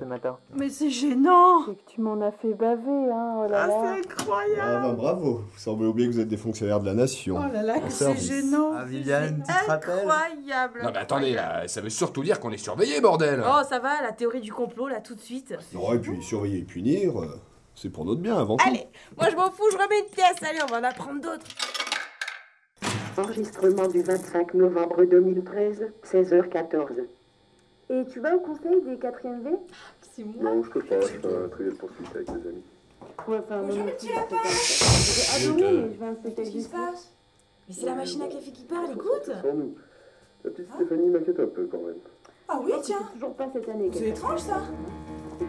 ce 0.00 0.04
matin. 0.04 0.38
Mais 0.56 0.68
c'est 0.68 0.90
gênant. 0.90 1.64
C'est 1.66 1.76
que 1.76 1.90
tu 1.92 2.00
m'en 2.00 2.20
as 2.20 2.32
fait 2.32 2.52
baver, 2.52 3.10
hein, 3.12 3.34
oh 3.38 3.48
là 3.48 3.62
Ah, 3.62 3.66
là. 3.68 3.74
c'est 3.94 4.00
incroyable. 4.10 4.60
Ah 4.60 4.80
bah 4.82 4.92
bravo, 4.92 5.34
vous 5.52 5.58
semblez 5.58 5.86
oublier 5.86 6.08
que 6.08 6.14
vous 6.14 6.20
êtes 6.20 6.26
des 6.28 6.36
fonctionnaires 6.36 6.80
de 6.80 6.86
la 6.86 6.94
nation. 6.94 7.36
Oh 7.38 7.52
là 7.52 7.62
là, 7.62 7.78
que 7.78 7.90
c'est 7.90 8.16
gênant. 8.16 8.72
Ah, 8.76 8.84
Viviane, 8.84 9.44
tu 9.46 9.52
te 9.52 9.70
rappelles 9.70 9.90
Incroyable. 10.00 10.80
Non, 10.82 10.90
mais 10.92 10.98
attendez, 10.98 11.32
là, 11.32 11.68
ça 11.68 11.80
veut 11.80 11.90
surtout 11.90 12.24
dire 12.24 12.40
qu'on 12.40 12.50
est 12.50 12.56
surveillé, 12.56 13.00
bordel. 13.00 13.40
Oh, 13.46 13.62
ça 13.68 13.78
va, 13.78 14.02
la 14.02 14.10
théorie 14.10 14.40
du 14.40 14.52
complot 14.52 14.88
là, 14.88 15.00
tout 15.00 15.14
de 15.14 15.20
suite. 15.20 15.54
Non, 15.74 15.92
et 15.92 15.98
puis 16.00 16.20
surveiller 16.24 16.58
et 16.58 16.62
punir, 16.64 17.20
euh, 17.20 17.38
c'est 17.76 17.90
pour 17.90 18.04
notre 18.04 18.20
bien 18.20 18.36
avant 18.36 18.56
tout. 18.56 18.68
Allez, 18.68 18.88
moi 19.16 19.28
je 19.30 19.36
m'en 19.36 19.50
fous, 19.52 19.62
je 19.70 19.76
remets 19.76 20.00
une 20.00 20.10
pièce, 20.12 20.42
allez, 20.42 20.58
on 20.64 20.72
va 20.72 20.80
en 20.80 20.84
apprendre 20.84 21.20
d'autres 21.20 21.46
Enregistrement 23.18 23.88
du 23.88 24.02
25 24.02 24.54
novembre 24.54 25.04
2013, 25.04 25.86
16h14. 26.04 27.04
Et 27.88 28.04
tu 28.12 28.20
vas 28.20 28.36
au 28.36 28.40
conseil 28.40 28.82
des 28.82 28.96
4ème 28.96 29.42
V? 29.42 29.50
C'est 30.02 30.24
moi. 30.24 30.34
Non, 30.54 30.62
je 30.62 30.70
peux 30.70 30.80
pas, 30.80 31.00
je 31.00 31.06
fais 31.06 31.16
un 31.26 31.48
trio 31.48 31.70
de 31.70 31.74
poursuite 31.76 32.08
avec 32.14 32.26
des 32.26 32.32
amis. 32.48 32.62
Ouais, 33.28 33.38
enfin, 33.38 33.62
Bonjour, 33.62 33.84
plus, 33.84 34.08
lapin. 34.08 34.36
c'est 34.44 34.84
pas- 34.84 35.38
J'ai 35.38 35.48
adoré, 35.48 35.72
mais 35.72 35.94
je 35.94 36.00
vais 36.00 36.06
un 36.06 36.14
peu 36.14 36.30
Qu'est-ce 36.30 36.50
qui 36.50 36.62
se 36.62 36.68
passe? 36.68 37.12
Mais 37.68 37.74
c'est 37.74 37.86
la 37.86 37.94
machine 37.94 38.22
à 38.22 38.26
café 38.28 38.50
qui 38.50 38.64
parle, 38.64 38.90
écoute. 38.92 39.30
La 40.44 40.50
petite 40.50 40.72
Stéphanie 40.74 41.08
m'inquiète 41.10 41.40
un 41.40 41.46
peu 41.46 41.68
quand 41.70 41.78
même. 41.78 41.96
Ah 42.48 42.60
oui, 42.62 42.72
tiens. 42.82 42.98
toujours 43.14 43.34
pas 43.34 43.48
cette 43.52 43.68
année. 43.68 43.90
C'est 43.92 44.08
étrange 44.08 44.40
ça. 44.40 44.60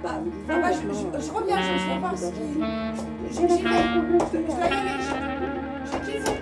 Ah, 0.05 0.19
Ah 0.49 0.59
bah, 0.59 0.71
je, 0.71 0.79
je- 0.79 1.25
je 1.27 1.31
reviens, 1.31 1.57
je, 1.61 1.77
je 1.79 1.87
vais 1.89 1.99
voir 1.99 2.17
ce 2.17 2.25
qui... 2.31 2.39
Vais. 2.39 2.65
Je, 3.31 3.39
dois 3.47 3.57
y 3.57 4.67
aller, 4.67 5.03
je 5.85 6.11
quitte 6.11 6.36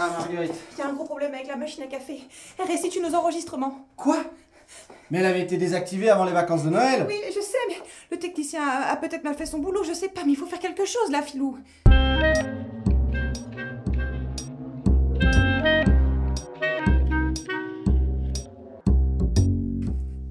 Ah, 0.00 0.10
Marguerite. 0.16 0.52
il 0.72 0.78
y 0.78 0.82
a 0.82 0.86
un 0.88 0.92
gros 0.92 1.04
problème 1.04 1.34
avec 1.34 1.48
la 1.48 1.56
machine 1.56 1.82
à 1.82 1.86
café. 1.86 2.20
Elle 2.58 2.66
restitue 2.68 3.00
nos 3.00 3.14
enregistrements. 3.14 3.86
Quoi? 3.96 4.18
Mais 5.10 5.18
elle 5.18 5.26
avait 5.26 5.40
été 5.42 5.56
désactivée 5.56 6.10
avant 6.10 6.24
les 6.24 6.32
vacances 6.32 6.62
de 6.62 6.70
Noël 6.70 7.04
Oui, 7.08 7.18
je 7.34 7.40
sais, 7.40 7.56
mais 7.68 7.76
le 8.10 8.18
technicien 8.18 8.62
a, 8.62 8.92
a 8.92 8.96
peut-être 8.96 9.24
mal 9.24 9.34
fait 9.34 9.46
son 9.46 9.58
boulot, 9.58 9.82
je 9.82 9.92
sais 9.94 10.08
pas, 10.08 10.22
mais 10.24 10.32
il 10.32 10.36
faut 10.36 10.46
faire 10.46 10.58
quelque 10.60 10.84
chose 10.84 11.10
là, 11.10 11.22
Filou. 11.22 11.58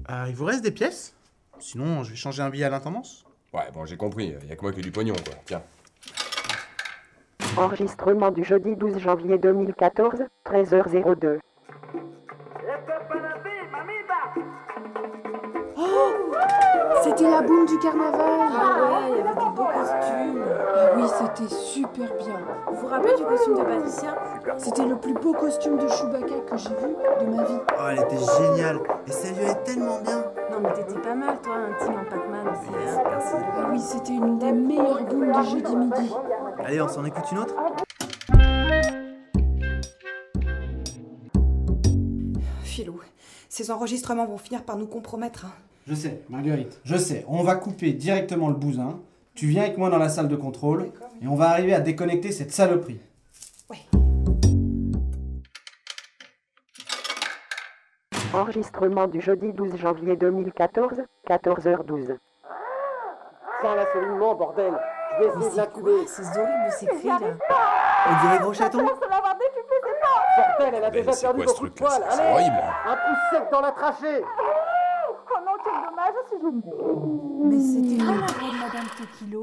Ah, 0.06 0.26
il 0.28 0.34
vous 0.34 0.44
reste 0.44 0.62
des 0.62 0.70
pièces? 0.70 1.14
Sinon, 1.58 2.02
je 2.04 2.10
vais 2.10 2.16
changer 2.16 2.42
un 2.42 2.50
billet 2.50 2.64
à 2.64 2.70
l'intendance? 2.70 3.24
Ouais, 3.52 3.70
bon, 3.72 3.84
j'ai 3.84 3.96
compris. 3.96 4.34
Y 4.48 4.52
a 4.52 4.56
que 4.56 4.62
moi 4.62 4.72
qui 4.72 4.80
ai 4.80 4.82
du 4.82 4.90
pognon, 4.90 5.14
quoi. 5.14 5.34
Tiens. 5.44 5.62
Enregistrement 7.58 8.30
du 8.30 8.44
jeudi 8.44 8.76
12 8.76 8.98
janvier 8.98 9.38
2014, 9.38 10.24
13h02. 10.46 11.38
Oh 15.76 15.82
C'était 17.02 17.30
la 17.30 17.40
boum 17.42 17.66
du 17.66 17.78
carnaval 17.78 18.20
Ah 18.20 19.00
ouais, 19.00 19.10
il 19.10 19.16
y 19.16 19.20
avait 19.20 19.34
des 19.34 19.50
beaux 19.56 19.64
costumes. 19.64 20.44
Ah 20.76 20.90
oui, 20.96 21.02
c'était 21.08 21.48
super 21.54 22.08
bien. 22.18 22.36
Vous 22.68 22.74
vous 22.74 22.86
rappelez 22.86 23.14
du 23.16 23.24
costume 23.24 23.54
de 23.54 23.62
Patricia? 23.62 24.14
C'était 24.56 24.84
le 24.84 24.96
plus 24.96 25.14
beau 25.14 25.32
costume 25.32 25.78
de 25.78 25.88
Chewbacca 25.88 26.34
que 26.50 26.56
j'ai 26.56 26.68
vu 26.70 26.94
de 27.20 27.36
ma 27.36 27.44
vie. 27.44 27.58
Oh, 27.72 27.82
elle 27.90 27.98
était 28.00 28.16
géniale 28.42 28.78
Et 29.06 29.10
ça 29.12 29.28
lui 29.32 29.44
allait 29.44 29.62
tellement 29.64 29.98
bien 30.04 30.18
Non 30.50 30.58
mais 30.62 30.72
t'étais 30.74 30.98
pas 31.00 31.14
mal 31.14 31.38
toi, 31.42 31.54
un 31.54 31.84
tigre 31.84 31.98
en 32.00 32.04
Pac-Man 32.04 32.48
aussi. 32.52 32.70
hein. 32.74 33.02
Ah 33.56 33.68
oui, 33.70 33.80
c'était 33.80 34.12
une 34.14 34.38
des 34.38 34.52
meilleures 34.52 35.02
boules 35.04 35.32
du 35.32 35.44
jeudi 35.50 35.76
midi. 35.76 36.14
Allez, 36.64 36.80
on 36.80 36.88
s'en 36.88 37.04
écoute 37.04 37.24
une 37.32 37.38
autre 37.38 37.54
Filou, 42.62 43.00
ces 43.48 43.70
enregistrements 43.70 44.26
vont 44.26 44.38
finir 44.38 44.62
par 44.64 44.76
nous 44.76 44.86
compromettre. 44.86 45.46
hein. 45.46 45.52
Je 45.86 45.94
sais, 45.94 46.22
Marguerite, 46.28 46.80
je 46.84 46.96
sais. 46.96 47.24
On 47.28 47.42
va 47.42 47.56
couper 47.56 47.92
directement 47.92 48.48
le 48.48 48.54
bousin. 48.54 49.00
Tu 49.34 49.46
viens 49.46 49.62
avec 49.62 49.78
moi 49.78 49.88
dans 49.88 49.98
la 49.98 50.08
salle 50.08 50.28
de 50.28 50.36
contrôle 50.36 50.90
et 51.22 51.26
on 51.26 51.34
va 51.34 51.48
arriver 51.50 51.72
à 51.74 51.80
déconnecter 51.80 52.30
cette 52.32 52.52
saloperie. 52.52 53.00
Enregistrement 58.34 59.06
du 59.08 59.20
jeudi 59.20 59.52
12 59.52 59.76
janvier 59.76 60.16
2014, 60.16 61.02
14h12. 61.28 62.16
Sans 63.62 63.74
l'assolement, 63.74 64.34
bordel 64.34 64.74
Je 65.18 65.24
vais 65.24 65.28
essayer 65.38 65.50
de 65.50 65.56
l'incuber. 65.56 66.06
C'est 66.06 66.22
horrible 66.40 66.70
ces 66.78 66.86
cris 66.86 67.08
là. 67.08 67.18
On 68.06 68.26
dirait 68.26 68.38
gros 68.40 68.52
chaton 68.52 68.78
Bordel, 68.78 70.74
elle 70.74 70.84
a 70.84 70.90
Mais 70.90 70.90
déjà 70.90 71.12
c'est 71.12 71.26
perdu 71.26 71.44
quoi 71.44 71.52
ce 71.52 71.58
beaucoup 71.58 71.68
de 71.68 71.74
poils. 71.74 71.90
C'est- 71.92 72.16
c'est 72.16 72.20
Allez 72.22 72.32
horrible. 72.32 72.62
Un 72.86 72.94
coup 72.94 73.16
sec 73.32 73.42
dans 73.50 73.60
la 73.60 73.72
trachée 73.72 74.24
Oh 75.30 75.40
non, 75.44 75.52
quel 75.62 75.72
dommage 75.88 76.14
si 76.28 76.36
je... 76.40 76.48
Mais 77.44 77.58
c'était 77.58 78.04
la 78.04 78.12
voix 78.12 78.26
de 78.26 78.58
Madame 78.58 78.88
Tequilo. 78.96 79.42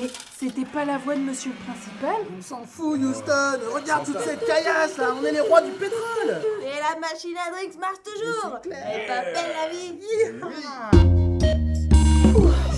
Mais 0.00 0.08
c'était 0.38 0.64
pas 0.64 0.84
la 0.84 0.98
voix 0.98 1.16
de 1.16 1.20
Monsieur 1.20 1.50
le 1.50 1.56
Principal? 1.64 2.24
On 2.38 2.42
s'en 2.42 2.64
fout, 2.64 2.98
Houston. 3.00 3.58
Regarde 3.74 4.04
toute 4.04 4.20
cette 4.20 4.46
caillasse 4.46 4.96
là. 4.98 5.14
On 5.20 5.24
est 5.24 5.32
les 5.32 5.40
rois 5.40 5.60
du 5.60 5.70
pétrole. 5.72 6.40
Et 6.62 6.78
la 6.78 6.94
machine 7.00 7.36
à 7.36 7.50
drinks 7.50 7.78
marche 7.80 8.02
toujours. 8.04 8.60
Elle 8.64 9.06
pas 9.06 9.22
belle 9.22 9.52
la 9.60 9.68
vie. 9.70 9.98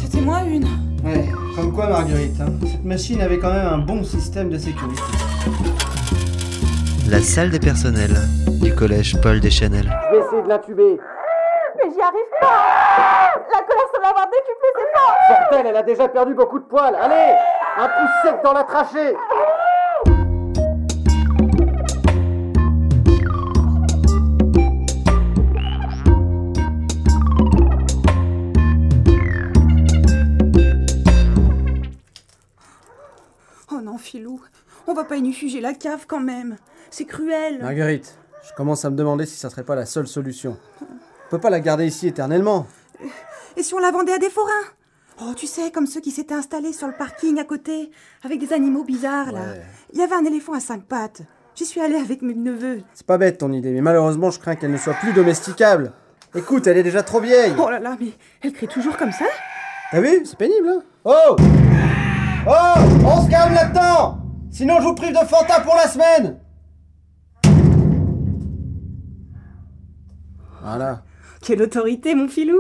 C'était 0.00 0.20
moi 0.22 0.42
une. 0.42 0.64
Ouais, 1.04 1.28
comme 1.54 1.72
quoi 1.74 1.88
Marguerite, 1.88 2.40
hein, 2.40 2.52
cette 2.62 2.84
machine 2.84 3.20
avait 3.22 3.38
quand 3.38 3.52
même 3.52 3.66
un 3.66 3.78
bon 3.78 4.04
système 4.04 4.50
de 4.50 4.58
sécurité. 4.58 5.02
La 7.08 7.20
salle 7.20 7.50
des 7.50 7.58
personnels 7.58 8.16
du 8.60 8.74
collège 8.74 9.18
Paul 9.20 9.40
Deschanel. 9.40 9.84
Je 9.84 10.16
vais 10.16 10.22
essayer 10.24 10.42
de 10.42 10.48
l'intuber. 10.48 10.98
Mais 11.76 11.90
j'y 11.90 12.00
arrive 12.00 12.30
pas 12.40 13.09
Bordel, 15.30 15.66
elle 15.66 15.76
a 15.76 15.82
déjà 15.82 16.08
perdu 16.08 16.34
beaucoup 16.34 16.58
de 16.58 16.64
poils. 16.64 16.94
Allez 16.94 17.34
Un 17.78 17.86
coup 17.86 18.08
sec 18.24 18.36
dans 18.42 18.52
la 18.52 18.64
trachée 18.64 19.14
Oh 33.72 33.80
non, 33.80 33.98
Filou, 33.98 34.40
on 34.86 34.94
va 34.94 35.04
pas 35.04 35.16
inufuger 35.16 35.60
la 35.60 35.74
cave 35.74 36.06
quand 36.06 36.20
même. 36.20 36.56
C'est 36.90 37.04
cruel. 37.04 37.60
Marguerite, 37.62 38.18
je 38.42 38.52
commence 38.54 38.84
à 38.84 38.90
me 38.90 38.96
demander 38.96 39.26
si 39.26 39.36
ça 39.36 39.48
serait 39.48 39.62
pas 39.64 39.76
la 39.76 39.86
seule 39.86 40.08
solution. 40.08 40.56
On 40.82 41.30
peut 41.30 41.38
pas 41.38 41.50
la 41.50 41.60
garder 41.60 41.86
ici 41.86 42.08
éternellement. 42.08 42.66
Et 43.56 43.62
si 43.62 43.74
on 43.74 43.78
la 43.78 43.92
vendait 43.92 44.14
à 44.14 44.18
des 44.18 44.30
forains? 44.30 44.50
Oh, 45.22 45.34
tu 45.36 45.46
sais, 45.46 45.70
comme 45.70 45.86
ceux 45.86 46.00
qui 46.00 46.10
s'étaient 46.10 46.34
installés 46.34 46.72
sur 46.72 46.86
le 46.86 46.94
parking 46.94 47.38
à 47.38 47.44
côté, 47.44 47.90
avec 48.24 48.40
des 48.40 48.54
animaux 48.54 48.84
bizarres, 48.84 49.32
là. 49.32 49.40
Ouais. 49.40 49.62
Il 49.92 49.98
y 49.98 50.02
avait 50.02 50.14
un 50.14 50.24
éléphant 50.24 50.54
à 50.54 50.60
cinq 50.60 50.84
pattes. 50.84 51.22
J'y 51.54 51.66
suis 51.66 51.80
allée 51.80 51.96
avec 51.96 52.22
mes 52.22 52.34
neveux. 52.34 52.80
C'est 52.94 53.06
pas 53.06 53.18
bête 53.18 53.36
ton 53.38 53.52
idée, 53.52 53.72
mais 53.72 53.82
malheureusement 53.82 54.30
je 54.30 54.38
crains 54.38 54.54
qu'elle 54.54 54.70
ne 54.70 54.78
soit 54.78 54.94
plus 54.94 55.12
domesticable. 55.12 55.92
Écoute, 56.34 56.66
elle 56.66 56.78
est 56.78 56.82
déjà 56.82 57.02
trop 57.02 57.20
vieille. 57.20 57.52
Oh 57.58 57.68
là 57.68 57.80
là, 57.80 57.96
mais 58.00 58.12
elle 58.40 58.52
crie 58.52 58.68
toujours 58.68 58.96
comme 58.96 59.12
ça? 59.12 59.26
T'as 59.90 60.00
vu 60.00 60.24
C'est 60.24 60.38
pénible, 60.38 60.68
hein 60.68 60.82
Oh 61.04 61.36
Oh 62.48 62.80
On 63.04 63.24
se 63.26 63.30
calme 63.30 63.52
là-dedans 63.52 64.20
Sinon 64.50 64.76
je 64.78 64.84
vous 64.84 64.94
prive 64.94 65.12
de 65.12 65.26
Fanta 65.26 65.60
pour 65.60 65.74
la 65.74 65.88
semaine 65.88 66.38
Voilà. 70.62 71.02
Quelle 71.42 71.62
autorité, 71.62 72.14
mon 72.14 72.28
Filou 72.28 72.58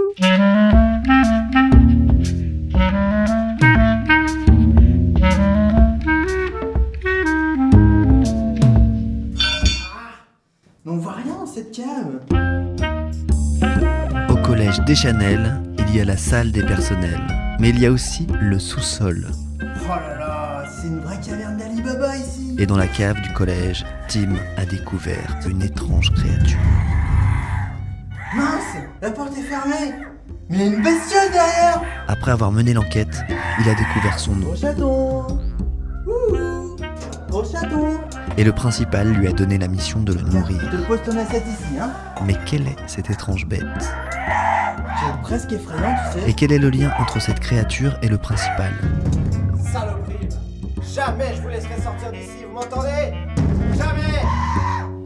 cette 11.52 11.72
cave. 11.72 12.20
Au 14.28 14.36
collège 14.46 14.80
Deschanel, 14.86 15.60
il 15.88 15.96
y 15.96 16.00
a 16.00 16.04
la 16.04 16.16
salle 16.16 16.52
des 16.52 16.62
personnels, 16.62 17.26
mais 17.58 17.70
il 17.70 17.80
y 17.80 17.86
a 17.86 17.90
aussi 17.90 18.26
le 18.40 18.58
sous-sol. 18.58 19.26
Oh 19.60 19.64
là 19.88 20.18
là, 20.18 20.64
c'est 20.68 20.86
une 20.86 21.00
vraie 21.00 21.18
caverne 21.20 21.56
d'Ali 21.56 21.82
Baba 21.82 22.16
ici. 22.16 22.54
Et 22.58 22.66
dans 22.66 22.76
la 22.76 22.86
cave 22.86 23.20
du 23.22 23.32
collège, 23.32 23.84
Tim 24.08 24.34
a 24.56 24.64
découvert 24.64 25.38
une 25.48 25.62
étrange 25.62 26.12
créature. 26.12 26.58
Mince 28.36 28.84
La 29.02 29.10
porte 29.10 29.36
est 29.36 29.42
fermée. 29.42 29.94
Mais 30.48 30.56
il 30.56 30.60
y 30.60 30.62
a 30.62 30.66
une 30.66 30.82
bestiole 30.82 31.30
derrière. 31.32 31.82
Après 32.08 32.30
avoir 32.30 32.52
mené 32.52 32.72
l'enquête, 32.74 33.22
il 33.60 33.68
a 33.68 33.74
découvert 33.74 34.18
son 34.18 34.34
nom. 34.36 34.46
Gros 34.46 34.56
chaton. 34.56 35.26
Ouh. 36.06 36.76
Gros 37.28 37.44
chaton 37.44 37.98
et 38.40 38.44
le 38.44 38.52
principal 38.52 39.06
lui 39.12 39.28
a 39.28 39.32
donné 39.32 39.58
la 39.58 39.68
mission 39.68 40.00
de 40.00 40.14
le 40.14 40.20
Je 40.20 40.24
nourrir. 40.24 40.70
te 40.70 40.76
pose 40.86 41.02
ton 41.04 41.14
assiette 41.18 41.44
ici, 41.46 41.78
hein. 41.78 41.90
Mais 42.24 42.34
quelle 42.46 42.66
est 42.68 42.76
cette 42.86 43.10
étrange 43.10 43.44
bête? 43.44 43.66
C'est 43.82 45.20
presque 45.20 45.52
effrayant, 45.52 45.94
tu 46.14 46.20
sais. 46.20 46.30
Et 46.30 46.32
quel 46.32 46.50
est 46.50 46.58
le 46.58 46.70
lien 46.70 46.90
entre 46.98 47.20
cette 47.20 47.38
créature 47.38 47.98
et 48.00 48.08
le 48.08 48.16
principal? 48.16 48.72
Saloperie. 49.70 50.28
Jamais 50.94 51.34
je 51.36 51.42
vous 51.42 51.48
laisserai 51.48 51.82
sortir 51.82 52.10
d'ici, 52.12 52.44
vous 52.48 52.54
m'entendez? 52.54 53.12
Jamais! 53.76 54.22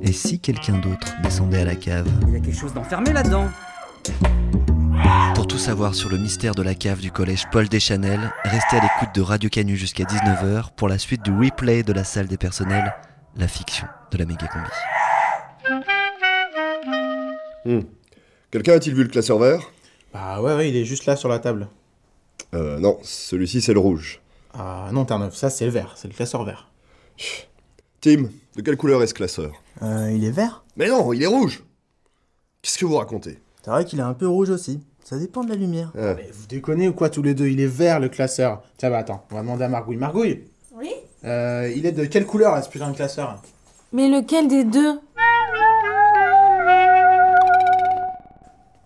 Et 0.02 0.12
si 0.12 0.38
quelqu'un 0.38 0.78
d'autre 0.78 1.12
descendait 1.24 1.62
à 1.62 1.64
la 1.64 1.74
cave? 1.74 2.06
Il 2.28 2.34
y 2.34 2.36
a 2.36 2.40
quelque 2.40 2.56
chose 2.56 2.72
d'enfermé 2.72 3.12
là-dedans. 3.12 3.48
Pour 5.34 5.48
tout 5.48 5.58
savoir 5.58 5.96
sur 5.96 6.08
le 6.08 6.18
mystère 6.18 6.54
de 6.54 6.62
la 6.62 6.76
cave 6.76 7.00
du 7.00 7.10
collège 7.10 7.46
Paul 7.50 7.68
Deschanel, 7.68 8.20
restez 8.44 8.76
à 8.76 8.80
l'écoute 8.80 9.12
de 9.12 9.22
Radio 9.22 9.50
Canu 9.50 9.76
jusqu'à 9.76 10.04
19h 10.04 10.66
pour 10.76 10.88
la 10.88 10.98
suite 10.98 11.24
du 11.24 11.32
replay 11.32 11.82
de 11.82 11.92
la 11.92 12.04
salle 12.04 12.28
des 12.28 12.36
personnels, 12.36 12.94
la 13.36 13.48
fiction 13.48 13.86
de 14.10 14.18
la 14.18 14.24
méga 14.26 14.46
combi. 14.46 14.68
Hmm. 17.64 17.80
Quelqu'un 18.50 18.74
a-t-il 18.74 18.94
vu 18.94 19.02
le 19.02 19.08
classeur 19.08 19.38
vert? 19.38 19.60
Bah 20.12 20.40
ouais, 20.40 20.54
ouais, 20.54 20.68
il 20.68 20.76
est 20.76 20.84
juste 20.84 21.06
là 21.06 21.16
sur 21.16 21.28
la 21.28 21.38
table. 21.38 21.68
Euh, 22.54 22.78
non, 22.78 22.98
celui-ci 23.02 23.60
c'est 23.60 23.72
le 23.72 23.80
rouge. 23.80 24.20
Ah 24.52 24.88
non, 24.92 25.04
Terre-Neuve, 25.04 25.34
ça 25.34 25.50
c'est 25.50 25.64
le 25.64 25.72
vert, 25.72 25.94
c'est 25.96 26.06
le 26.08 26.14
classeur 26.14 26.44
vert. 26.44 26.70
Tim, 28.00 28.28
de 28.54 28.62
quelle 28.62 28.76
couleur 28.76 29.02
est 29.02 29.08
ce 29.08 29.14
classeur? 29.14 29.52
Euh, 29.82 30.12
il 30.14 30.24
est 30.24 30.30
vert? 30.30 30.64
Mais 30.76 30.88
non, 30.88 31.12
il 31.12 31.22
est 31.22 31.26
rouge 31.26 31.64
Qu'est-ce 32.62 32.78
que 32.78 32.84
vous 32.84 32.96
racontez? 32.96 33.38
C'est 33.62 33.70
vrai 33.70 33.84
qu'il 33.84 33.98
est 33.98 34.02
un 34.02 34.14
peu 34.14 34.28
rouge 34.28 34.50
aussi. 34.50 34.80
Ça 35.02 35.18
dépend 35.18 35.42
de 35.42 35.50
la 35.50 35.56
lumière. 35.56 35.92
Ah. 35.98 36.14
Mais 36.14 36.30
vous 36.32 36.46
déconnez 36.46 36.88
ou 36.88 36.92
quoi 36.92 37.10
tous 37.10 37.22
les 37.22 37.34
deux 37.34 37.48
Il 37.48 37.60
est 37.60 37.66
vert 37.66 37.98
le 38.00 38.08
classeur? 38.08 38.62
Tiens, 38.76 38.90
bah 38.90 38.98
attends, 38.98 39.26
on 39.30 39.34
va 39.34 39.42
demander 39.42 39.64
à 39.64 39.68
Margouille. 39.68 39.96
Margouille? 39.96 40.44
Oui? 40.74 40.90
Euh, 41.24 41.72
Il 41.74 41.86
est 41.86 41.92
de 41.92 42.04
quelle 42.04 42.26
couleur 42.26 42.54
là, 42.54 42.62
ce 42.62 42.68
putain 42.68 42.90
de 42.90 42.96
classeur 42.96 43.40
Mais 43.92 44.08
lequel 44.08 44.48
des 44.48 44.64
deux 44.64 45.00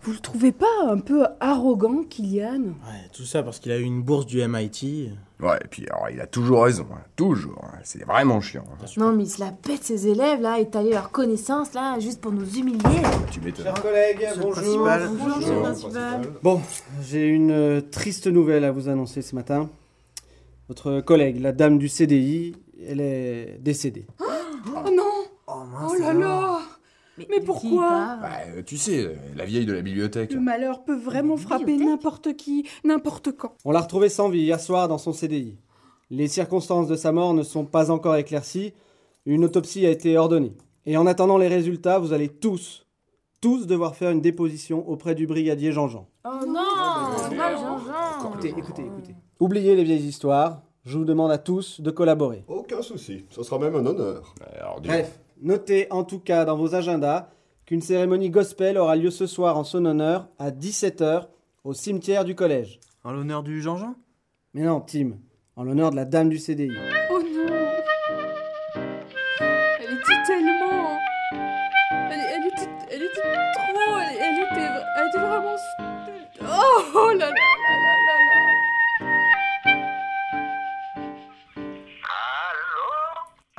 Vous 0.02 0.12
le 0.14 0.20
trouvez 0.20 0.52
pas 0.52 0.66
un 0.88 0.98
peu 0.98 1.26
arrogant, 1.40 2.02
Kylian? 2.08 2.62
Ouais, 2.62 3.08
tout 3.12 3.24
ça 3.24 3.42
parce 3.42 3.58
qu'il 3.58 3.72
a 3.72 3.76
eu 3.78 3.82
une 3.82 4.00
bourse 4.02 4.24
du 4.24 4.40
MIT. 4.46 5.10
Ouais, 5.40 5.56
et 5.62 5.68
puis 5.68 5.86
alors, 5.90 6.08
il 6.10 6.20
a 6.20 6.26
toujours 6.26 6.64
raison, 6.64 6.86
hein, 6.92 7.00
toujours. 7.14 7.62
hein, 7.64 7.78
C'est 7.84 8.04
vraiment 8.04 8.40
chiant. 8.40 8.64
hein. 8.72 8.86
Non, 8.96 9.12
mais 9.12 9.24
il 9.24 9.28
se 9.30 9.38
la 9.40 9.52
pète 9.52 9.84
ses 9.84 10.08
élèves 10.08 10.40
là, 10.40 10.58
étaler 10.60 10.90
leurs 10.90 11.10
connaissances 11.10 11.74
là, 11.74 11.98
juste 12.00 12.20
pour 12.22 12.32
nous 12.32 12.48
humilier. 12.56 13.02
Tu 13.30 13.40
m'étonnes. 13.40 13.66
Chers 13.66 13.82
collègues, 13.82 14.26
bonjour. 14.40 14.54
Bonjour, 14.62 15.36
monsieur 15.36 15.54
le 15.54 15.60
principal. 15.60 16.20
Bon, 16.42 16.60
j'ai 17.02 17.26
une 17.26 17.50
euh, 17.50 17.80
triste 17.82 18.26
nouvelle 18.28 18.64
à 18.64 18.72
vous 18.72 18.88
annoncer 18.88 19.20
ce 19.22 19.34
matin. 19.34 19.68
Votre 20.68 21.00
collègue, 21.00 21.40
la 21.40 21.52
dame 21.52 21.78
du 21.78 21.88
CDI, 21.88 22.54
elle 22.86 23.00
est 23.00 23.58
décédée. 23.60 24.06
Oh 24.20 24.90
non 24.94 25.02
Oh 25.46 25.94
là 25.98 26.12
là 26.12 26.60
Mais, 27.16 27.40
pourquoi 27.40 28.18
Bah, 28.20 28.28
euh, 28.48 28.62
tu 28.62 28.76
sais, 28.76 29.02
euh, 29.02 29.14
la 29.34 29.46
vieille 29.46 29.64
de 29.64 29.72
la 29.72 29.80
bibliothèque. 29.80 30.30
Le 30.30 30.40
malheur 30.40 30.84
peut 30.84 30.94
vraiment 30.94 31.38
frapper 31.38 31.78
n'importe 31.78 32.36
qui, 32.36 32.68
n'importe 32.84 33.32
quand. 33.32 33.56
On 33.64 33.72
l'a 33.72 33.80
retrouvée 33.80 34.10
sans 34.10 34.28
vie 34.28 34.40
hier 34.40 34.60
soir 34.60 34.88
dans 34.88 34.98
son 34.98 35.14
CDI. 35.14 35.56
Les 36.10 36.28
circonstances 36.28 36.86
de 36.86 36.96
sa 36.96 37.12
mort 37.12 37.32
ne 37.32 37.42
sont 37.42 37.64
pas 37.64 37.90
encore 37.90 38.16
éclaircies. 38.16 38.74
Une 39.24 39.46
autopsie 39.46 39.86
a 39.86 39.90
été 39.90 40.18
ordonnée. 40.18 40.52
Et 40.84 40.98
en 40.98 41.06
attendant 41.06 41.38
les 41.38 41.48
résultats, 41.48 41.98
vous 41.98 42.12
allez 42.12 42.28
tous, 42.28 42.86
tous 43.40 43.66
devoir 43.66 43.96
faire 43.96 44.10
une 44.10 44.20
déposition 44.20 44.86
auprès 44.86 45.14
du 45.14 45.26
brigadier 45.26 45.72
Jean-Jean. 45.72 46.08
Oh 46.26 46.44
non, 46.46 47.36
pas 47.36 47.56
Jean-Jean. 47.56 48.28
Écoutez, 48.28 48.48
écoutez, 48.48 48.82
écoutez. 48.82 49.14
Oubliez 49.40 49.76
les 49.76 49.84
vieilles 49.84 50.06
histoires. 50.06 50.62
Je 50.84 50.98
vous 50.98 51.04
demande 51.04 51.30
à 51.30 51.38
tous 51.38 51.80
de 51.80 51.90
collaborer. 51.90 52.44
Aucun 52.48 52.82
souci, 52.82 53.26
ce 53.30 53.42
sera 53.42 53.58
même 53.58 53.76
un 53.76 53.86
honneur. 53.86 54.34
Alors, 54.58 54.80
Bref, 54.80 55.20
notez 55.40 55.86
en 55.90 56.02
tout 56.02 56.18
cas 56.18 56.44
dans 56.44 56.56
vos 56.56 56.74
agendas 56.74 57.28
qu'une 57.66 57.82
cérémonie 57.82 58.30
gospel 58.30 58.78
aura 58.78 58.96
lieu 58.96 59.10
ce 59.10 59.26
soir 59.26 59.56
en 59.58 59.64
son 59.64 59.84
honneur 59.84 60.26
à 60.38 60.50
17h 60.50 61.26
au 61.64 61.72
cimetière 61.74 62.24
du 62.24 62.34
collège. 62.34 62.80
En 63.04 63.12
l'honneur 63.12 63.42
du 63.42 63.60
Jean-Jean? 63.60 63.94
Mais 64.54 64.62
non, 64.62 64.80
Tim, 64.80 65.12
en 65.56 65.62
l'honneur 65.62 65.90
de 65.90 65.96
la 65.96 66.04
dame 66.04 66.30
du 66.30 66.38
CDI. 66.38 66.70
Oh 67.12 67.20
non 67.20 67.54
Elle 68.74 69.94
était 69.94 70.22
tellement... 70.26 70.98
Elle, 72.10 72.20
elle 72.34 72.46
était, 72.46 72.70
elle 72.90 73.02
était 73.02 73.20
trop... 73.52 73.98
Elle, 74.00 74.16
elle 74.20 74.38
était, 74.42 74.70
elle 74.96 75.08
était 75.08 75.18
vraiment... 75.20 75.56
Oh, 76.40 76.82
oh 76.94 77.08
là 77.10 77.26
là 77.26 77.26
là 77.26 77.30
là 77.30 77.97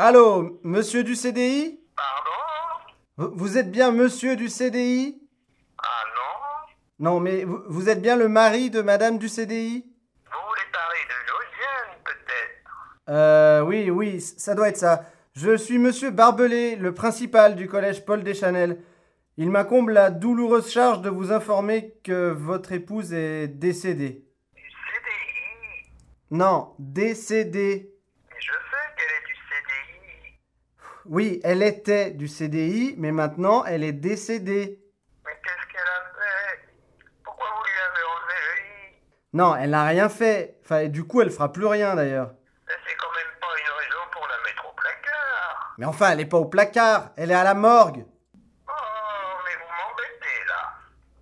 Allô, 0.02 0.62
monsieur 0.64 1.04
du 1.04 1.14
CDI 1.14 1.78
Pardon? 1.98 3.34
Vous 3.36 3.58
êtes 3.58 3.70
bien 3.70 3.92
monsieur 3.92 4.38
du 4.38 4.48
CDI 4.48 5.22
Ah 5.78 6.04
non 6.16 7.12
Non, 7.12 7.20
mais 7.20 7.44
vous, 7.44 7.62
vous 7.68 7.90
êtes 7.90 8.02
bien 8.02 8.16
le 8.16 8.30
mari 8.30 8.70
de 8.70 8.82
madame 8.82 9.18
du 9.18 9.28
CDI 9.28 9.86
Vous 10.24 10.48
voulez 10.48 10.62
parler 10.72 11.00
de 11.06 11.28
Josiane, 11.28 11.98
peut-être? 12.06 13.10
Euh, 13.10 13.60
oui, 13.64 13.90
oui, 13.90 14.22
ça 14.22 14.56
doit 14.56 14.70
être 14.70 14.78
ça. 14.78 15.04
Je 15.34 15.58
suis 15.58 15.80
monsieur 15.80 16.12
Barbelé, 16.12 16.78
le 16.78 16.94
principal 16.94 17.58
du 17.58 17.68
collège 17.68 18.06
Paul 18.06 18.24
Deschanel. 18.24 18.82
Il 19.36 19.50
m'incombe 19.52 19.90
la 19.90 20.12
douloureuse 20.12 20.72
charge 20.72 21.02
de 21.02 21.10
vous 21.10 21.34
informer 21.34 21.94
que 22.06 22.32
votre 22.32 22.72
épouse 22.72 23.12
est 23.12 23.50
décédée. 23.50 24.24
CDI 24.56 25.92
Non, 26.32 26.74
décédée. 26.80 28.00
Oui, 31.12 31.40
elle 31.44 31.64
était 31.64 32.12
du 32.12 32.28
CDI, 32.28 32.94
mais 33.00 33.12
maintenant 33.12 33.66
elle 33.66 33.84
est 33.84 33.94
décédée. 33.94 34.80
Mais 35.26 35.32
qu'est-ce 35.44 35.68
qu'elle 35.68 35.82
a 35.82 36.06
fait? 36.14 36.60
Pourquoi 37.24 37.48
vous 37.48 37.64
lui 37.64 37.80
avez 37.82 38.04
enlevé 38.14 39.02
Non, 39.34 39.56
elle 39.56 39.72
n'a 39.72 39.86
rien 39.86 40.08
fait. 40.08 40.60
Enfin, 40.64 40.82
et 40.82 40.90
du 40.90 41.04
coup, 41.06 41.22
elle 41.22 41.32
fera 41.32 41.52
plus 41.52 41.66
rien 41.66 41.96
d'ailleurs. 41.96 42.32
c'est 42.68 42.96
quand 42.96 43.12
même 43.12 43.34
pas 43.42 43.48
une 43.58 43.88
raison 43.88 44.04
pour 44.12 44.22
la 44.28 44.38
mettre 44.48 44.64
au 44.70 44.76
placard. 44.76 45.74
Mais 45.80 45.86
enfin, 45.88 46.12
elle 46.12 46.20
est 46.20 46.26
pas 46.28 46.38
au 46.38 46.46
placard, 46.46 47.10
elle 47.18 47.32
est 47.32 47.34
à 47.34 47.44
la 47.44 47.56
morgue. 47.56 48.06
Oh, 48.68 48.72
mais 49.46 49.56
vous 49.56 49.68
m'embêtez 49.68 50.46
là. 50.48 50.74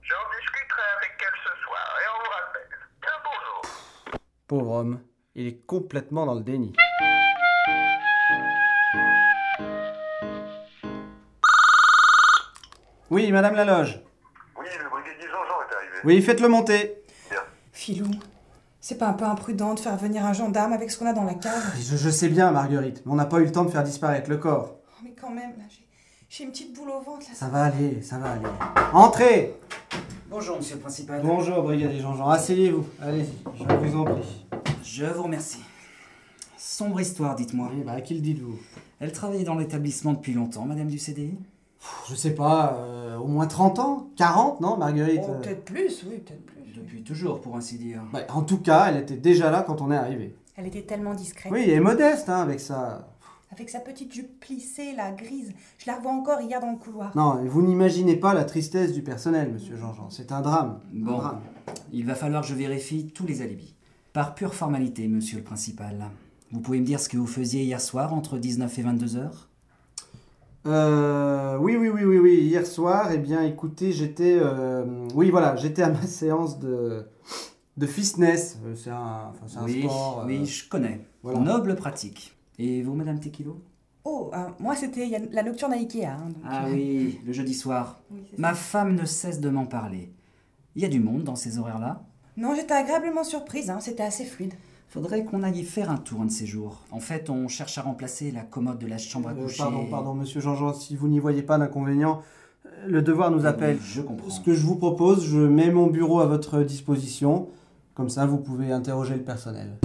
J'en 0.02 0.38
discuterai 0.38 0.82
avec 0.98 1.14
elle 1.18 1.40
ce 1.46 1.64
soir 1.64 1.98
et 2.02 2.08
on 2.14 2.20
vous 2.26 2.32
rappelle. 2.32 2.70
Bien 3.02 3.12
bonjour. 3.24 4.20
Pauvre 4.48 4.72
homme, 4.74 5.00
il 5.34 5.48
est 5.48 5.66
complètement 5.66 6.26
dans 6.26 6.36
le 6.36 6.44
déni. 6.44 6.74
Oui, 13.10 13.32
Madame 13.32 13.56
Laloge. 13.56 14.02
Oui, 14.60 14.66
le 14.84 14.90
brigadier 14.90 15.28
Jean-Jean 15.28 15.62
est 15.70 15.76
arrivé. 15.76 15.98
Oui, 16.04 16.22
faites-le 16.22 16.48
monter. 16.50 16.94
Filou, 17.72 18.10
c'est 18.82 18.98
pas 18.98 19.08
un 19.08 19.14
peu 19.14 19.26
imprudent 19.26 19.76
de 19.76 19.80
faire 19.80 19.96
venir 19.98 20.26
un 20.26 20.34
gendarme 20.34 20.74
avec 20.74 20.90
ce 20.90 20.98
qu'on 20.98 21.06
a 21.06 21.14
dans 21.14 21.24
la 21.24 21.36
cave? 21.36 21.76
Je, 21.80 21.96
je 21.96 22.10
sais 22.10 22.28
bien, 22.28 22.50
Marguerite, 22.52 23.04
mais 23.06 23.12
on 23.12 23.16
n'a 23.16 23.26
pas 23.26 23.38
eu 23.40 23.46
le 23.46 23.52
temps 23.52 23.64
de 23.66 23.70
faire 23.70 23.84
disparaître 23.84 24.30
le 24.30 24.38
corps. 24.38 24.78
Oh, 24.88 25.02
Mais 25.04 25.14
quand 25.20 25.30
même, 25.30 25.52
là, 25.52 25.64
j'ai- 25.70 25.86
j'ai 26.28 26.44
une 26.44 26.50
petite 26.50 26.76
boule 26.76 26.90
au 26.90 27.00
ventre 27.02 27.28
là. 27.30 27.36
Ça 27.36 27.48
va 27.50 27.66
aller, 27.66 28.02
ça 28.02 28.18
va 28.18 28.32
aller. 28.32 28.48
Entrez 28.94 29.54
Bonjour, 30.30 30.58
monsieur 30.58 30.76
le 30.76 30.82
principal. 30.82 31.22
Bonjour, 31.24 31.62
brigadier 31.64 32.02
Jean-Jean. 32.02 32.30
Asseyez-vous. 32.30 32.86
Allez-y, 33.02 33.30
je 33.58 33.64
vous 33.64 33.98
en 33.98 34.04
prie. 34.04 34.46
Je 34.84 35.06
vous 35.06 35.24
remercie. 35.24 35.62
Sombre 36.58 37.00
histoire, 37.00 37.36
dites-moi. 37.36 37.70
Oui, 37.74 37.84
bah, 37.86 37.94
à 37.94 38.02
qui 38.02 38.16
le 38.16 38.22
dites-vous? 38.22 38.58
Elle 39.00 39.12
travaillait 39.12 39.44
dans 39.46 39.56
l'établissement 39.56 40.14
depuis 40.14 40.34
longtemps, 40.34 40.66
madame 40.66 40.88
du 40.88 40.98
CDI 40.98 41.38
Je 42.10 42.16
sais 42.16 42.34
pas, 42.34 42.76
euh, 42.80 43.18
au 43.18 43.28
moins 43.28 43.48
30 43.48 43.80
ans 43.80 44.10
40, 44.18 44.62
non, 44.62 44.78
Marguerite 44.78 45.22
Oh, 45.28 45.32
Euh, 45.32 45.42
peut-être 45.42 45.66
plus, 45.66 46.04
oui, 46.10 46.18
peut-être 46.20 46.46
plus. 46.46 46.56
Depuis 46.76 47.04
toujours, 47.04 47.42
pour 47.42 47.56
ainsi 47.56 47.78
dire. 47.78 48.02
bah, 48.14 48.22
En 48.34 48.44
tout 48.44 48.60
cas, 48.60 48.88
elle 48.90 48.98
était 49.02 49.18
déjà 49.18 49.50
là 49.52 49.64
quand 49.66 49.82
on 49.82 49.92
est 49.92 49.96
arrivé. 49.96 50.36
Elle 50.56 50.68
était 50.68 50.84
tellement 50.84 51.14
discrète. 51.14 51.52
Oui, 51.52 51.62
et 51.70 51.80
modeste, 51.80 52.30
hein, 52.30 52.42
avec 52.42 52.60
ça. 52.60 53.08
Avec 53.52 53.70
sa 53.70 53.80
petite 53.80 54.14
jupe 54.14 54.40
plissée, 54.40 54.94
là, 54.94 55.12
grise. 55.12 55.54
Je 55.78 55.86
la 55.90 55.96
revois 55.98 56.12
encore 56.12 56.42
hier 56.42 56.60
dans 56.60 56.72
le 56.72 56.78
couloir. 56.78 57.16
Non, 57.16 57.42
vous 57.46 57.62
n'imaginez 57.62 58.16
pas 58.18 58.34
la 58.34 58.44
tristesse 58.44 58.92
du 58.94 59.02
personnel, 59.02 59.52
monsieur 59.54 59.78
Jean-Jean. 59.78 60.10
C'est 60.10 60.32
un 60.32 60.42
drame. 60.42 60.80
un 60.94 61.00
Bon, 61.06 61.18
drame. 61.18 61.40
il 61.94 62.06
va 62.06 62.16
falloir 62.16 62.42
que 62.42 62.48
je 62.50 62.56
vérifie 62.56 63.08
tous 63.08 63.26
les 63.26 63.42
alibis. 63.42 63.74
Par 64.14 64.36
pure 64.36 64.54
formalité, 64.54 65.08
monsieur 65.08 65.38
le 65.38 65.44
principal. 65.44 66.06
Vous 66.52 66.60
pouvez 66.60 66.80
me 66.80 66.86
dire 66.86 67.00
ce 67.00 67.08
que 67.10 67.18
vous 67.18 67.28
faisiez 67.28 67.64
hier 67.64 67.80
soir 67.82 68.14
entre 68.14 68.38
19 68.38 68.78
et 68.78 68.82
22 68.82 69.16
heures? 69.18 69.47
Euh, 70.68 71.58
oui, 71.60 71.76
oui, 71.78 71.90
oui, 71.90 72.04
oui, 72.04 72.18
oui. 72.20 72.36
Hier 72.42 72.66
soir, 72.66 73.10
eh 73.14 73.18
bien, 73.18 73.42
écoutez, 73.44 73.92
j'étais, 73.92 74.38
euh, 74.40 75.08
oui, 75.16 75.30
voilà, 75.32 75.56
j'étais 75.56 75.82
à 75.82 75.90
ma 75.90 76.02
séance 76.08 76.60
de 76.60 77.06
de 77.78 77.86
fitness. 77.86 78.58
Euh, 78.66 78.74
C'est 78.76 78.90
un, 78.90 79.30
enfin, 79.30 79.46
c'est 79.48 79.58
un 79.60 79.64
Oui, 79.64 79.82
sport. 79.84 80.22
euh, 80.22 80.26
oui, 80.28 80.46
je 80.46 80.68
connais. 80.68 81.06
voilà. 81.24 81.40
Noble 81.40 81.76
pratique. 81.76 82.36
Et 82.60 82.82
vous, 82.82 82.96
madame 82.96 83.20
Tequilo? 83.20 83.62
Oh, 84.04 84.32
euh, 84.34 84.38
moi 84.60 84.74
c'était 84.76 85.04
il 85.04 85.10
y 85.10 85.16
a 85.16 85.20
la 85.32 85.44
nocturne 85.44 85.74
à 85.74 85.76
Ikea. 85.76 86.06
hein, 86.06 86.30
donc, 86.30 86.44
Ah 86.50 86.66
euh, 86.66 86.72
oui, 86.74 87.20
le 87.26 87.34
jeudi 87.34 87.54
soir. 87.54 88.00
Oui, 88.10 88.22
Ma 88.38 88.54
femme 88.54 88.96
ne 88.96 89.06
cesse 89.06 89.40
de 89.42 89.50
m'en 89.50 89.66
parler. 89.66 90.12
Il 90.76 90.82
y 90.82 90.86
a 90.86 90.88
du 90.90 91.00
monde 91.00 91.24
dans 91.24 91.36
ces 91.36 91.60
horaires-là? 91.60 92.04
Non, 92.38 92.56
j'étais 92.56 92.74
agréablement 92.74 93.24
surprise, 93.24 93.70
hein, 93.70 93.80
c'était 93.80 94.04
assez 94.04 94.24
fluide. 94.26 94.54
Faudrait 94.90 95.26
qu'on 95.26 95.44
aille 95.44 95.64
faire 95.64 95.92
un 95.92 95.98
tour 95.98 96.22
un 96.22 96.26
de 96.26 96.32
ces 96.32 96.46
jours. 96.46 96.82
En 96.92 97.00
fait, 97.00 97.30
on 97.30 97.48
cherche 97.48 97.78
à 97.78 97.82
remplacer 97.82 98.32
la 98.32 98.42
commode 98.42 98.80
de 98.80 98.88
la 98.88 98.98
chambre 98.98 99.30
à 99.30 99.34
Euh, 99.34 99.44
coucher. 99.44 99.58
pardon, 99.58 99.86
pardon, 99.90 100.14
monsieur 100.14 100.40
Jean-Jean, 100.40 100.74
si 100.74 100.96
vous 100.96 101.08
n'y 101.08 101.20
voyez 101.20 101.42
pas 101.44 101.58
d'inconvénient, 101.58 102.22
euh, 102.66 102.70
le 102.88 103.02
devoir 103.02 103.30
nous 103.32 103.46
appelle. 103.46 103.78
je 103.82 104.02
comprends. 104.02 104.30
Ce 104.30 104.40
que 104.40 104.54
je 104.54 104.66
vous 104.66 104.76
propose, 104.78 105.26
je 105.26 105.40
mets 105.40 105.72
mon 105.72 105.88
bureau 105.88 106.22
à 106.22 106.26
votre 106.26 106.64
disposition. 106.64 107.50
Comme 107.96 108.10
ça, 108.10 108.26
vous 108.26 108.38
pouvez 108.38 108.72
interroger 108.72 109.16
le 109.16 109.24
personnel. 109.24 109.78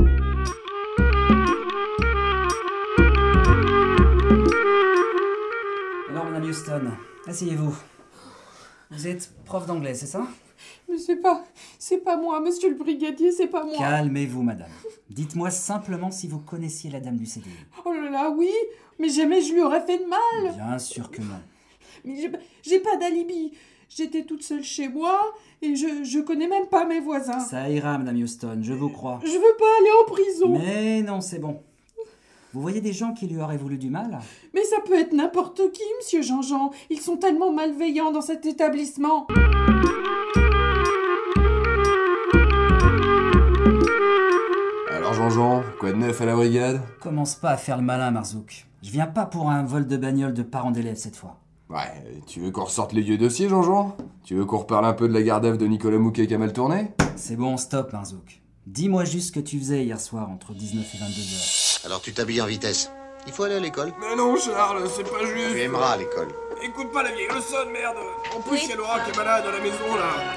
Alors, 6.11 6.25
madame 6.27 6.45
Houston, 6.49 6.83
asseyez-vous. 7.27 7.75
Vous 8.91 9.07
êtes 9.07 9.33
prof 9.45 9.67
d'anglais, 9.67 9.95
c'est 9.95 10.07
ça? 10.07 10.27
Mais 10.89 10.99
c'est 10.99 11.17
pas... 11.17 11.45
C'est 11.79 11.99
pas 11.99 12.17
moi, 12.17 12.41
monsieur 12.41 12.69
le 12.71 12.75
brigadier, 12.77 13.33
c'est 13.33 13.47
pas 13.49 13.65
moi. 13.65 13.77
Calmez-vous, 13.79 14.43
madame. 14.43 14.69
Dites-moi 15.11 15.51
simplement 15.51 16.11
si 16.11 16.27
vous 16.29 16.39
connaissiez 16.39 16.91
la 16.91 17.01
dame 17.01 17.17
du 17.17 17.27
CDI. 17.27 17.51
Oh 17.85 17.93
là 17.93 18.11
là, 18.11 18.31
oui, 18.31 18.51
mais 18.99 19.09
jamais 19.09 19.41
je 19.43 19.53
lui 19.53 19.61
aurais 19.63 19.81
fait 19.85 19.99
de 19.99 20.05
mal. 20.07 20.55
Bien 20.55 20.79
sûr 20.79 21.11
que 21.11 21.21
non. 21.21 21.41
Mais 22.05 22.17
j'ai- 22.21 22.33
j'ai 22.63 22.81
pas 22.81 22.97
d'alibi. 22.97 23.53
J'étais 23.89 24.23
toute 24.25 24.43
seule 24.43 24.63
chez 24.65 24.89
moi 24.89 25.21
et 25.61 25.77
je, 25.77 26.03
je 26.03 26.19
connais 26.21 26.49
même 26.49 26.67
pas 26.67 26.87
mes 26.87 26.99
voisins. 27.01 27.41
Ça 27.41 27.69
ira, 27.69 27.99
madame 27.99 28.17
Houston, 28.23 28.59
je 28.63 28.73
vous 28.73 28.89
crois. 28.89 29.21
Je 29.23 29.31
veux 29.33 29.57
pas 29.59 29.67
aller 29.81 29.91
en 30.01 30.11
prison. 30.11 30.59
Mais 30.59 31.03
non, 31.03 31.21
c'est 31.21 31.39
bon. 31.39 31.63
Vous 32.55 32.61
voyez 32.63 32.81
des 32.81 32.93
gens 32.95 33.13
qui 33.13 33.27
lui 33.27 33.39
auraient 33.41 33.57
voulu 33.59 33.77
du 33.79 33.91
mal? 33.91 34.19
Mais 34.55 34.65
ça 34.65 34.77
peut 34.85 34.99
être 34.99 35.13
n'importe 35.13 35.73
qui, 35.73 35.83
monsieur 35.99 36.23
Jean-Jean. 36.23 36.71
Ils 36.91 37.01
sont 37.01 37.17
tellement 37.17 37.51
malveillants 37.53 38.13
dans 38.13 38.21
cet 38.23 38.45
établissement. 38.47 39.27
Jean-Jean, 45.33 45.63
quoi 45.81 45.93
de 45.93 45.97
neuf 45.97 46.21
à 46.21 46.27
la 46.27 46.35
brigade? 46.35 46.81
Commence 47.01 47.35
pas 47.37 47.51
à 47.51 47.57
faire 47.57 47.79
le 47.79 47.83
malin, 47.83 48.11
Marzouk. 48.11 48.67
Je 48.83 48.91
viens 48.91 49.07
pas 49.07 49.25
pour 49.25 49.51
un 49.51 49.63
vol 49.63 49.87
de 49.87 49.97
bagnole 49.97 50.35
de 50.35 50.43
parents 50.43 50.71
d'élèves 50.71 50.97
cette 50.97 51.17
fois. 51.17 51.37
Ouais, 51.71 52.23
tu 52.27 52.41
veux 52.41 52.51
qu'on 52.51 52.65
ressorte 52.65 52.93
les 52.93 53.01
vieux 53.01 53.17
dossiers, 53.17 53.49
Jean-Jean? 53.49 53.97
Tu 54.25 54.35
veux 54.35 54.45
qu'on 54.45 54.59
reparle 54.59 54.85
un 54.85 54.93
peu 54.93 55.09
de 55.09 55.15
la 55.15 55.23
garde 55.23 55.57
de 55.57 55.67
Nicolas 55.67 55.97
Mouquet 55.99 56.27
qui 56.27 56.35
a 56.35 56.39
mal 56.39 56.53
tourné? 56.53 56.93
C'est 57.17 57.37
bon, 57.37 57.57
stop, 57.57 57.93
Marzouk. 57.95 58.43
Dis-moi 58.67 59.05
juste 59.07 59.29
ce 59.29 59.33
que 59.33 59.41
tu 59.41 59.59
faisais 59.59 59.85
hier 59.85 59.99
soir 59.99 60.29
entre 60.31 60.53
19 60.53 60.85
et 60.95 60.99
22 60.99 61.11
heures. 61.11 61.87
Alors 61.87 62.03
tu 62.03 62.13
t'habilles 62.13 62.43
en 62.43 62.47
vitesse. 62.47 62.91
Il 63.27 63.33
faut 63.33 63.45
aller 63.45 63.55
à 63.55 63.61
l'école. 63.61 63.93
Mais 64.01 64.15
non, 64.17 64.37
Charles, 64.37 64.83
c'est 64.95 65.05
pas 65.05 65.25
juste 65.25 65.53
Tu 65.55 65.61
aimeras 65.61 65.97
l'école. 65.97 66.29
Écoute 66.63 66.93
pas 66.93 67.03
la 67.03 67.11
vieille 67.11 67.27
leçon, 67.29 67.57
merde 67.73 67.97
En 68.37 68.41
plus, 68.41 68.61
il 68.65 68.71
y 68.71 68.73
a 68.73 68.77
Laura 68.77 69.01
qui 69.01 69.11
est 69.11 69.17
malade 69.17 69.45
à 69.49 69.51
la 69.51 69.61
maison, 69.63 69.97
là 69.97 70.35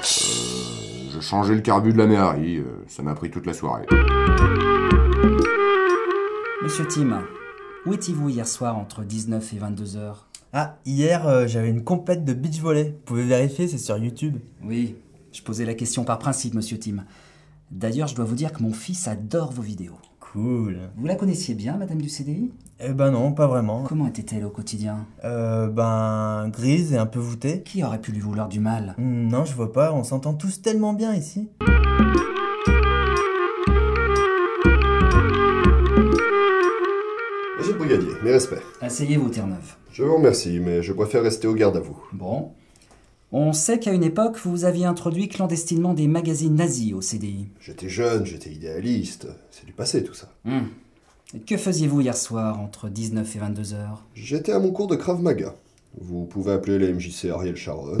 Je 1.16 1.22
changeais 1.22 1.54
le 1.54 1.62
carbu 1.62 1.94
de 1.94 1.98
la 1.98 2.06
mairie, 2.06 2.58
euh, 2.58 2.84
ça 2.88 3.02
m'a 3.02 3.14
pris 3.14 3.30
toute 3.30 3.46
la 3.46 3.54
soirée. 3.54 3.86
Monsieur 6.62 6.86
Tim, 6.86 7.22
où 7.86 7.94
étiez-vous 7.94 8.28
hier 8.28 8.46
soir 8.46 8.76
entre 8.76 9.02
19 9.02 9.54
et 9.54 9.56
22 9.56 9.96
heures? 9.96 10.28
Ah, 10.52 10.76
hier, 10.84 11.26
euh, 11.26 11.46
j'avais 11.46 11.70
une 11.70 11.84
compète 11.84 12.26
de 12.26 12.34
beach 12.34 12.60
volley. 12.60 12.90
Vous 12.90 13.04
pouvez 13.06 13.24
vérifier, 13.24 13.66
c'est 13.66 13.78
sur 13.78 13.96
YouTube. 13.96 14.36
Oui, 14.62 14.96
je 15.32 15.40
posais 15.40 15.64
la 15.64 15.72
question 15.72 16.04
par 16.04 16.18
principe, 16.18 16.52
monsieur 16.52 16.78
Tim. 16.78 17.06
D'ailleurs, 17.70 18.08
je 18.08 18.14
dois 18.14 18.26
vous 18.26 18.34
dire 18.34 18.52
que 18.52 18.62
mon 18.62 18.74
fils 18.74 19.08
adore 19.08 19.52
vos 19.52 19.62
vidéos. 19.62 19.98
Cool. 20.40 20.90
Vous 20.98 21.06
la 21.06 21.14
connaissiez 21.14 21.54
bien, 21.54 21.78
madame 21.78 21.96
du 22.02 22.10
CDI 22.10 22.50
Eh 22.78 22.92
ben 22.92 23.10
non, 23.10 23.32
pas 23.32 23.46
vraiment. 23.46 23.84
Comment 23.84 24.06
était-elle 24.06 24.44
au 24.44 24.50
quotidien? 24.50 25.06
Euh, 25.24 25.66
ben, 25.68 26.50
grise 26.52 26.92
et 26.92 26.98
un 26.98 27.06
peu 27.06 27.18
voûtée. 27.18 27.62
Qui 27.62 27.82
aurait 27.82 28.02
pu 28.02 28.12
lui 28.12 28.20
vouloir 28.20 28.46
du 28.50 28.60
mal? 28.60 28.94
Hmm, 28.98 29.28
Non, 29.28 29.46
je 29.46 29.54
vois 29.54 29.72
pas, 29.72 29.94
on 29.94 30.04
s'entend 30.04 30.34
tous 30.34 30.60
tellement 30.60 30.92
bien 30.92 31.14
ici. 31.14 31.48
Monsieur 37.58 37.72
le 37.72 37.78
brigadier, 37.78 38.10
mes 38.22 38.32
respects. 38.32 38.62
Asseyez-vous, 38.80 39.28
Terre-Neuve. 39.30 39.74
Je 39.92 40.02
vous 40.02 40.16
remercie, 40.16 40.60
mais 40.60 40.82
je 40.82 40.92
préfère 40.92 41.22
rester 41.22 41.48
au 41.48 41.54
garde 41.54 41.76
à 41.76 41.80
vous. 41.80 41.96
Bon. 42.12 42.50
On 43.32 43.52
sait 43.52 43.80
qu'à 43.80 43.92
une 43.92 44.04
époque, 44.04 44.38
vous 44.44 44.64
aviez 44.64 44.84
introduit 44.84 45.28
clandestinement 45.28 45.94
des 45.94 46.06
magazines 46.06 46.54
nazis 46.54 46.92
au 46.92 47.00
CDI. 47.00 47.48
J'étais 47.58 47.88
jeune, 47.88 48.24
j'étais 48.24 48.50
idéaliste. 48.50 49.26
C'est 49.50 49.66
du 49.66 49.72
passé 49.72 50.04
tout 50.04 50.14
ça. 50.14 50.30
Hmm. 50.44 50.66
Et 51.34 51.40
que 51.40 51.56
faisiez-vous 51.56 52.02
hier 52.02 52.16
soir 52.16 52.60
entre 52.60 52.88
19 52.88 53.34
et 53.34 53.38
22 53.40 53.74
heures? 53.74 54.04
J'étais 54.14 54.52
à 54.52 54.60
mon 54.60 54.70
cours 54.70 54.86
de 54.86 54.94
Krav 54.94 55.20
Maga. 55.20 55.56
Vous 56.00 56.24
pouvez 56.24 56.52
appeler 56.52 56.78
les 56.78 56.92
MJC 56.92 57.30
Ariel 57.30 57.56
Sharon. 57.56 57.98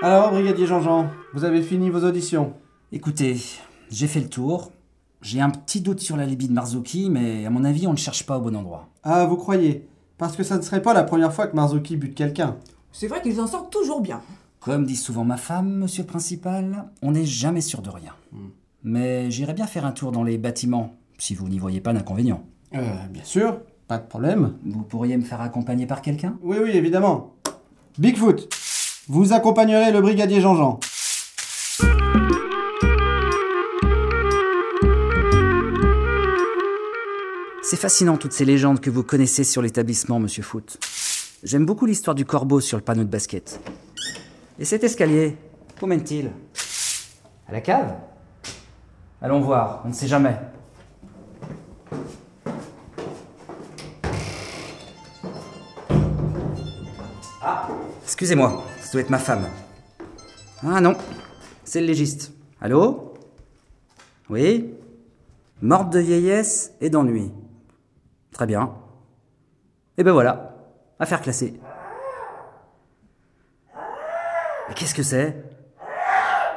Alors, 0.00 0.30
brigadier 0.30 0.66
Jean-Jean, 0.66 1.10
vous 1.34 1.44
avez 1.44 1.60
fini 1.60 1.90
vos 1.90 2.02
auditions? 2.04 2.54
Écoutez, 2.92 3.36
j'ai 3.90 4.06
fait 4.06 4.20
le 4.20 4.30
tour. 4.30 4.72
J'ai 5.20 5.42
un 5.42 5.50
petit 5.50 5.82
doute 5.82 6.00
sur 6.00 6.16
la 6.16 6.24
libye 6.24 6.48
de 6.48 6.54
Marzouki, 6.54 7.10
mais 7.10 7.44
à 7.44 7.50
mon 7.50 7.64
avis, 7.64 7.86
on 7.86 7.92
ne 7.92 7.98
cherche 7.98 8.24
pas 8.24 8.38
au 8.38 8.40
bon 8.40 8.56
endroit. 8.56 8.88
Ah, 9.06 9.26
vous 9.26 9.36
croyez? 9.36 9.86
Parce 10.16 10.34
que 10.34 10.42
ça 10.42 10.56
ne 10.56 10.62
serait 10.62 10.80
pas 10.80 10.94
la 10.94 11.04
première 11.04 11.32
fois 11.32 11.46
que 11.46 11.54
Marzuki 11.54 11.96
bute 11.96 12.14
quelqu'un. 12.14 12.56
C'est 12.90 13.06
vrai 13.06 13.20
qu'ils 13.20 13.38
en 13.38 13.46
sortent 13.46 13.70
toujours 13.70 14.00
bien. 14.00 14.22
Comme 14.60 14.86
dit 14.86 14.96
souvent 14.96 15.24
ma 15.24 15.36
femme, 15.36 15.74
monsieur 15.74 16.04
le 16.04 16.06
principal, 16.06 16.86
on 17.02 17.12
n'est 17.12 17.26
jamais 17.26 17.60
sûr 17.60 17.82
de 17.82 17.90
rien. 17.90 18.12
Mais 18.82 19.30
j'irai 19.30 19.52
bien 19.52 19.66
faire 19.66 19.84
un 19.84 19.92
tour 19.92 20.10
dans 20.10 20.22
les 20.22 20.38
bâtiments, 20.38 20.94
si 21.18 21.34
vous 21.34 21.48
n'y 21.48 21.58
voyez 21.58 21.82
pas 21.82 21.92
d'inconvénient. 21.92 22.42
Euh, 22.74 22.80
bien 23.10 23.24
sûr, 23.24 23.60
pas 23.88 23.98
de 23.98 24.06
problème. 24.06 24.54
Vous 24.64 24.82
pourriez 24.82 25.18
me 25.18 25.24
faire 25.24 25.42
accompagner 25.42 25.86
par 25.86 26.00
quelqu'un? 26.00 26.38
Oui, 26.42 26.56
oui, 26.62 26.70
évidemment. 26.70 27.34
Bigfoot, 27.98 28.48
vous 29.08 29.34
accompagnerez 29.34 29.92
le 29.92 30.00
brigadier 30.00 30.40
Jean-Jean. 30.40 30.80
C'est 37.66 37.76
fascinant 37.76 38.18
toutes 38.18 38.34
ces 38.34 38.44
légendes 38.44 38.78
que 38.78 38.90
vous 38.90 39.02
connaissez 39.02 39.42
sur 39.42 39.62
l'établissement, 39.62 40.20
monsieur 40.20 40.42
Foot. 40.42 40.78
J'aime 41.42 41.64
beaucoup 41.64 41.86
l'histoire 41.86 42.14
du 42.14 42.26
corbeau 42.26 42.60
sur 42.60 42.76
le 42.76 42.84
panneau 42.84 43.04
de 43.04 43.08
basket. 43.08 43.58
Et 44.58 44.66
cet 44.66 44.84
escalier, 44.84 45.38
où 45.80 45.86
mène-t-il? 45.86 46.30
À 47.48 47.52
la 47.52 47.62
cave? 47.62 47.94
Allons 49.22 49.40
voir, 49.40 49.80
on 49.86 49.88
ne 49.88 49.94
sait 49.94 50.06
jamais. 50.06 50.38
Ah, 57.40 57.68
excusez-moi, 58.04 58.62
ça 58.82 58.92
doit 58.92 59.00
être 59.00 59.10
ma 59.10 59.18
femme. 59.18 59.48
Ah 60.62 60.82
non, 60.82 60.96
c'est 61.64 61.80
le 61.80 61.86
légiste. 61.86 62.30
Allô? 62.60 63.14
Oui? 64.28 64.74
Morte 65.62 65.90
de 65.94 66.00
vieillesse 66.00 66.72
et 66.82 66.90
d'ennui. 66.90 67.32
Très 68.34 68.46
bien. 68.46 68.72
Et 69.96 70.02
ben 70.02 70.12
voilà, 70.12 70.56
affaire 70.98 71.22
classée. 71.22 71.58
Mais 74.68 74.74
qu'est-ce 74.74 74.94
que 74.94 75.04
c'est? 75.04 75.44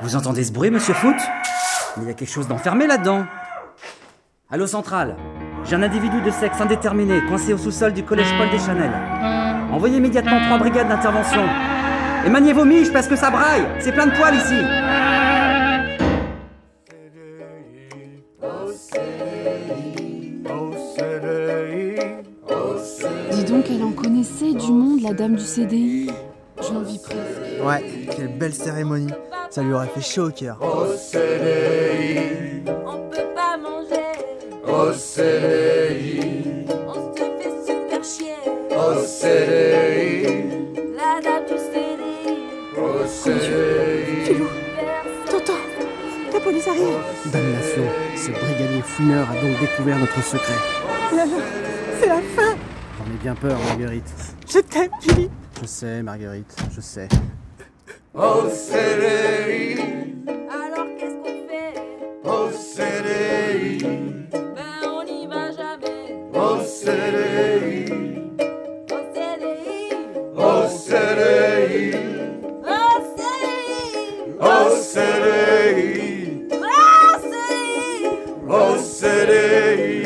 Vous 0.01 0.15
entendez 0.15 0.43
ce 0.43 0.51
bruit, 0.51 0.71
monsieur 0.71 0.95
Foot? 0.95 1.15
Il 1.97 2.03
y 2.03 2.09
a 2.09 2.13
quelque 2.13 2.29
chose 2.31 2.47
d'enfermé 2.47 2.87
là-dedans. 2.87 3.25
Allô 4.49 4.65
centrale 4.65 5.15
J'ai 5.65 5.75
un 5.75 5.83
individu 5.83 6.19
de 6.21 6.31
sexe 6.31 6.59
indéterminé 6.59 7.21
coincé 7.27 7.53
au 7.53 7.57
sous-sol 7.57 7.93
du 7.93 8.03
collège 8.03 8.35
Paul 8.37 8.49
Deschanel. 8.49 8.91
Envoyez 9.71 9.97
immédiatement 9.97 10.39
trois 10.45 10.57
brigades 10.57 10.87
d'intervention. 10.87 11.43
Et 12.25 12.29
maniez 12.29 12.53
vos 12.53 12.65
miches 12.65 12.91
parce 12.91 13.07
que 13.07 13.15
ça 13.15 13.29
braille 13.29 13.67
C'est 13.79 13.91
plein 13.91 14.07
de 14.07 14.15
poils 14.15 14.35
ici 14.35 15.06
dame 25.17 25.35
du 25.35 25.43
CDI. 25.45 26.09
Je 26.61 26.73
l'envie 26.73 26.99
presque. 26.99 27.63
Ouais, 27.65 27.83
quelle 28.15 28.27
belle 28.37 28.53
cérémonie. 28.53 29.11
Ça 29.49 29.61
lui 29.63 29.73
aurait 29.73 29.87
fait 29.87 30.01
chaud 30.01 30.27
au 30.27 30.31
cœur. 30.31 30.57
On 30.61 30.85
peut 33.09 33.33
pas 33.35 33.57
manger. 33.57 33.95
Au 34.65 34.91
CDI, 34.93 36.65
On 36.87 36.93
se 36.93 37.19
fait 37.19 37.55
super 37.65 38.03
chier. 38.03 38.35
au 38.71 38.99
CDI, 39.05 40.43
La 40.95 41.21
dame 41.23 41.45
du 41.45 41.57
CDI. 41.57 42.35
au 42.77 43.05
CDI. 43.07 44.25
Philou, 44.25 44.47
t'entends 45.29 45.63
La 46.33 46.39
police 46.39 46.67
arrive. 46.67 46.97
Damnation, 47.31 47.83
ce 48.15 48.31
brigadier 48.31 48.81
fouineur 48.83 49.27
a 49.29 49.33
donc 49.41 49.59
découvert 49.59 49.97
notre 49.99 50.21
secret. 50.23 50.53
C'est 51.99 52.07
la 52.09 52.15
fin. 52.35 52.55
J'en 52.97 53.05
ai 53.13 53.17
bien 53.21 53.35
peur, 53.35 53.57
Marguerite. 53.69 54.26
Je 54.49 54.59
t'aime, 54.59 54.89
Philippe. 55.01 55.31
Je 55.61 55.67
sais, 55.67 56.01
Marguerite, 56.03 56.55
je 56.73 56.81
sais. 56.81 57.07
Au 58.13 58.49
CDI, 58.49 59.79
Alors 60.49 60.87
qu'est-ce 60.97 61.15
qu'on 61.15 61.47
fait? 61.47 61.75
Au 62.23 62.51
CDI, 62.51 63.83
Ben 64.31 64.81
on 64.85 65.03
n'y 65.03 65.27
va 65.27 65.51
jamais. 65.51 66.15
au 66.33 66.59
CDI, 66.63 67.91
Au 68.89 68.99
CDI. 69.13 69.93
au 70.35 70.49
CDI, 70.69 71.95
Au 72.63 72.77
CDI. 73.17 74.35
au 74.39 74.45
CDI, 74.93 76.47
Au 76.49 77.19
CDI. 77.21 78.07
au 78.49 78.77
CDI, 78.77 79.96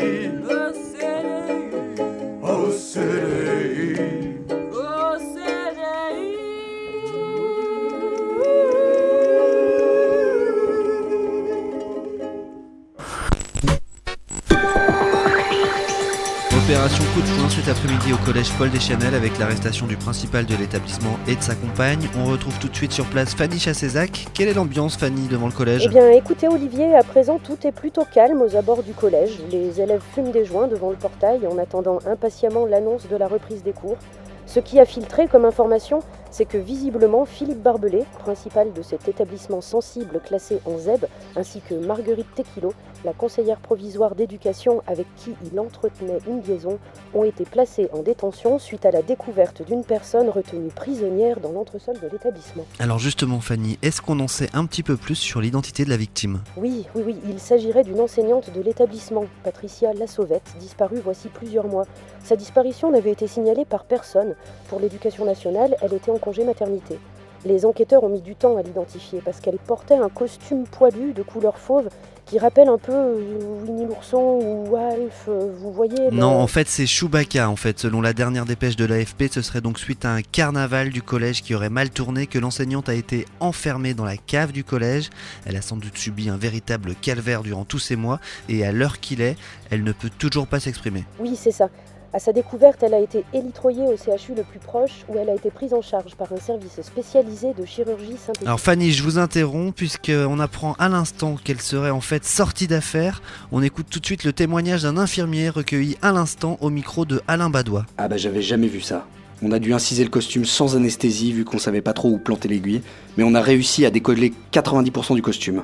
Opération 16.82 17.04
coup 17.14 17.20
de 17.20 17.50
cet 17.52 17.68
après-midi 17.68 18.12
au 18.12 18.16
collège 18.26 18.50
Paul 18.58 18.68
Deschanel 18.68 19.14
avec 19.14 19.38
l'arrestation 19.38 19.86
du 19.86 19.96
principal 19.96 20.46
de 20.46 20.56
l'établissement 20.56 21.16
et 21.28 21.36
de 21.36 21.40
sa 21.40 21.54
compagne. 21.54 22.08
On 22.18 22.24
retrouve 22.24 22.58
tout 22.58 22.66
de 22.66 22.74
suite 22.74 22.90
sur 22.90 23.04
place 23.04 23.36
Fanny 23.36 23.60
Chassézac. 23.60 24.26
Quelle 24.34 24.48
est 24.48 24.54
l'ambiance, 24.54 24.96
Fanny, 24.96 25.28
devant 25.28 25.46
le 25.46 25.52
collège? 25.52 25.82
Eh 25.84 25.88
bien, 25.88 26.10
écoutez, 26.10 26.48
Olivier, 26.48 26.96
à 26.96 27.04
présent, 27.04 27.38
tout 27.38 27.64
est 27.64 27.70
plutôt 27.70 28.04
calme 28.12 28.42
aux 28.42 28.56
abords 28.56 28.82
du 28.82 28.94
collège. 28.94 29.38
Les 29.52 29.80
élèves 29.80 30.02
fument 30.12 30.32
des 30.32 30.44
joints 30.44 30.66
devant 30.66 30.90
le 30.90 30.96
portail 30.96 31.46
en 31.46 31.56
attendant 31.56 32.00
impatiemment 32.04 32.66
l'annonce 32.66 33.06
de 33.08 33.14
la 33.14 33.28
reprise 33.28 33.62
des 33.62 33.72
cours. 33.72 33.98
Ce 34.46 34.58
qui 34.58 34.80
a 34.80 34.84
filtré 34.84 35.28
comme 35.28 35.44
information, 35.44 36.00
c'est 36.32 36.46
que 36.46 36.58
visiblement 36.58 37.24
Philippe 37.26 37.62
Barbelé, 37.62 38.04
principal 38.18 38.72
de 38.72 38.82
cet 38.82 39.06
établissement 39.06 39.60
sensible 39.60 40.20
classé 40.20 40.58
en 40.64 40.78
ZEB, 40.78 41.06
ainsi 41.36 41.60
que 41.60 41.74
Marguerite 41.74 42.34
Tequilo, 42.34 42.72
la 43.04 43.12
conseillère 43.12 43.58
provisoire 43.58 44.14
d'éducation 44.14 44.82
avec 44.86 45.06
qui 45.16 45.34
il 45.50 45.58
entretenait 45.58 46.18
une 46.26 46.42
liaison, 46.42 46.78
ont 47.14 47.24
été 47.24 47.44
placés 47.44 47.88
en 47.92 48.02
détention 48.02 48.58
suite 48.58 48.86
à 48.86 48.90
la 48.90 49.02
découverte 49.02 49.64
d'une 49.64 49.84
personne 49.84 50.28
retenue 50.28 50.68
prisonnière 50.68 51.40
dans 51.40 51.52
l'entresol 51.52 51.98
de 52.00 52.08
l'établissement. 52.08 52.64
Alors 52.78 52.98
justement 52.98 53.40
Fanny, 53.40 53.78
est-ce 53.82 54.00
qu'on 54.02 54.20
en 54.20 54.28
sait 54.28 54.48
un 54.54 54.66
petit 54.66 54.82
peu 54.82 54.96
plus 54.96 55.16
sur 55.16 55.40
l'identité 55.40 55.84
de 55.84 55.90
la 55.90 55.96
victime? 55.96 56.40
Oui, 56.56 56.86
oui, 56.94 57.02
oui, 57.06 57.16
il 57.28 57.38
s'agirait 57.38 57.84
d'une 57.84 58.00
enseignante 58.00 58.52
de 58.52 58.60
l'établissement, 58.60 59.24
Patricia 59.44 59.92
Lasauvette, 59.92 60.54
disparue 60.58 61.00
voici 61.02 61.28
plusieurs 61.28 61.66
mois. 61.66 61.86
Sa 62.22 62.36
disparition 62.36 62.90
n'avait 62.90 63.12
été 63.12 63.26
signalée 63.26 63.64
par 63.64 63.84
personne. 63.84 64.34
Pour 64.68 64.80
l'éducation 64.80 65.24
nationale, 65.24 65.76
elle 65.80 65.94
était 65.94 66.10
en 66.10 66.18
congé 66.18 66.44
maternité. 66.44 66.98
Les 67.44 67.66
enquêteurs 67.66 68.04
ont 68.04 68.08
mis 68.08 68.20
du 68.20 68.36
temps 68.36 68.56
à 68.56 68.62
l'identifier 68.62 69.20
parce 69.24 69.40
qu'elle 69.40 69.58
portait 69.58 69.96
un 69.96 70.08
costume 70.08 70.64
poilu 70.64 71.12
de 71.12 71.24
couleur 71.24 71.58
fauve 71.58 71.88
qui 72.26 72.38
rappelle 72.38 72.68
un 72.68 72.78
peu 72.78 72.92
euh, 72.92 73.64
Winnie 73.66 73.84
l'ourson 73.86 74.38
ou 74.40 74.76
Alf, 74.76 75.24
euh, 75.28 75.52
vous 75.60 75.72
voyez 75.72 76.10
le- 76.10 76.16
Non, 76.16 76.40
en 76.40 76.46
fait 76.46 76.68
c'est 76.68 76.86
Chewbacca 76.86 77.48
en 77.50 77.56
fait. 77.56 77.78
Selon 77.78 78.00
la 78.00 78.12
dernière 78.12 78.44
dépêche 78.46 78.76
de 78.76 78.84
l'AFP, 78.84 79.24
ce 79.30 79.42
serait 79.42 79.60
donc 79.60 79.78
suite 79.78 80.04
à 80.04 80.12
un 80.12 80.22
carnaval 80.22 80.90
du 80.90 81.02
collège 81.02 81.42
qui 81.42 81.54
aurait 81.54 81.68
mal 81.68 81.90
tourné 81.90 82.26
que 82.26 82.38
l'enseignante 82.38 82.88
a 82.88 82.94
été 82.94 83.26
enfermée 83.40 83.92
dans 83.94 84.04
la 84.06 84.16
cave 84.16 84.52
du 84.52 84.64
collège. 84.64 85.10
Elle 85.44 85.56
a 85.56 85.62
sans 85.62 85.76
doute 85.76 85.98
subi 85.98 86.28
un 86.30 86.36
véritable 86.38 86.94
calvaire 86.94 87.42
durant 87.42 87.64
tous 87.64 87.78
ces 87.80 87.96
mois 87.96 88.18
et 88.48 88.64
à 88.64 88.72
l'heure 88.72 89.00
qu'il 89.00 89.20
est, 89.20 89.36
elle 89.70 89.84
ne 89.84 89.92
peut 89.92 90.10
toujours 90.18 90.46
pas 90.46 90.60
s'exprimer. 90.60 91.04
Oui, 91.20 91.36
c'est 91.36 91.52
ça. 91.52 91.68
À 92.14 92.18
sa 92.18 92.34
découverte, 92.34 92.82
elle 92.82 92.92
a 92.92 93.00
été 93.00 93.24
élitroyée 93.32 93.84
au 93.84 93.96
CHU 93.96 94.34
le 94.36 94.42
plus 94.42 94.58
proche 94.58 95.06
où 95.08 95.16
elle 95.16 95.30
a 95.30 95.34
été 95.34 95.50
prise 95.50 95.72
en 95.72 95.80
charge 95.80 96.14
par 96.14 96.30
un 96.30 96.36
service 96.36 96.78
spécialisé 96.82 97.54
de 97.54 97.64
chirurgie 97.64 98.18
synthétique. 98.18 98.46
Alors 98.46 98.60
Fanny, 98.60 98.92
je 98.92 99.02
vous 99.02 99.16
interromps 99.16 99.74
puisqu'on 99.74 100.38
apprend 100.38 100.74
à 100.74 100.90
l'instant 100.90 101.36
qu'elle 101.42 101.62
serait 101.62 101.88
en 101.88 102.02
fait 102.02 102.26
sortie 102.26 102.66
d'affaires. 102.66 103.22
On 103.50 103.62
écoute 103.62 103.86
tout 103.90 103.98
de 103.98 104.04
suite 104.04 104.24
le 104.24 104.34
témoignage 104.34 104.82
d'un 104.82 104.98
infirmier 104.98 105.48
recueilli 105.48 105.96
à 106.02 106.12
l'instant 106.12 106.58
au 106.60 106.68
micro 106.68 107.06
de 107.06 107.22
Alain 107.28 107.48
Badois. 107.48 107.86
Ah 107.96 108.08
bah 108.08 108.18
j'avais 108.18 108.42
jamais 108.42 108.68
vu 108.68 108.82
ça. 108.82 109.06
On 109.42 109.50
a 109.50 109.58
dû 109.58 109.72
inciser 109.72 110.04
le 110.04 110.10
costume 110.10 110.44
sans 110.44 110.76
anesthésie 110.76 111.32
vu 111.32 111.46
qu'on 111.46 111.58
savait 111.58 111.80
pas 111.80 111.94
trop 111.94 112.10
où 112.10 112.18
planter 112.18 112.46
l'aiguille, 112.46 112.82
mais 113.16 113.24
on 113.24 113.34
a 113.34 113.40
réussi 113.40 113.86
à 113.86 113.90
décoller 113.90 114.34
90% 114.52 115.14
du 115.14 115.22
costume. 115.22 115.62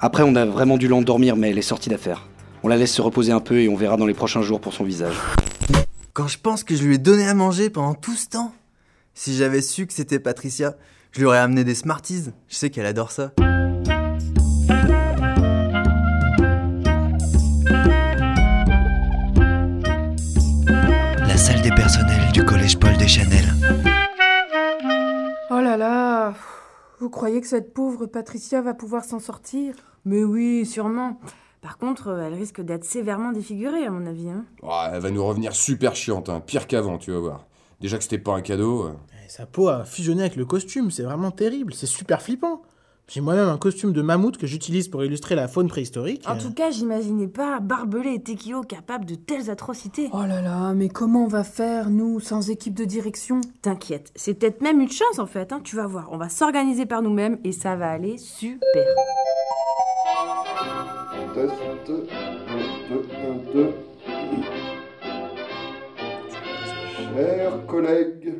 Après 0.00 0.24
on 0.24 0.34
a 0.34 0.44
vraiment 0.44 0.76
dû 0.76 0.88
l'endormir 0.88 1.36
mais 1.36 1.50
elle 1.50 1.58
est 1.58 1.62
sortie 1.62 1.88
d'affaire. 1.88 2.26
On 2.64 2.68
la 2.68 2.76
laisse 2.76 2.92
se 2.92 3.02
reposer 3.02 3.30
un 3.30 3.40
peu 3.40 3.60
et 3.60 3.68
on 3.68 3.76
verra 3.76 3.96
dans 3.96 4.06
les 4.06 4.14
prochains 4.14 4.42
jours 4.42 4.60
pour 4.60 4.72
son 4.72 4.82
visage. 4.82 5.14
Quand 6.14 6.28
je 6.28 6.38
pense 6.38 6.62
que 6.62 6.76
je 6.76 6.84
lui 6.84 6.94
ai 6.94 6.98
donné 6.98 7.26
à 7.26 7.34
manger 7.34 7.70
pendant 7.70 7.94
tout 7.94 8.14
ce 8.14 8.28
temps. 8.28 8.54
Si 9.14 9.34
j'avais 9.34 9.60
su 9.60 9.84
que 9.84 9.92
c'était 9.92 10.20
Patricia, 10.20 10.76
je 11.10 11.18
lui 11.18 11.26
aurais 11.26 11.38
amené 11.40 11.64
des 11.64 11.74
Smarties. 11.74 12.26
Je 12.46 12.54
sais 12.54 12.70
qu'elle 12.70 12.86
adore 12.86 13.10
ça. 13.10 13.32
La 21.18 21.36
salle 21.36 21.62
des 21.62 21.74
personnels 21.74 22.30
du 22.32 22.44
collège 22.44 22.78
Paul 22.78 22.96
Deschanel. 22.96 23.52
Oh 25.50 25.60
là 25.60 25.76
là 25.76 26.32
Vous 27.00 27.10
croyez 27.10 27.40
que 27.40 27.48
cette 27.48 27.74
pauvre 27.74 28.06
Patricia 28.06 28.62
va 28.62 28.74
pouvoir 28.74 29.04
s'en 29.04 29.18
sortir? 29.18 29.74
Mais 30.04 30.22
oui, 30.22 30.64
sûrement. 30.64 31.18
Par 31.64 31.78
contre, 31.78 32.08
euh, 32.08 32.26
elle 32.26 32.34
risque 32.34 32.60
d'être 32.60 32.84
sévèrement 32.84 33.32
défigurée, 33.32 33.86
à 33.86 33.90
mon 33.90 34.04
avis. 34.06 34.28
Hein. 34.28 34.44
Oh, 34.62 34.70
elle 34.92 35.00
va 35.00 35.10
nous 35.10 35.24
revenir 35.24 35.54
super 35.54 35.96
chiante, 35.96 36.28
hein. 36.28 36.42
pire 36.44 36.66
qu'avant, 36.66 36.98
tu 36.98 37.10
vas 37.10 37.18
voir. 37.18 37.46
Déjà 37.80 37.96
que 37.96 38.02
c'était 38.02 38.18
pas 38.18 38.34
un 38.34 38.42
cadeau. 38.42 38.82
euh. 38.84 38.92
Et 39.24 39.30
Sa 39.30 39.46
peau 39.46 39.68
a 39.68 39.84
fusionné 39.86 40.20
avec 40.20 40.36
le 40.36 40.44
costume, 40.44 40.90
c'est 40.90 41.04
vraiment 41.04 41.30
terrible, 41.30 41.72
c'est 41.72 41.86
super 41.86 42.20
flippant. 42.20 42.60
J'ai 43.08 43.22
moi-même 43.22 43.48
un 43.48 43.56
costume 43.56 43.94
de 43.94 44.02
mammouth 44.02 44.36
que 44.36 44.46
j'utilise 44.46 44.88
pour 44.88 45.02
illustrer 45.04 45.34
la 45.36 45.48
faune 45.48 45.68
préhistorique. 45.68 46.24
En 46.28 46.36
tout 46.36 46.52
cas, 46.52 46.70
j'imaginais 46.70 47.28
pas 47.28 47.60
Barbelé 47.60 48.12
et 48.14 48.22
Tequilo 48.22 48.60
capables 48.60 49.06
de 49.06 49.14
telles 49.14 49.48
atrocités. 49.48 50.10
Oh 50.12 50.26
là 50.26 50.42
là, 50.42 50.74
mais 50.74 50.90
comment 50.90 51.24
on 51.24 51.28
va 51.28 51.44
faire, 51.44 51.88
nous, 51.88 52.20
sans 52.20 52.50
équipe 52.50 52.74
de 52.74 52.84
direction? 52.84 53.40
T'inquiète, 53.62 54.12
c'est 54.16 54.34
peut-être 54.34 54.60
même 54.60 54.82
une 54.82 54.90
chance 54.90 55.18
en 55.18 55.26
fait, 55.26 55.50
hein, 55.50 55.60
tu 55.64 55.76
vas 55.76 55.86
voir. 55.86 56.08
On 56.12 56.18
va 56.18 56.28
s'organiser 56.28 56.84
par 56.84 57.00
nous-mêmes 57.00 57.38
et 57.42 57.52
ça 57.52 57.74
va 57.74 57.90
aller 57.90 58.18
super. 58.18 58.84
Test, 61.34 61.52
un, 61.62 61.86
deux, 61.86 62.06
un, 63.12 63.52
deux. 63.52 63.70
Chers 67.14 67.66
collègues, 67.66 68.34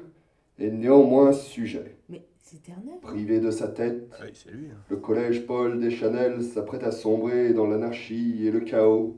et 0.58 0.70
néanmoins 0.70 1.32
sujet. 1.32 1.96
Mais 2.08 2.24
c'est 2.38 2.56
éternel. 2.56 2.94
Privé 3.02 3.40
de 3.40 3.50
sa 3.50 3.68
tête, 3.68 4.08
c'est 4.32 4.50
lui. 4.52 4.66
hein. 4.72 4.76
le 4.88 4.96
collège 4.96 5.46
Paul 5.46 5.80
Deschanel 5.80 6.42
s'apprête 6.42 6.84
à 6.84 6.92
sombrer 6.92 7.52
dans 7.52 7.66
l'anarchie 7.66 8.46
et 8.46 8.50
le 8.50 8.60
chaos. 8.60 9.16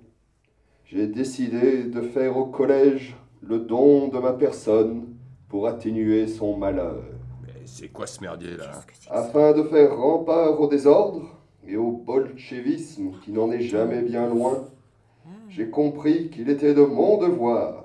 J'ai 0.86 1.06
décidé 1.06 1.84
de 1.84 2.00
faire 2.00 2.36
au 2.36 2.46
collège 2.46 3.16
le 3.42 3.58
don 3.58 4.08
de 4.08 4.18
ma 4.18 4.32
personne 4.32 5.06
pour 5.48 5.66
atténuer 5.66 6.26
son 6.26 6.56
malheur. 6.56 7.02
Mais 7.42 7.52
c'est 7.66 7.88
quoi 7.88 8.06
ce 8.06 8.20
merdier 8.20 8.56
là 8.56 8.70
Afin 9.10 9.52
de 9.52 9.62
faire 9.64 9.96
rempart 9.96 10.58
au 10.60 10.66
désordre 10.68 11.22
et 11.68 11.76
au 11.76 11.90
bolchevisme 11.90 13.10
qui 13.24 13.32
n'en 13.32 13.50
est 13.50 13.60
jamais 13.60 14.02
bien 14.02 14.28
loin, 14.28 14.64
j'ai 15.48 15.68
compris 15.68 16.30
qu'il 16.30 16.48
était 16.50 16.74
de 16.74 16.82
mon 16.82 17.18
devoir 17.18 17.84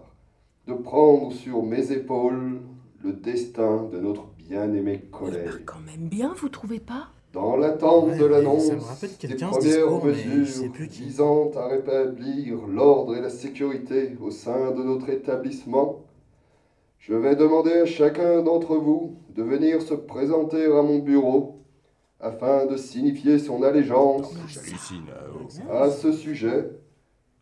de 0.68 0.74
prendre 0.74 1.32
sur 1.32 1.64
mes 1.64 1.92
épaules 1.92 2.62
le 3.04 3.14
destin 3.14 3.88
de 3.92 4.00
notre 4.00 4.26
bien-aimé 4.38 5.04
collège. 5.12 5.62
Quand 5.66 5.80
même 5.86 6.08
bien, 6.08 6.34
vous 6.38 6.50
trouvez 6.50 6.80
pas? 6.80 7.08
Dans 7.34 7.56
l'attente 7.56 8.10
Ouais, 8.10 8.18
de 8.18 8.26
l'annonce 8.26 8.68
des 8.70 8.76
premières 8.76 9.58
discours, 9.60 10.06
mesures 10.06 10.72
plus 10.74 10.88
qui. 10.90 11.04
visant 11.04 11.50
à 11.56 11.68
rétablir 11.68 12.58
l'ordre 12.68 13.16
et 13.16 13.22
la 13.22 13.30
sécurité 13.30 14.18
au 14.22 14.32
sein 14.32 14.72
de 14.72 14.84
notre 14.84 15.10
établissement, 15.10 16.02
je 17.00 17.14
vais 17.14 17.36
demander 17.38 17.72
à 17.72 17.86
chacun 17.86 18.44
d'entre 18.44 18.76
vous 18.76 19.16
de 19.34 19.44
venir 19.44 19.82
se 19.82 19.94
présenter 19.94 20.66
à 20.66 20.82
mon 20.82 21.00
bureau 21.00 21.62
afin 22.22 22.66
de 22.66 22.78
signifier 22.78 23.40
son 23.40 23.64
allégeance 23.64 24.34
euh, 24.34 25.28
oh. 25.36 25.72
à 25.72 25.90
ce 25.90 26.12
sujet, 26.12 26.70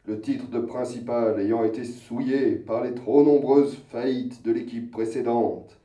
le 0.06 0.22
titre 0.22 0.50
de 0.50 0.60
principal 0.60 1.40
ayant 1.40 1.64
été 1.64 1.84
souillé 1.84 2.56
par 2.56 2.84
les 2.84 2.94
trop 2.94 3.24
nombreuses 3.24 3.78
faillites 3.92 4.44
de 4.44 4.52
l'équipe 4.52 4.90
précédente, 4.90 5.78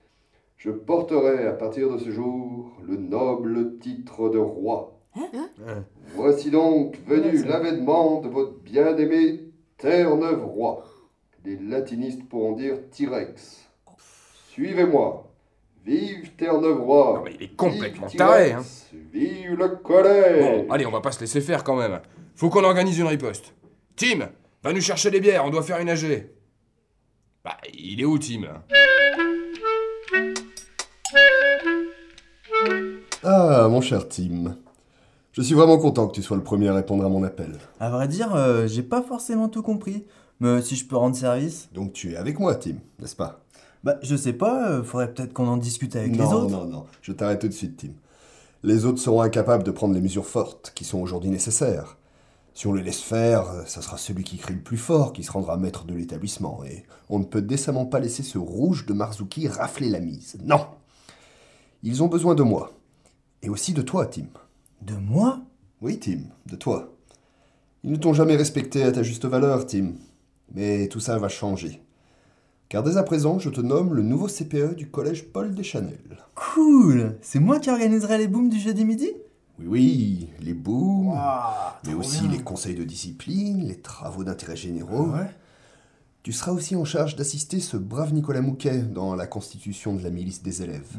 je 0.57 0.71
porterai 0.71 1.47
à 1.47 1.53
partir 1.53 1.93
de 1.93 1.99
ce 1.99 2.11
jour 2.11 2.73
le 2.83 2.97
noble 2.97 3.79
titre 3.79 4.31
de 4.31 4.39
roi. 4.39 4.99
Voici 6.15 6.51
donc 6.51 6.99
venu 7.07 7.45
l'avènement 7.45 8.21
de 8.21 8.29
votre 8.29 8.59
bien-aimé 8.61 9.41
Terre-Neuve 9.79 10.45
roi. 10.45 10.85
Les 11.45 11.57
latinistes 11.57 12.27
pourront 12.29 12.53
dire 12.53 12.79
Tyrex. 12.91 13.69
Suivez-moi. 14.49 15.24
Vive 15.85 16.31
Terre-Neuve 16.37 16.81
roi. 16.81 17.25
il 17.35 17.43
est 17.43 17.55
complètement 17.57 18.07
Vive 18.07 18.17
taré, 18.17 18.49
Tyrex. 18.51 18.91
Vive 19.13 19.55
le 19.55 19.69
collège. 19.77 20.67
Bon, 20.67 20.73
allez, 20.73 20.87
on 20.87 20.91
va 20.91 21.01
pas 21.01 21.13
se 21.13 21.21
laisser 21.21 21.41
faire 21.41 21.63
quand 21.63 21.77
même. 21.77 22.01
Faut 22.35 22.49
qu'on 22.49 22.65
organise 22.65 22.99
une 22.99 23.07
riposte. 23.07 23.53
Tim, 23.97 24.29
va 24.63 24.73
nous 24.73 24.81
chercher 24.81 25.11
des 25.11 25.21
bières, 25.21 25.45
on 25.45 25.51
doit 25.51 25.63
faire 25.63 25.79
une 25.79 25.91
AG. 25.91 26.27
Bah, 27.45 27.57
il 27.75 28.01
est 28.01 28.05
où 28.07 28.19
Tim 28.19 28.63
Ah, 33.23 33.69
mon 33.71 33.81
cher 33.81 34.09
Tim. 34.09 34.57
Je 35.33 35.43
suis 35.43 35.55
vraiment 35.55 35.79
content 35.79 36.07
que 36.07 36.15
tu 36.15 36.23
sois 36.23 36.37
le 36.37 36.43
premier 36.43 36.69
à 36.69 36.75
répondre 36.75 37.05
à 37.05 37.09
mon 37.09 37.23
appel. 37.25 37.59
À 37.81 37.91
vrai 37.91 38.09
dire, 38.09 38.35
euh, 38.35 38.67
j'ai 38.67 38.83
pas 38.83 39.03
forcément 39.03 39.49
tout 39.49 39.63
compris. 39.63 40.07
Mais 40.41 40.63
si 40.63 40.77
je 40.77 40.87
peux 40.87 40.97
rendre 40.97 41.15
service. 41.17 41.69
Donc 41.73 41.93
tu 41.93 42.13
es 42.13 42.17
avec 42.17 42.39
moi, 42.39 42.55
Tim, 42.55 42.77
n'est-ce 42.99 43.15
pas? 43.17 43.44
Bah, 43.85 43.99
je 44.03 44.17
sais 44.17 44.33
pas, 44.33 44.71
euh, 44.71 44.83
faudrait 44.83 45.13
peut-être 45.13 45.35
qu'on 45.35 45.47
en 45.47 45.59
discute 45.59 45.95
avec 45.95 46.17
non, 46.17 46.25
les 46.25 46.33
autres. 46.33 46.51
Non, 46.51 46.65
non, 46.65 46.87
je 47.03 47.13
t'arrête 47.13 47.43
tout 47.43 47.49
de 47.49 47.53
suite, 47.53 47.77
Tim. 47.77 47.93
Les 48.63 48.87
autres 48.87 48.99
seront 48.99 49.21
incapables 49.21 49.63
de 49.63 49.71
prendre 49.71 49.93
les 49.93 50.01
mesures 50.01 50.27
fortes 50.27 50.73
qui 50.75 50.85
sont 50.85 51.01
aujourd'hui 51.01 51.29
nécessaires. 51.29 51.99
Si 52.55 52.67
on 52.67 52.73
les 52.73 52.83
laisse 52.83 53.03
faire, 53.03 53.51
euh, 53.51 53.63
ça 53.67 53.83
sera 53.83 53.99
celui 53.99 54.25
qui 54.25 54.39
crie 54.39 54.55
le 54.55 54.63
plus 54.63 54.79
fort 54.79 55.13
qui 55.13 55.23
se 55.23 55.31
rendra 55.31 55.59
maître 55.59 55.85
de 55.85 55.93
l'établissement, 55.93 56.65
et 56.65 56.85
on 57.11 57.19
ne 57.19 57.25
peut 57.25 57.43
décemment 57.43 57.85
pas 57.85 58.01
laisser 58.01 58.23
ce 58.23 58.39
rouge 58.39 58.87
de 58.87 58.95
Marzuki 58.95 59.49
rafler 59.49 59.91
la 59.91 60.01
mise. 60.01 60.39
Non 60.43 60.67
Ils 61.83 62.03
ont 62.03 62.09
besoin 62.09 62.35
de 62.35 62.43
moi. 62.43 62.73
Et 63.43 63.51
aussi 63.51 63.75
de 63.75 63.83
toi, 63.83 64.07
Tim. 64.07 64.29
De 64.81 64.95
moi? 64.95 65.43
Oui, 65.83 65.99
Tim, 65.99 66.21
de 66.47 66.57
toi. 66.57 66.95
Ils 67.83 67.91
ne 67.91 67.97
t'ont 67.97 68.15
jamais 68.15 68.37
respecté 68.37 68.83
à 68.83 68.93
ta 68.93 69.03
juste 69.03 69.27
valeur, 69.27 69.67
Tim. 69.67 69.93
Mais 70.55 70.89
tout 70.89 71.01
ça 71.01 71.19
va 71.19 71.29
changer. 71.29 71.84
Car 72.75 72.83
dès 72.83 72.97
à 72.97 73.05
présent, 73.05 73.39
je 73.39 73.51
te 73.51 73.61
nomme 73.61 73.95
le 73.95 74.03
nouveau 74.03 74.27
CPE 74.27 74.75
du 74.75 74.91
collège 74.91 75.27
Paul 75.27 75.55
Deschanel. 75.55 76.19
Cool 76.35 77.17
C'est 77.23 77.39
moi 77.39 77.61
qui 77.61 77.71
organiserai 77.71 78.19
les 78.19 78.27
booms 78.27 78.49
du 78.49 78.59
jeudi 78.59 78.85
midi? 78.85 79.13
Oui, 79.61 79.67
oui, 79.69 80.31
les 80.41 80.55
booms, 80.55 81.17
mais 81.87 81.95
aussi 81.95 82.27
les 82.27 82.41
conseils 82.41 82.75
de 82.75 82.83
discipline, 82.83 83.69
les 83.69 83.81
travaux 83.81 84.25
d'intérêt 84.25 84.57
généraux. 84.57 85.13
Tu 86.25 86.33
seras 86.33 86.51
aussi 86.51 86.75
en 86.75 86.85
charge 86.85 87.15
d'assister 87.15 87.61
ce 87.61 87.77
brave 87.77 88.13
Nicolas 88.13 88.41
Mouquet 88.41 88.79
dans 88.79 89.15
la 89.15 89.29
constitution 89.29 89.95
de 89.95 90.03
la 90.03 90.11
milice 90.11 90.43
des 90.43 90.65
élèves. 90.65 90.99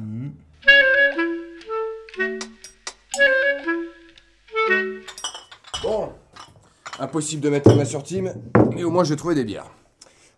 Bon, 5.83 6.07
impossible 6.99 7.41
de 7.41 7.49
mettre 7.49 7.67
la 7.67 7.75
main 7.75 7.83
sur 7.83 8.01
Tim, 8.01 8.33
mais 8.73 8.85
au 8.85 8.91
moins 8.91 9.03
je 9.03 9.09
vais 9.09 9.17
trouver 9.17 9.35
des 9.35 9.43
bières. 9.43 9.69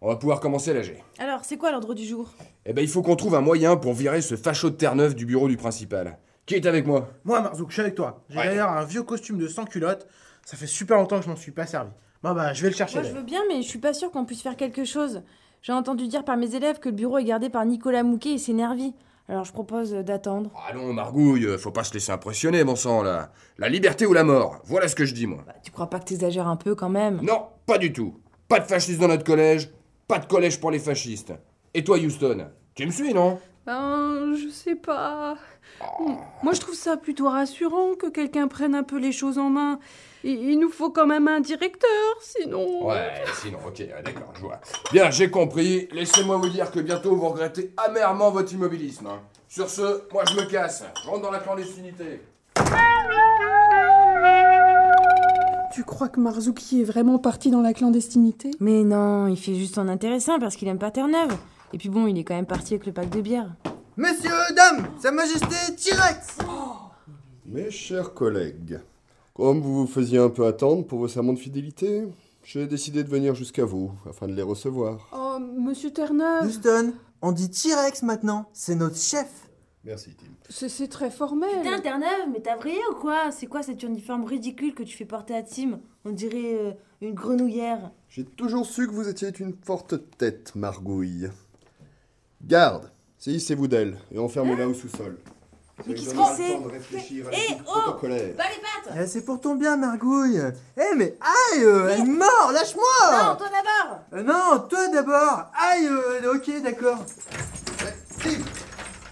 On 0.02 0.08
va 0.10 0.16
pouvoir 0.16 0.40
commencer 0.40 0.72
à 0.72 0.74
l'AG. 0.76 1.04
Alors, 1.18 1.44
c'est 1.44 1.58
quoi 1.58 1.72
l'ordre 1.72 1.94
du 1.94 2.06
jour? 2.06 2.30
Eh 2.66 2.74
ben, 2.74 2.82
il 2.82 2.88
faut 2.88 3.02
qu'on 3.02 3.16
trouve 3.16 3.34
un 3.36 3.42
moyen 3.42 3.78
pour 3.78 3.94
virer 3.94 4.22
ce 4.22 4.36
facho 4.36 4.70
de 4.70 4.76
Terre-Neuve 4.76 5.16
du 5.16 5.26
bureau 5.26 5.48
du 5.48 5.58
principal. 5.58 6.20
Qui 6.46 6.56
est 6.56 6.66
avec 6.66 6.86
moi? 6.86 7.10
Moi, 7.26 7.42
Marzouk, 7.42 7.70
je 7.70 7.74
suis 7.74 7.82
avec 7.82 7.96
toi. 7.96 8.24
J'ai 8.30 8.38
Ouais. 8.38 8.46
d'ailleurs 8.46 8.70
un 8.72 8.84
vieux 8.86 9.04
costume 9.04 9.38
de 9.38 9.48
sans 9.48 9.66
culotte. 9.66 10.08
Ça 10.46 10.56
fait 10.56 10.68
super 10.68 10.98
longtemps 10.98 11.18
que 11.18 11.26
je 11.26 11.30
m'en 11.30 11.36
suis 11.36 11.52
pas 11.52 11.66
servi. 11.66 11.90
Bon, 12.24 12.34
bah, 12.34 12.54
je 12.54 12.62
vais 12.62 12.70
le 12.70 12.76
chercher. 12.76 13.00
Moi, 13.00 13.10
je 13.10 13.14
veux 13.16 13.24
bien, 13.24 13.42
mais 13.50 13.62
je 13.62 13.68
suis 13.68 13.80
pas 13.80 13.94
sûre 13.94 14.12
qu'on 14.12 14.26
puisse 14.26 14.42
faire 14.44 14.56
quelque 14.56 14.86
chose. 14.86 15.24
J'ai 15.64 15.74
entendu 15.74 16.08
dire 16.08 16.24
par 16.24 16.38
mes 16.38 16.56
élèves 16.56 16.80
que 16.80 16.90
le 16.90 16.96
bureau 16.96 17.18
est 17.18 17.24
gardé 17.24 17.50
par 17.50 17.66
Nicolas 17.66 18.04
Mouquet 18.04 18.34
et 18.34 18.38
ses 18.38 18.54
nervis. 18.54 18.94
Alors, 19.30 19.44
je 19.44 19.52
propose 19.52 19.94
euh, 19.94 20.04
d'attendre. 20.04 20.52
Allons, 20.70 20.94
Margouille, 20.94 21.58
faut 21.58 21.72
pas 21.72 21.84
se 21.84 21.94
laisser 21.94 22.12
impressionner, 22.14 22.64
bon 22.64 22.76
sang, 22.78 23.02
là. 23.02 23.32
La 23.58 23.68
liberté 23.68 24.06
ou 24.06 24.14
la 24.14 24.24
mort, 24.24 24.62
voilà 24.64 24.88
ce 24.88 24.96
que 24.96 25.04
je 25.06 25.14
dis, 25.14 25.28
moi. 25.28 25.44
Tu 25.64 25.72
crois 25.72 25.90
pas 25.90 26.00
que 26.00 26.06
t'exagères 26.06 26.48
un 26.48 26.56
peu 26.56 26.76
quand 26.76 26.88
même? 26.88 27.20
Non, 27.24 27.48
pas 27.66 27.78
du 27.78 27.92
tout. 27.92 28.16
Pas 28.48 28.60
de 28.62 28.66
fascistes 28.66 29.02
dans 29.02 29.10
notre 29.10 29.26
collège, 29.26 29.70
pas 30.08 30.20
de 30.20 30.26
collège 30.26 30.60
pour 30.60 30.72
les 30.72 30.80
fascistes. 30.80 31.34
Et 31.74 31.84
toi, 31.84 31.98
Houston 31.98 32.48
Tu 32.76 32.86
me 32.86 32.92
suis, 32.92 33.14
non? 33.14 33.40
Ben, 33.66 34.34
je 34.36 34.48
sais 34.50 34.76
pas. 34.76 35.36
Moi, 36.42 36.54
je 36.54 36.60
trouve 36.62 36.76
ça 36.76 36.96
plutôt 36.96 37.28
rassurant 37.30 37.96
que 37.96 38.08
quelqu'un 38.08 38.48
prenne 38.48 38.74
un 38.74 38.84
peu 38.84 38.98
les 38.98 39.12
choses 39.12 39.38
en 39.38 39.50
main. 39.50 39.80
Il, 40.24 40.58
nous 40.60 40.70
faut 40.70 40.90
quand 40.90 41.06
même 41.06 41.28
un 41.28 41.42
directeur, 41.42 41.90
sinon. 42.22 42.88
Ouais, 42.88 43.12
sinon, 43.42 43.60
ok, 43.68 43.84
d'accord, 44.04 44.34
je 44.36 44.42
vois. 44.42 44.60
Bien, 44.92 45.12
j'ai 45.12 45.30
compris. 45.30 45.88
Laissez-moi 45.92 46.38
vous 46.38 46.50
dire 46.50 46.72
que 46.72 46.80
bientôt 46.80 47.16
vous 47.16 47.28
regrettez 47.28 47.74
amèrement 47.78 48.32
votre 48.32 48.52
immobilisme. 48.54 49.08
hein. 49.08 49.22
Sur 49.50 49.70
ce, 49.70 50.04
moi 50.12 50.24
je 50.30 50.36
me 50.36 50.46
casse. 50.50 50.84
Je 51.04 51.10
rentre 51.10 51.22
dans 51.22 51.32
la 51.32 51.40
clandestinité. 51.40 52.22
Tu 55.78 55.84
crois 55.84 56.10
que 56.10 56.20
Marzuki 56.20 56.82
est 56.82 56.84
vraiment 56.84 57.20
parti 57.20 57.52
dans 57.52 57.62
la 57.62 57.72
clandestinité? 57.72 58.50
Mais 58.60 58.84
non, 58.84 59.28
il 59.28 59.38
fait 59.38 59.54
juste 59.54 59.76
son 59.76 59.88
intéressant 59.90 60.40
parce 60.40 60.56
qu'il 60.56 60.68
aime 60.70 60.80
pas 60.80 60.90
Terre-Neuve. 60.90 61.38
Et 61.72 61.78
puis 61.78 61.90
bon, 61.90 62.08
il 62.08 62.18
est 62.18 62.24
quand 62.24 62.34
même 62.34 62.48
parti 62.48 62.74
avec 62.74 62.88
le 62.88 62.94
pack 62.94 63.12
de 63.12 63.22
bière. 63.22 63.54
Messieurs, 63.96 64.32
dames, 64.56 64.88
Sa 65.00 65.12
Majesté 65.12 65.56
T-Rex 65.78 66.40
Mes 67.46 67.70
chers 67.70 68.16
collègues, 68.16 68.80
comme 69.36 69.62
vous 69.62 69.82
vous 69.82 69.86
faisiez 69.86 70.18
un 70.18 70.30
peu 70.30 70.48
attendre 70.48 70.84
pour 70.84 70.98
vos 70.98 71.08
serments 71.08 71.34
de 71.34 71.38
fidélité, 71.38 72.08
j'ai 72.44 72.66
décidé 72.66 73.04
de 73.04 73.10
venir 73.10 73.36
jusqu'à 73.36 73.64
vous 73.64 73.92
afin 74.10 74.28
de 74.28 74.34
les 74.34 74.42
recevoir. 74.42 75.08
Oh, 75.16 75.38
monsieur 75.40 75.92
Terre-Neuve 75.92 76.48
Houston, 76.48 76.94
on 77.22 77.32
dit 77.32 77.52
T-Rex 77.52 78.02
maintenant, 78.02 78.50
c'est 78.52 78.74
notre 78.74 78.98
chef. 78.98 79.47
Merci, 79.88 80.14
Tim. 80.16 80.26
C'est 80.50 80.90
très 80.90 81.10
formel. 81.10 81.50
Putain, 81.64 81.80
Terre-Neuve, 81.80 82.28
mais 82.34 82.42
t'as 82.42 82.58
vrillé 82.58 82.82
ou 82.92 82.96
quoi? 82.96 83.32
C'est 83.32 83.48
quoi 83.48 83.64
cet 83.64 83.84
uniforme 83.84 84.26
ridicule 84.26 84.76
que 84.76 84.84
tu 84.84 84.98
fais 84.98 85.06
porter 85.06 85.34
à 85.34 85.44
Tim? 85.44 85.80
On 86.04 86.12
dirait 86.12 86.56
euh, 86.56 86.72
une 87.00 87.14
grenouillère. 87.14 87.92
J'ai 88.10 88.26
toujours 88.26 88.66
su 88.66 88.86
que 88.88 88.92
vous 88.92 89.08
étiez 89.08 89.32
une 89.40 89.56
forte 89.64 89.96
tête, 90.18 90.54
Margouille. 90.56 91.30
Garde, 92.44 92.92
saisissez-vous 93.18 93.70
d'elle 93.70 93.98
et 94.12 94.20
enfermez-la 94.20 94.68
au 94.68 94.74
sous-sol. 94.74 95.18
Mais 95.86 95.94
qu'est-ce 95.94 96.10
que 96.14 96.20
c'est 96.36 96.54
temps 96.56 96.62
de 96.62 96.70
réfléchir 96.70 97.28
à 97.28 97.32
Eh, 97.32 97.54
oh. 97.66 97.94
Pas 97.94 98.08
les 98.10 98.34
pattes 98.34 98.94
Eh, 99.02 99.08
c'est 99.08 99.24
pour 99.24 99.40
ton 99.40 99.56
bien, 99.56 99.78
Margouille. 99.78 100.42
Eh, 100.76 100.96
mais 100.98 101.18
aïe, 101.22 101.64
euh, 101.64 101.88
elle 101.94 102.02
est 102.02 102.04
morte, 102.04 102.52
lâche-moi 102.54 102.84
Non, 103.24 103.36
toi 103.38 103.48
d'abord 103.48 104.00
Euh, 104.12 104.24
Non, 104.24 104.68
toi 104.68 104.88
d'abord 104.90 105.46
Aïe, 105.58 105.88
euh, 105.88 106.36
ok, 106.36 106.62
d'accord. 106.62 107.06
Tim 108.22 108.42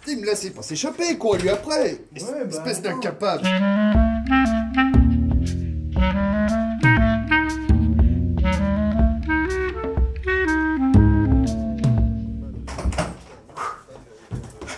Tim, 0.06 0.22
laissez 0.24 0.52
pas 0.52 0.62
s'échapper, 0.62 1.18
après 1.50 2.00
Es- 2.16 2.24
Ouais, 2.24 2.44
bah, 2.46 2.50
Espèce 2.50 2.80
attends. 2.80 2.90
d'incapable 2.96 3.44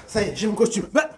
Ça 0.08 0.22
y 0.24 0.30
est, 0.30 0.36
j'ai 0.36 0.48
mon 0.48 0.56
costume. 0.56 0.86
Bah 0.94 1.10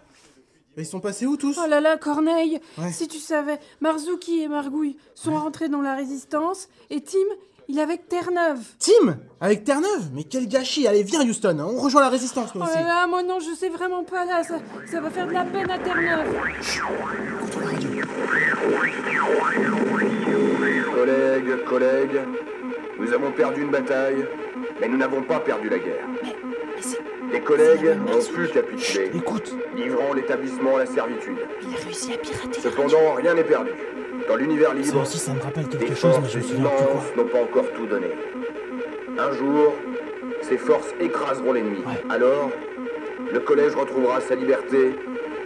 Ils 0.78 0.86
sont 0.86 0.99
passés 0.99 1.26
où 1.26 1.38
tous? 1.38 1.60
Oh 1.64 1.68
là 1.68 1.80
là, 1.82 1.97
Corneille 1.97 2.60
Ouais. 2.78 2.91
Si 2.91 3.07
tu 3.07 3.18
savais, 3.18 3.60
Marzuki 3.82 4.41
et 4.41 4.47
Margouille 4.47 4.97
sont 5.16 5.34
rentrés 5.36 5.70
dans 5.70 5.82
la 5.82 5.95
résistance 5.95 6.68
et 6.89 7.01
Tim, 7.01 7.18
il 7.70 7.78
est 7.80 7.82
avec 7.82 8.07
Terre-Neuve. 8.09 8.59
Tim 8.80 9.17
Avec 9.39 9.63
Terre-Neuve? 9.63 10.09
Mais 10.13 10.24
quel 10.24 10.47
gâchis 10.47 10.88
Allez, 10.88 11.03
viens, 11.03 11.22
Houston, 11.22 11.57
hein, 11.59 11.67
on 11.70 11.80
rejoint 11.80 12.01
la 12.01 12.09
résistance, 12.09 12.53
nous 12.55 12.61
Oh 12.61 12.65
aussi. 12.65 12.74
là 12.76 12.84
là, 12.84 13.07
moi 13.07 13.24
non, 13.24 13.39
je 13.39 13.55
sais 13.55 13.70
vraiment 13.70 14.03
pas 14.03 14.26
là, 14.26 14.43
ça, 14.43 14.55
ça 14.91 14.99
va 14.99 15.09
faire 15.09 15.28
de 15.28 15.34
la 15.34 15.45
peine 15.45 15.70
à 15.70 15.78
Terre-Neuve. 15.80 16.36
Collègues, 20.93 21.63
collègues, 21.65 22.20
nous 22.99 23.13
avons 23.13 23.32
perdu 23.32 23.61
une 23.61 23.72
bataille, 23.72 24.26
mais 24.82 24.88
nous 24.88 24.97
n'avons 24.97 25.22
pas 25.24 25.39
perdu 25.39 25.70
la 25.70 25.80
guerre. 25.80 26.05
Les 27.32 27.41
collègues 27.41 27.97
ont 28.07 28.34
pu 28.34 28.47
capituler, 28.47 29.11
livrant 29.76 30.13
l'établissement 30.13 30.76
à 30.76 30.80
la 30.80 30.86
servitude. 30.86 31.38
Il 31.61 31.76
a 31.76 31.80
réussi 31.84 32.13
à 32.13 32.17
pirater. 32.17 32.59
Cependant, 32.61 33.13
rien 33.15 33.34
n'est 33.34 33.43
perdu. 33.43 33.72
Dans 34.30 34.36
l'univers 34.36 34.75
libre, 34.75 35.01
aussi, 35.01 35.17
ça 35.17 35.34
me 35.34 35.41
rappelle 35.41 35.65
les 35.71 35.77
quelque 35.80 35.95
chose, 35.95 36.19
mais 36.21 36.30
forces 36.30 36.32
je 36.34 36.38
me 36.38 36.43
souviens 36.43 36.69
plus 36.69 36.86
quoi. 36.86 36.86
immenses 36.86 37.15
n'ont 37.17 37.25
pas 37.25 37.41
encore 37.41 37.65
tout 37.75 37.88
donné. 37.88 38.09
Un 39.17 39.32
jour, 39.32 39.73
ces 40.43 40.57
forces 40.59 40.93
écraseront 40.99 41.53
l'ennemi. 41.53 41.82
Alors, 42.11 42.51
le 43.34 43.39
collège 43.39 43.75
retrouvera 43.75 44.21
sa 44.21 44.36
liberté 44.36 44.95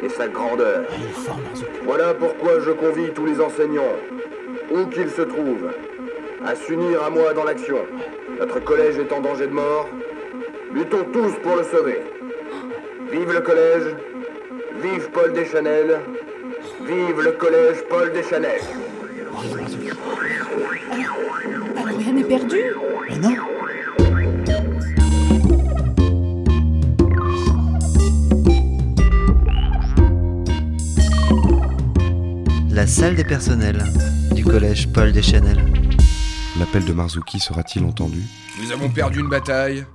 et 0.04 0.10
sa 0.10 0.28
grandeur. 0.28 0.84
Voilà 1.86 2.14
pourquoi 2.14 2.60
je 2.60 2.72
convie 2.72 3.10
tous 3.12 3.26
les 3.26 3.40
enseignants, 3.40 3.96
où 4.70 4.86
qu'ils 4.88 5.12
se 5.12 5.22
trouvent, 5.22 5.72
à 6.46 6.54
s'unir 6.54 7.04
à 7.04 7.10
moi 7.10 7.34
dans 7.34 7.46
l'action. 7.46 7.78
Notre 8.38 8.60
collège 8.60 8.98
est 8.98 9.14
en 9.14 9.22
danger 9.22 9.48
de 9.48 9.54
mort. 9.54 9.88
Luttons 10.74 11.06
tous 11.14 11.32
pour 11.42 11.56
le 11.56 11.64
sauver. 11.64 12.02
Vive 13.14 13.32
le 13.32 13.40
collège, 13.40 13.96
vive 14.82 15.10
Paul 15.12 15.32
Deschanel, 15.32 16.02
vive 16.86 17.22
le 17.22 17.32
collège 17.34 17.78
Paul 17.90 18.12
Deschanel. 18.14 18.62
Alors 21.76 21.98
rien 21.98 22.14
n'est 22.14 22.24
perdu 22.24 22.58
Mais 23.10 23.18
non 23.18 23.36
La 32.70 32.88
salle 32.88 33.16
des 33.16 33.24
personnels 33.24 33.84
du 34.32 34.44
collège 34.44 34.92
Paul 34.92 35.12
Deschanel. 35.12 35.58
L'appel 36.60 36.84
de 36.86 36.94
Marzuki 36.94 37.40
sera-t-il 37.40 37.86
entendu? 37.86 38.22
Nous 38.62 38.72
avons 38.72 38.90
perdu 38.90 39.20
une 39.20 39.30
bataille, 39.30 39.86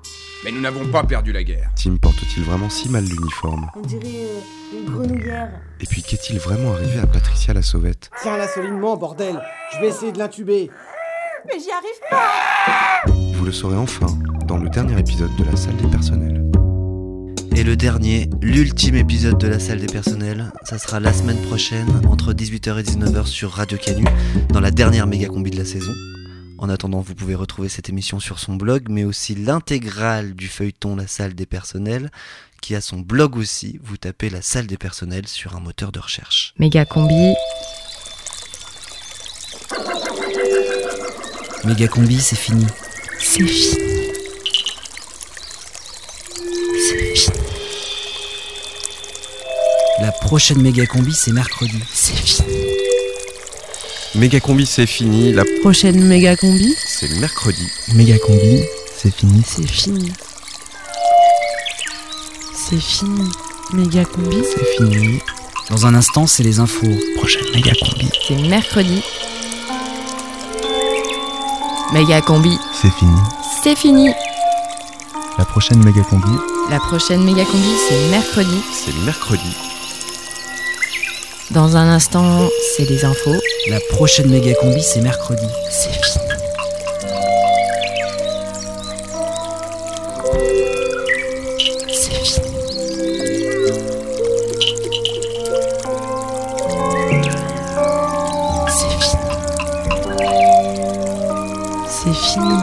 mais 0.45 0.53
nous 0.53 0.61
n'avons 0.61 0.87
pas 0.89 1.03
perdu 1.05 1.33
la 1.33 1.43
guerre. 1.43 1.71
Tim 1.77 1.97
porte-t-il 1.97 2.45
vraiment 2.45 2.71
si 2.71 2.89
mal 2.89 3.05
l'uniforme 3.05 3.71
On 3.77 3.81
dirait 3.81 4.03
euh, 4.05 4.79
une 4.79 4.85
grenouillère. 4.85 5.51
Et 5.81 5.87
puis 5.87 6.03
qu'est-il 6.03 6.39
vraiment 6.39 6.73
arrivé 6.73 6.99
à 7.01 7.07
Patricia 7.07 7.53
la 7.55 7.63
Sauvette 7.63 8.11
Tiens 8.23 8.37
là 8.37 8.47
solinement, 8.49 8.97
bordel 8.97 9.41
Je 9.75 9.81
vais 9.81 9.89
essayer 9.89 10.13
de 10.13 10.19
l'intuber. 10.19 10.71
Mais 11.47 11.59
j'y 11.61 11.71
arrive 11.71 12.01
pas 12.11 13.13
Vous 13.35 13.45
le 13.45 13.53
saurez 13.53 13.77
enfin 13.77 14.19
dans 14.47 14.59
le 14.59 14.69
dernier 14.69 14.99
épisode 14.99 15.35
de 15.37 15.45
la 15.45 15.57
salle 15.57 15.77
des 15.77 15.89
personnels. 15.89 16.45
Et 17.57 17.65
le 17.65 17.75
dernier, 17.77 18.31
l'ultime 18.41 18.95
épisode 18.95 19.39
de 19.39 19.49
la 19.49 19.59
salle 19.59 19.81
des 19.81 19.93
personnels, 19.93 20.53
ça 20.63 20.79
sera 20.79 21.01
la 21.01 21.13
semaine 21.13 21.41
prochaine 21.49 21.89
entre 22.09 22.33
18h 22.33 22.79
et 22.79 22.83
19h 22.83 23.27
sur 23.27 23.51
Radio 23.51 23.77
Canu 23.79 24.05
dans 24.51 24.61
la 24.61 24.71
dernière 24.71 25.09
méga 25.09 25.27
combi 25.27 25.51
de 25.51 25.57
la 25.57 25.65
saison. 25.65 25.93
En 26.59 26.69
attendant, 26.69 27.01
vous 27.01 27.15
pouvez 27.15 27.37
retrouver 27.37 27.69
cette 27.69 27.89
émission 27.89 28.19
sur 28.19 28.41
son 28.41 28.57
blog, 28.57 28.89
mais 28.91 29.05
aussi 29.05 29.37
l'intégrale 29.37 30.35
du 30.35 30.49
feuilleton 30.49 30.97
La 30.97 31.07
salle 31.07 31.35
des 31.35 31.47
personnels, 31.47 32.11
qui 32.61 32.75
a 32.75 32.81
son 32.81 32.99
blog 32.99 33.37
aussi. 33.37 33.79
Vous 33.85 33.97
tapez 33.97 34.29
La 34.29 34.43
salle 34.43 34.67
des 34.67 34.77
personnels 34.77 35.29
sur 35.29 35.55
un 35.55 35.61
moteur 35.61 35.93
de 35.93 36.01
recherche. 36.01 36.55
Méga 36.59 36.85
combi. 36.85 37.35
Méga 41.65 41.87
combi, 41.87 42.21
c'est 42.21 42.37
fini. 42.37 42.67
C'est 43.21 43.43
fini. 43.47 44.09
C'est 46.89 47.15
fini. 47.15 47.39
La 50.01 50.11
prochaine 50.11 50.61
méga 50.61 50.87
combi, 50.87 51.13
c'est 51.13 51.33
mercredi. 51.33 51.79
C'est 51.93 52.17
fini. 52.17 52.58
Méga 54.19 54.41
combi, 54.41 54.67
c'est 54.67 54.87
fini. 54.87 55.33
La 55.33 55.45
Prochaine 55.61 56.03
méga 56.05 56.35
combi. 56.37 56.75
c'est 56.85 57.09
mercredi. 57.21 57.69
Méga 57.95 58.19
combi, 58.19 58.65
c'est 58.97 59.15
fini. 59.15 59.43
C'est 59.47 59.67
fini. 59.69 60.13
C'est 62.53 62.81
fini. 62.81 63.31
Méga 63.73 64.05
combi. 64.05 64.37
C'est 64.43 64.65
fini. 64.77 65.21
Dans 65.71 65.87
un 65.87 65.95
instant, 65.95 66.27
c'est 66.27 66.43
les 66.43 66.59
infos. 66.59 66.87
Prochaine 67.17 67.45
méga 67.55 67.71
combi. 67.81 68.11
C'est 68.27 68.37
mercredi. 68.49 69.03
Méga 71.93 72.21
combi. 72.21 72.59
C'est 72.83 72.93
fini. 72.95 73.21
C'est 73.63 73.77
fini. 73.77 74.11
La 75.39 75.45
prochaine 75.45 75.83
méga 75.85 76.03
combi. 76.03 76.37
La 76.71 76.81
prochaine 76.81 77.23
méga 77.23 77.45
combi, 77.45 77.73
c'est 77.89 78.11
mercredi. 78.11 78.61
C'est 78.73 78.95
mercredi. 79.05 79.57
Dans 81.51 81.79
un 81.79 81.89
instant, 81.89 82.47
c'est 82.77 82.85
les 82.91 83.07
infos. 83.07 83.35
La 83.71 83.81
prochaine 83.81 84.29
méga 84.29 84.53
combi, 84.55 84.83
c'est 84.83 85.01
mercredi. 85.01 85.47
C'est 85.71 85.89
fini. 85.89 86.25
C'est 91.91 92.13
fini. 92.13 92.49
C'est 98.69 98.93
fini. 99.01 99.23
C'est 101.89 102.15
fini. 102.15 102.59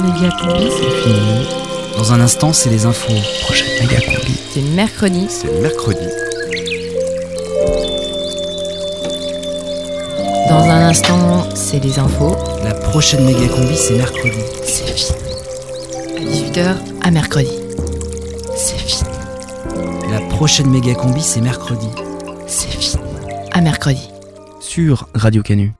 Méga 0.00 0.30
combi, 0.40 0.70
c'est 0.70 0.94
fini. 1.02 1.46
Dans 1.98 2.12
un 2.14 2.20
instant, 2.20 2.54
c'est 2.54 2.70
les 2.70 2.86
infos. 2.86 3.12
Prochaine 3.42 3.68
méga 3.80 4.00
combi. 4.00 4.34
C'est 4.54 4.62
mercredi. 4.62 5.26
C'est 5.28 5.52
mercredi. 5.60 6.06
Dans 10.50 10.68
un 10.68 10.88
instant, 10.88 11.48
c'est 11.54 11.78
les 11.78 12.00
infos. 12.00 12.36
La 12.64 12.74
prochaine 12.74 13.24
méga 13.24 13.46
combi, 13.46 13.76
c'est 13.76 13.94
mercredi. 13.94 14.40
C'est 14.64 14.84
fini. 14.98 15.16
À 16.16 16.20
18h, 16.20 16.74
à 17.02 17.10
mercredi. 17.12 17.52
C'est 18.56 18.76
fini. 18.76 19.10
La 20.10 20.18
prochaine 20.22 20.68
méga 20.68 20.94
combi, 20.94 21.22
c'est 21.22 21.40
mercredi. 21.40 21.86
C'est 22.48 22.66
fini. 22.68 23.00
À 23.52 23.60
mercredi. 23.60 24.10
Sur 24.58 25.06
Radio 25.14 25.44
Canu. 25.44 25.72